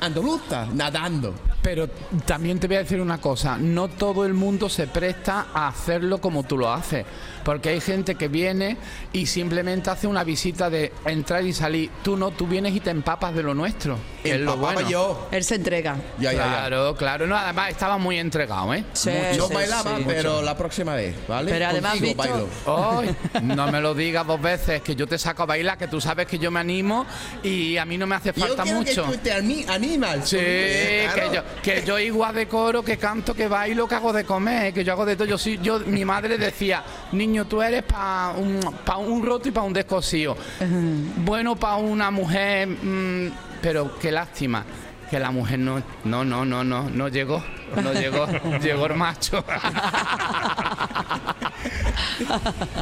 andaluza, 0.00 0.66
nadando. 0.72 1.34
Pero 1.62 1.88
también 2.24 2.58
te 2.60 2.66
voy 2.68 2.76
a 2.76 2.80
decir 2.80 3.00
una 3.00 3.20
cosa, 3.20 3.58
no 3.58 3.88
todo 3.88 4.24
el 4.24 4.32
mundo 4.32 4.68
se 4.68 4.86
presta 4.86 5.48
a 5.52 5.68
hacerlo 5.68 6.20
como 6.20 6.44
tú 6.44 6.56
lo 6.56 6.72
haces, 6.72 7.04
porque 7.48 7.70
hay 7.70 7.80
gente 7.80 8.14
que 8.16 8.28
viene 8.28 8.76
y 9.10 9.24
simplemente 9.24 9.88
hace 9.88 10.06
una 10.06 10.22
visita 10.22 10.68
de 10.68 10.92
entrar 11.06 11.42
y 11.46 11.54
salir. 11.54 11.90
Tú 12.02 12.14
no, 12.14 12.30
tú 12.30 12.46
vienes 12.46 12.74
y 12.74 12.80
te 12.80 12.90
empapas 12.90 13.34
de 13.34 13.42
lo 13.42 13.54
nuestro. 13.54 13.96
es 14.22 14.38
lo 14.38 14.58
bueno. 14.58 14.86
yo. 14.86 15.28
Él 15.30 15.42
se 15.42 15.54
entrega. 15.54 15.96
Ya, 16.18 16.30
ya, 16.34 16.40
ya. 16.40 16.44
Claro, 16.44 16.94
claro. 16.94 17.26
No, 17.26 17.34
además 17.34 17.70
estaba 17.70 17.96
muy 17.96 18.18
entregado, 18.18 18.74
¿eh? 18.74 18.84
Sí, 18.92 19.10
sí, 19.32 19.40
bailaba, 19.54 19.96
sí. 19.96 20.04
pero 20.06 20.42
la 20.42 20.58
próxima 20.58 20.94
vez, 20.94 21.16
¿vale? 21.26 21.50
Pero 21.50 21.68
además, 21.68 21.92
Contigo 21.92 22.14
bailo. 22.16 22.48
Ay, 22.66 23.16
no 23.42 23.72
me 23.72 23.80
lo 23.80 23.94
digas 23.94 24.26
dos 24.26 24.42
veces, 24.42 24.82
que 24.82 24.94
yo 24.94 25.06
te 25.06 25.16
saco 25.16 25.44
a 25.44 25.46
bailar, 25.46 25.78
que 25.78 25.88
tú 25.88 26.02
sabes 26.02 26.26
que 26.26 26.38
yo 26.38 26.50
me 26.50 26.60
animo 26.60 27.06
y 27.42 27.78
a 27.78 27.86
mí 27.86 27.96
no 27.96 28.06
me 28.06 28.16
hace 28.16 28.34
falta 28.34 28.66
yo 28.66 28.74
mucho. 28.74 29.06
que 29.06 29.12
tú 29.12 29.18
te 29.22 29.32
ani- 29.32 29.64
animas. 29.66 30.28
Sí, 30.28 30.36
que 30.36 31.30
yo, 31.32 31.42
que 31.62 31.82
yo 31.86 31.98
igual 32.12 32.34
decoro, 32.34 32.82
que 32.82 32.98
canto, 32.98 33.32
que 33.32 33.48
bailo, 33.48 33.88
que 33.88 33.94
hago 33.94 34.12
de 34.12 34.24
comer, 34.24 34.74
que 34.74 34.84
yo 34.84 34.92
hago 34.92 35.06
de 35.06 35.16
todo. 35.16 35.26
Yo 35.26 35.38
sí, 35.38 35.58
yo, 35.62 35.80
mi 35.80 36.04
madre 36.04 36.36
decía, 36.36 36.84
niño, 37.12 37.37
tú 37.46 37.62
eres 37.62 37.82
para 37.82 38.30
un, 38.36 38.60
pa 38.84 38.96
un 38.96 39.24
roto 39.24 39.48
y 39.48 39.52
para 39.52 39.66
un 39.66 39.72
descosío. 39.72 40.36
Bueno, 41.24 41.56
para 41.56 41.76
una 41.76 42.10
mujer, 42.10 42.68
mm, 42.68 43.30
pero 43.62 43.98
qué 43.98 44.10
lástima. 44.12 44.64
Que 45.10 45.18
la 45.18 45.30
mujer 45.30 45.58
no, 45.58 45.82
no, 46.04 46.22
no, 46.22 46.44
no, 46.44 46.62
no, 46.62 46.90
no 46.90 47.08
llegó, 47.08 47.42
no 47.82 47.94
llegó, 47.94 48.26
llegó 48.62 48.86
el 48.86 48.94
macho. 48.94 49.42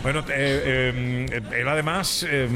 Bueno, 0.02 0.20
eh, 0.28 1.26
eh, 1.30 1.40
él 1.60 1.68
además, 1.68 2.24
eh, 2.28 2.48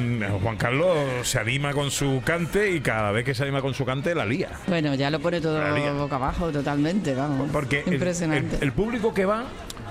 Juan 0.43 0.57
Carlos, 0.57 0.97
se 1.29 1.39
anima 1.39 1.73
con 1.73 1.91
su 1.91 2.23
cante 2.25 2.71
y 2.73 2.81
cada 2.81 3.11
vez 3.13 3.25
que 3.25 3.35
se 3.35 3.43
anima 3.43 3.61
con 3.61 3.75
su 3.75 3.85
cante 3.85 4.15
la 4.15 4.25
lía. 4.25 4.51
Bueno, 4.67 4.95
ya 4.95 5.11
lo 5.11 5.21
pone 5.21 5.41
todo 5.41 5.61
boca 5.99 6.17
abajo 6.17 6.51
totalmente, 6.51 7.15
vamos. 7.15 7.49
Porque 7.53 7.83
el- 7.87 7.95
Impresionante. 7.95 8.57
El, 8.57 8.63
el 8.65 8.73
público 8.73 9.13
que 9.15 9.25
va, 9.25 9.45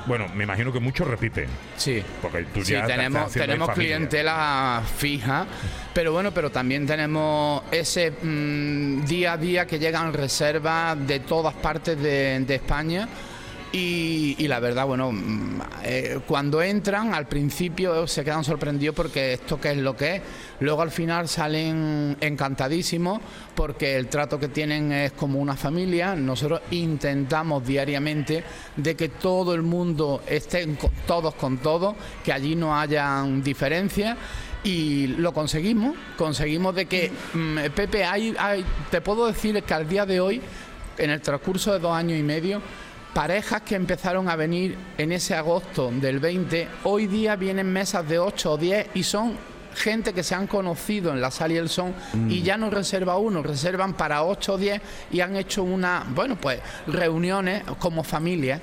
bueno, 0.05 0.27
me 0.33 0.43
imagino 0.43 0.71
que 0.71 0.79
muchos 0.79 1.07
repiten. 1.07 1.47
Sí. 1.77 2.03
Porque 2.21 2.43
tú 2.53 2.63
Sí, 2.63 2.73
ya 2.73 2.85
tenemos, 2.85 3.31
tenemos 3.31 3.69
clientela 3.71 4.81
fija, 4.97 5.45
pero 5.93 6.11
bueno, 6.11 6.31
pero 6.33 6.49
también 6.49 6.85
tenemos 6.85 7.63
ese 7.71 8.11
mm, 8.11 9.05
día 9.05 9.33
a 9.33 9.37
día 9.37 9.67
que 9.67 9.79
llegan 9.79 10.13
reservas 10.13 10.97
de 11.07 11.19
todas 11.21 11.53
partes 11.55 12.01
de, 12.01 12.39
de 12.41 12.55
España 12.55 13.07
Y, 13.71 14.47
la 14.47 14.59
verdad, 14.59 14.87
bueno, 14.87 15.11
mm, 15.11 15.61
eh, 15.83 16.19
cuando 16.27 16.59
entran 16.59 17.13
al 17.13 17.27
principio 17.27 18.07
se 18.07 18.23
quedan 18.23 18.43
sorprendidos 18.43 18.95
porque 18.95 19.33
esto 19.33 19.61
qué 19.61 19.71
es 19.71 19.77
lo 19.77 19.95
que 19.95 20.15
es. 20.15 20.21
Luego 20.61 20.81
al 20.81 20.89
final 20.89 21.27
salen 21.27 22.17
encantadísimos 22.19 23.19
porque 23.53 23.95
el 23.95 24.07
trato 24.07 24.39
que 24.39 24.47
tienen 24.47 24.91
es 24.91 25.11
como 25.11 25.37
una 25.39 25.55
familia. 25.55 26.15
Nosotros 26.15 26.61
intentamos 26.71 27.63
diariamente 27.65 28.43
de 28.75 28.95
que 28.95 29.09
todo 29.09 29.53
el 29.53 29.61
mundo 29.61 30.23
estén 30.27 30.75
co- 30.75 30.89
todos 31.05 31.35
con 31.35 31.59
todos, 31.59 31.95
que 32.25 32.33
allí 32.33 32.55
no 32.55 32.75
hayan 32.75 33.43
diferencias 33.43 34.17
y 34.63 35.07
lo 35.17 35.31
conseguimos. 35.31 35.95
Conseguimos 36.17 36.73
de 36.73 36.87
que, 36.87 37.11
mm, 37.35 37.57
Pepe, 37.75 38.03
hay- 38.03 38.33
te 38.89 38.99
puedo 39.01 39.27
decir 39.27 39.61
que 39.61 39.73
al 39.75 39.87
día 39.87 40.07
de 40.07 40.19
hoy, 40.19 40.41
en 40.97 41.11
el 41.11 41.21
transcurso 41.21 41.71
de 41.71 41.77
dos 41.79 41.95
años 41.95 42.17
y 42.19 42.23
medio, 42.23 42.61
parejas 43.13 43.61
que 43.61 43.75
empezaron 43.75 44.29
a 44.29 44.35
venir 44.35 44.77
en 44.97 45.11
ese 45.11 45.35
agosto 45.35 45.91
del 45.91 46.19
20, 46.19 46.67
hoy 46.83 47.07
día 47.07 47.35
vienen 47.35 47.71
mesas 47.71 48.07
de 48.07 48.19
8 48.19 48.51
o 48.51 48.57
10 48.57 48.87
y 48.93 49.03
son 49.03 49.33
gente 49.75 50.13
que 50.13 50.23
se 50.23 50.35
han 50.35 50.47
conocido 50.47 51.11
en 51.11 51.21
la 51.21 51.31
sala 51.31 51.53
y 51.53 51.57
el 51.57 51.69
son 51.69 51.93
y 52.27 52.41
ya 52.41 52.57
no 52.57 52.69
reserva 52.69 53.17
uno, 53.17 53.41
reservan 53.43 53.93
para 53.93 54.23
8 54.23 54.53
o 54.53 54.57
10 54.57 54.81
y 55.11 55.21
han 55.21 55.35
hecho 55.35 55.63
una, 55.63 56.03
bueno, 56.13 56.35
pues 56.39 56.59
reuniones 56.87 57.63
como 57.79 58.03
familia. 58.03 58.59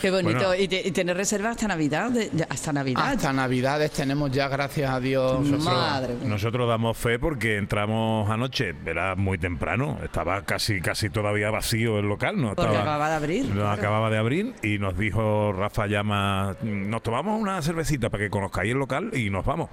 Qué 0.00 0.10
bonito. 0.10 0.38
Bueno. 0.46 0.54
Y, 0.54 0.68
te- 0.68 0.86
y 0.86 0.90
tener 0.92 1.16
reserva 1.16 1.50
hasta 1.50 1.66
Navidad. 1.68 2.10
de- 2.10 2.30
hasta 2.48 2.72
Navidad. 2.72 3.08
Hasta 3.12 3.32
Navidades 3.32 3.90
tenemos 3.92 4.30
ya, 4.30 4.48
gracias 4.48 4.90
a 4.90 5.00
Dios. 5.00 5.40
Madre 5.46 6.14
mía. 6.14 6.28
Nosotros 6.28 6.68
damos 6.68 6.96
fe 6.96 7.18
porque 7.18 7.56
entramos 7.56 8.30
anoche, 8.30 8.74
era 8.86 9.14
muy 9.16 9.38
temprano, 9.38 9.98
estaba 10.04 10.42
casi 10.42 10.80
casi 10.80 11.10
todavía 11.10 11.50
vacío 11.50 11.98
el 11.98 12.06
local, 12.06 12.40
no 12.40 12.48
Porque 12.54 12.62
estaba, 12.62 12.80
acababa 12.82 13.08
de 13.10 13.14
abrir, 13.16 13.44
no 13.46 13.54
claro. 13.54 13.70
acababa 13.70 14.10
de 14.10 14.18
abrir 14.18 14.54
y 14.62 14.78
nos 14.78 14.96
dijo 14.96 15.52
Rafa 15.52 15.86
Llama, 15.86 16.56
nos 16.62 17.02
tomamos 17.02 17.40
una 17.40 17.60
cervecita 17.62 18.10
para 18.10 18.24
que 18.24 18.30
conozcáis 18.30 18.72
el 18.72 18.78
local 18.78 19.10
y 19.14 19.30
nos 19.30 19.44
vamos. 19.44 19.70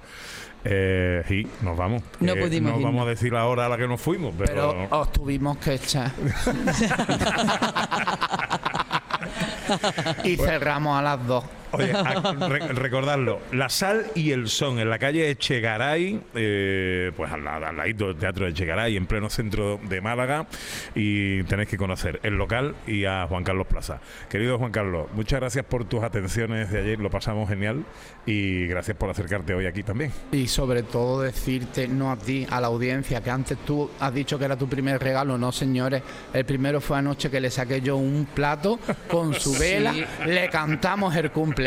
Eh, 0.64 1.22
sí, 1.26 1.46
nos 1.62 1.76
vamos. 1.76 2.02
No 2.20 2.34
Eh, 2.34 2.42
pudimos 2.42 2.72
no 2.72 2.78
irnos. 2.78 2.92
vamos 2.92 3.06
a 3.06 3.10
decir 3.10 3.32
la 3.32 3.46
hora 3.46 3.66
a 3.66 3.68
la 3.68 3.76
que 3.78 3.88
nos 3.88 4.00
fuimos, 4.00 4.34
pero, 4.36 4.72
Pero 4.88 5.00
os 5.00 5.12
tuvimos 5.12 5.56
que 5.58 5.74
echar. 5.74 6.10
y 10.24 10.36
cerramos 10.36 10.98
a 10.98 11.02
las 11.02 11.26
dos. 11.26 11.44
Oye, 11.72 11.92
a- 11.94 12.48
re- 12.48 12.68
recordarlo, 12.68 13.40
La 13.52 13.68
Sal 13.68 14.06
y 14.14 14.32
el 14.32 14.48
Son, 14.48 14.78
en 14.78 14.90
la 14.90 14.98
calle 14.98 15.30
Echegaray, 15.30 16.20
eh, 16.34 17.12
pues 17.16 17.30
al, 17.32 17.44
lado- 17.44 17.66
al 17.66 17.76
ladito 17.76 18.08
del 18.08 18.16
Teatro 18.16 18.44
de 18.44 18.50
Echegaray, 18.52 18.96
en 18.96 19.06
pleno 19.06 19.30
centro 19.30 19.78
de 19.82 20.00
Málaga, 20.00 20.46
y 20.94 21.42
tenéis 21.44 21.68
que 21.68 21.76
conocer 21.76 22.20
el 22.22 22.34
local 22.34 22.74
y 22.86 23.04
a 23.04 23.26
Juan 23.28 23.44
Carlos 23.44 23.66
Plaza. 23.66 24.00
Querido 24.28 24.58
Juan 24.58 24.72
Carlos, 24.72 25.06
muchas 25.14 25.40
gracias 25.40 25.64
por 25.64 25.84
tus 25.84 26.02
atenciones 26.02 26.70
de 26.70 26.80
ayer, 26.80 26.98
lo 26.98 27.10
pasamos 27.10 27.48
genial, 27.48 27.84
y 28.26 28.66
gracias 28.66 28.96
por 28.96 29.10
acercarte 29.10 29.54
hoy 29.54 29.66
aquí 29.66 29.82
también. 29.82 30.12
Y 30.32 30.46
sobre 30.48 30.82
todo 30.82 31.22
decirte, 31.22 31.88
no 31.88 32.10
a 32.12 32.16
ti, 32.16 32.46
a 32.50 32.60
la 32.60 32.66
audiencia, 32.68 33.22
que 33.22 33.30
antes 33.30 33.58
tú 33.64 33.90
has 34.00 34.12
dicho 34.12 34.38
que 34.38 34.44
era 34.44 34.56
tu 34.56 34.68
primer 34.68 35.00
regalo. 35.02 35.38
No, 35.38 35.52
señores, 35.52 36.02
el 36.32 36.44
primero 36.44 36.80
fue 36.80 36.98
anoche 36.98 37.30
que 37.30 37.40
le 37.40 37.50
saqué 37.50 37.80
yo 37.80 37.96
un 37.96 38.26
plato 38.34 38.78
con 39.08 39.34
su 39.34 39.52
vela, 39.58 39.92
Sí. 39.92 40.04
le 40.26 40.48
cantamos 40.48 41.14
el 41.16 41.30
cumpleaños. 41.30 41.59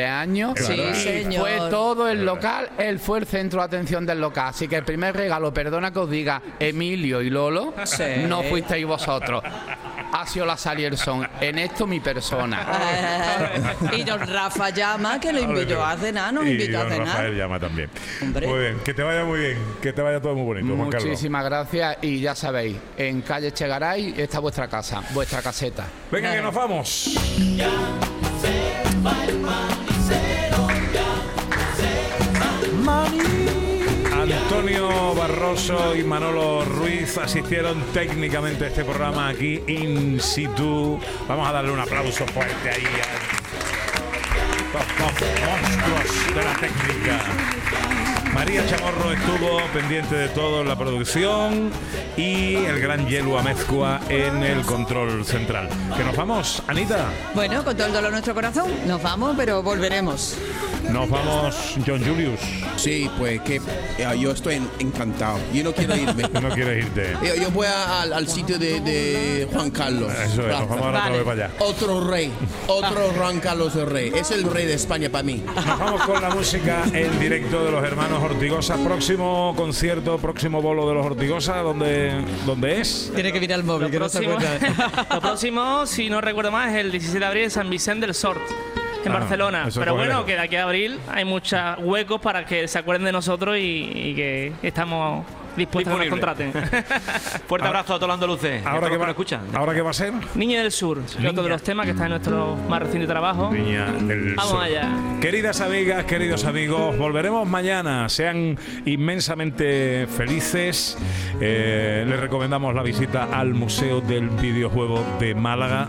Sí, 0.56 0.74
y 0.74 0.96
señor. 0.96 1.42
Fue 1.42 1.70
todo 1.70 2.10
el 2.10 2.26
local, 2.26 2.70
él 2.78 3.00
fue 3.00 3.20
el 3.20 3.26
centro 3.26 3.60
de 3.62 3.66
atención 3.66 4.06
del 4.06 4.20
local. 4.20 4.48
Así 4.50 4.68
que 4.68 4.76
el 4.78 4.84
primer 4.84 5.16
regalo, 5.16 5.54
perdona 5.54 5.92
que 5.92 6.00
os 6.00 6.10
diga, 6.10 6.42
Emilio 6.60 7.22
y 7.22 7.30
Lolo, 7.30 7.74
Sí. 7.86 8.04
no 8.28 8.44
fuisteis 8.44 8.86
vosotros. 8.86 9.44
Ha 10.16 10.28
sido 10.28 10.46
la 10.46 10.56
sal 10.58 10.80
y 10.80 10.86
el 10.86 10.96
son. 10.96 11.28
En 11.42 11.58
esto 11.58 11.88
mi 11.88 12.00
persona. 12.00 12.68
Eh, 13.92 13.98
y 13.98 14.04
don 14.04 14.20
Rafa 14.20 14.70
llama, 14.70 15.20
que 15.20 15.34
lo 15.34 15.40
invitó 15.40 15.84
a 15.84 15.98
cenar, 15.98 16.32
nos 16.32 16.46
invitó 16.46 16.82
a 16.82 16.84
cenar. 16.84 17.08
Rafael 17.08 17.36
llama 17.36 17.60
también. 17.60 17.90
Hombre. 18.22 18.48
Muy 18.48 18.60
bien, 18.60 18.80
que 18.86 18.94
te 18.94 19.02
vaya 19.02 19.26
muy 19.26 19.40
bien, 19.40 19.58
que 19.82 19.92
te 19.92 20.02
vaya 20.04 20.22
todo 20.22 20.36
muy 20.36 20.46
bonito, 20.46 20.76
Juan 20.76 20.90
Carlos. 20.92 21.10
Muchísimas 21.10 21.44
gracias 21.46 21.98
y 22.04 22.20
ya 22.20 22.36
sabéis, 22.36 22.78
en 22.96 23.22
calle 23.24 23.52
Chegaray 23.54 24.14
está 24.18 24.38
vuestra 24.38 24.68
casa, 24.68 25.02
vuestra 25.16 25.42
caseta. 25.42 25.86
Venga, 26.12 26.32
que 26.32 26.42
nos 26.42 26.54
vamos. 26.54 27.16
Antonio 34.12 35.16
Barroso 35.16 35.96
y 35.96 36.04
Manolo 36.04 36.66
Ruiz 36.66 37.18
asistieron 37.18 37.82
técnicamente 37.94 38.66
a 38.66 38.68
este 38.68 38.84
programa 38.84 39.30
aquí 39.30 39.62
in 39.68 40.20
situ. 40.20 41.00
Vamos 41.28 41.48
a 41.48 41.54
darle 41.54 41.72
un 41.72 41.80
aplauso 41.80 42.26
fuerte 42.28 42.70
ahí 42.70 42.84
a 42.84 43.44
dos 44.74 44.88
monstruos 45.00 46.36
de 46.36 46.44
la 46.44 46.54
técnica. 46.56 48.03
María 48.34 48.66
Chamorro 48.68 49.12
estuvo 49.14 49.60
pendiente 49.74 50.16
de 50.16 50.28
todo 50.30 50.62
en 50.62 50.68
la 50.68 50.76
producción 50.78 51.70
y 52.18 52.56
el 52.56 52.80
gran 52.80 53.08
Yelu 53.08 53.38
Amezcua 53.38 54.00
en 54.10 54.44
el 54.44 54.62
control 54.64 55.24
central. 55.26 55.70
¿Que 55.96 56.04
nos 56.04 56.16
vamos, 56.16 56.62
Anita? 56.68 57.10
Bueno, 57.36 57.64
con 57.64 57.76
todo 57.78 57.88
el 57.88 57.94
dolor 57.94 58.08
en 58.08 58.12
nuestro 58.14 58.34
corazón, 58.34 58.72
nos 58.88 59.02
vamos, 59.02 59.36
pero 59.38 59.62
volveremos. 59.62 60.36
Nos 60.92 61.10
vamos, 61.10 61.76
John 61.88 62.04
Julius. 62.04 62.40
Sí, 62.76 63.10
pues 63.18 63.40
que 63.42 63.56
eh, 63.98 64.06
yo 64.20 64.32
estoy 64.32 64.56
en- 64.56 64.70
encantado. 64.80 65.40
Yo 65.54 65.64
no 65.64 65.72
quiero 65.74 65.96
irme. 65.96 66.24
no 66.42 66.50
quieres 66.50 66.86
irte. 66.86 67.14
Yo, 67.24 67.36
yo 67.36 67.52
voy 67.52 67.68
a- 67.68 68.02
al, 68.02 68.12
al 68.14 68.28
sitio 68.28 68.60
de, 68.60 68.82
de 68.82 69.48
Juan 69.54 69.72
Carlos. 69.72 70.12
Eso 70.12 70.42
es, 70.42 70.48
nos 70.60 70.68
vamos 70.68 70.86
ahora 70.86 71.00
otra 71.00 71.12
vez 71.12 71.24
para 71.24 71.46
allá. 71.46 71.50
Otro 71.60 72.06
rey, 72.10 72.32
otro 72.68 73.14
Juan 73.18 73.40
Carlos 73.40 73.76
el 73.78 73.86
rey. 73.86 74.12
Es 74.14 74.32
el 74.32 74.44
rey 74.44 74.66
de 74.66 74.74
España 74.74 75.10
para 75.10 75.24
mí. 75.24 75.42
Nos 75.56 75.80
vamos 75.80 76.02
con 76.04 76.22
la 76.22 76.30
música 76.32 76.84
en 76.92 77.18
directo 77.20 77.64
de 77.64 77.72
los 77.72 77.84
hermanos 77.84 78.22
Ortigosa. 78.24 78.78
Próximo 78.78 79.54
concierto, 79.56 80.18
próximo 80.18 80.62
bolo 80.62 80.88
de 80.88 80.94
los 80.96 81.06
Ortigosa, 81.06 81.58
¿dónde, 81.62 82.14
dónde 82.46 82.82
es? 82.82 83.12
Tiene 83.14 83.32
que 83.32 83.40
mirar 83.40 83.60
el 83.60 83.66
móvil, 83.66 83.90
que 83.92 84.00
no 84.00 84.10
se 84.10 84.20
acuerda. 84.20 84.58
lo 85.14 85.22
próximo, 85.22 85.86
si 85.86 86.10
no 86.10 86.22
recuerdo 86.22 86.52
más, 86.52 86.72
es 86.72 86.78
el 86.80 86.92
16 86.92 87.20
de 87.20 87.26
abril 87.26 87.44
en 87.44 87.52
San 87.52 87.70
Vicente 87.70 88.06
del 88.06 88.16
Sort, 88.16 88.40
en 89.06 89.12
Ah, 89.12 89.20
Barcelona. 89.20 89.68
Pero 89.74 89.96
bueno, 89.96 90.26
que 90.26 90.34
de 90.34 90.40
aquí 90.40 90.56
a 90.56 90.64
abril 90.64 91.00
hay 91.12 91.26
muchos 91.26 91.60
huecos 91.80 92.22
para 92.22 92.46
que 92.46 92.68
se 92.68 92.80
acuerden 92.80 93.06
de 93.06 93.12
nosotros 93.12 93.58
y, 93.58 93.62
y 93.94 94.16
que 94.16 94.54
estamos 94.64 95.26
dispuestos 95.56 95.94
a 95.94 95.98
que 95.98 96.06
nos 96.06 96.10
contraten. 96.10 96.54
Fuerte 97.48 97.68
abrazo 97.68 97.94
a 97.94 97.98
todos 97.98 98.08
los 98.08 98.14
andaluces. 98.16 98.66
Ahora 98.66 98.90
que, 98.90 98.98
va, 98.98 99.06
nos 99.06 99.14
escuchan. 99.14 99.42
¿Ahora 99.54 99.74
qué 99.74 99.82
va 99.82 99.92
a 99.92 99.94
ser? 99.94 100.14
Niña 100.36 100.62
del 100.62 100.72
Sur, 100.72 101.00
es 101.06 101.16
otro 101.26 101.44
de 101.44 101.50
los 101.50 101.62
temas 101.64 101.86
que 101.86 101.92
está 101.92 102.04
en 102.06 102.12
nuestro 102.12 102.56
más 102.68 102.82
reciente 102.82 103.08
trabajo. 103.08 103.52
Niña 103.52 103.86
del 103.92 104.36
Vamos 104.36 104.52
Sur. 104.54 104.64
allá. 104.64 104.90
Queridas 105.22 105.62
amigas, 105.62 106.06
queridos 106.06 106.46
amigos, 106.46 106.98
volveremos 106.98 107.48
mañana. 107.48 108.10
Sean 108.10 108.58
inmensamente 108.86 110.08
felices. 110.08 110.98
Eh, 111.40 112.06
les 112.08 112.20
recomendamos 112.20 112.74
la 112.76 112.84
visita 112.84 113.30
al 113.32 113.54
Museo 113.54 114.02
del 114.02 114.30
Videojuego 114.30 115.04
de 115.20 115.36
Málaga, 115.36 115.88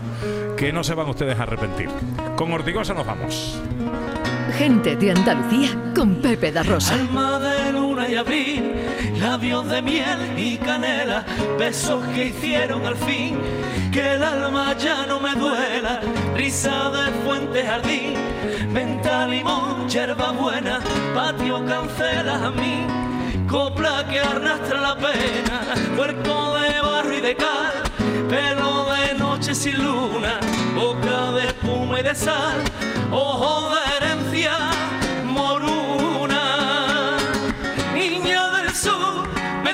que 0.57 0.71
no 0.71 0.83
se 0.83 0.93
van 0.93 1.09
ustedes 1.09 1.37
a 1.39 1.43
arrepentir. 1.43 1.89
Con 2.35 2.51
Ortigosa 2.51 2.93
nos 2.93 3.05
vamos. 3.05 3.59
Gente 4.57 4.95
de 4.95 5.11
Andalucía 5.11 5.69
con 5.95 6.15
Pepe 6.21 6.51
da 6.51 6.63
Rosa. 6.63 6.93
Alma 6.95 7.39
de 7.39 7.73
luna 7.73 8.07
y 8.07 8.15
abril, 8.15 8.71
labios 9.19 9.67
de 9.69 9.81
miel 9.81 10.37
y 10.37 10.57
canela, 10.57 11.25
besos 11.57 12.03
que 12.13 12.25
hicieron 12.27 12.85
al 12.85 12.95
fin 12.95 13.39
que 13.95 14.15
el 14.15 14.23
alma 14.23 14.75
ya 14.77 15.05
no 15.05 15.21
me 15.21 15.33
duela, 15.35 16.01
risa 16.35 16.89
de 16.89 17.11
fuente 17.23 17.63
jardín, 17.65 18.15
venta 18.73 19.25
limón, 19.25 19.87
yerba 19.87 20.31
buena, 20.31 20.81
patio 21.13 21.65
cancela 21.65 22.47
a 22.47 22.51
mí, 22.51 22.85
copla 23.49 24.05
que 24.09 24.19
arrastra 24.19 24.81
la 24.81 24.95
pena, 24.95 25.61
cuerpo 25.95 26.55
de 26.59 26.81
barro 26.81 27.13
y 27.13 27.21
de 27.21 27.35
cal, 27.37 27.73
pelo 28.27 28.85
de 28.93 29.13
noche 29.17 29.55
sin 29.55 29.81
luna, 29.81 30.41
boca 30.75 31.31
de 31.31 31.47
espuma 31.47 31.99
y 32.01 32.03
de 32.03 32.15
sal, 32.15 32.57
ojos 33.11 33.75
de 33.75 33.95
herencia 33.95 34.57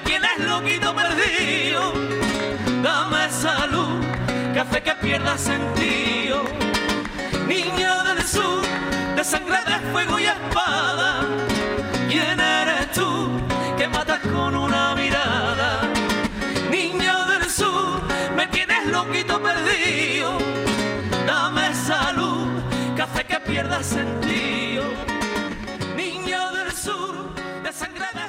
quien 0.03 0.23
es 0.23 0.45
loquito 0.45 0.93
perdido. 0.95 1.93
Dame 2.81 3.29
salud 3.29 3.99
que 4.53 4.59
hace 4.59 4.81
que 4.81 4.95
pierda 4.95 5.37
sentido. 5.37 6.43
Niño 7.47 8.03
del 8.03 8.23
sur, 8.23 8.61
de 9.15 9.23
sangre, 9.23 9.59
de 9.65 9.91
fuego 9.91 10.19
y 10.19 10.25
espada. 10.25 11.21
¿Quién 12.09 12.39
eres 12.39 12.91
tú 12.91 13.29
que 13.77 13.87
matas 13.87 14.19
con 14.19 14.55
una 14.55 14.95
mirada? 14.95 15.81
Niño 16.69 17.25
del 17.25 17.49
sur, 17.49 18.01
me 18.35 18.47
tienes 18.47 18.87
loquito 18.87 19.41
perdido. 19.41 20.37
Dame 21.25 21.73
salud 21.75 22.47
que 22.95 23.01
hace 23.01 23.23
que 23.25 23.39
pierda 23.39 23.83
sentido. 23.83 24.83
Niño 25.95 26.51
del 26.51 26.71
sur, 26.71 27.33
de 27.63 27.71
sangre, 27.73 28.07
de 28.13 28.20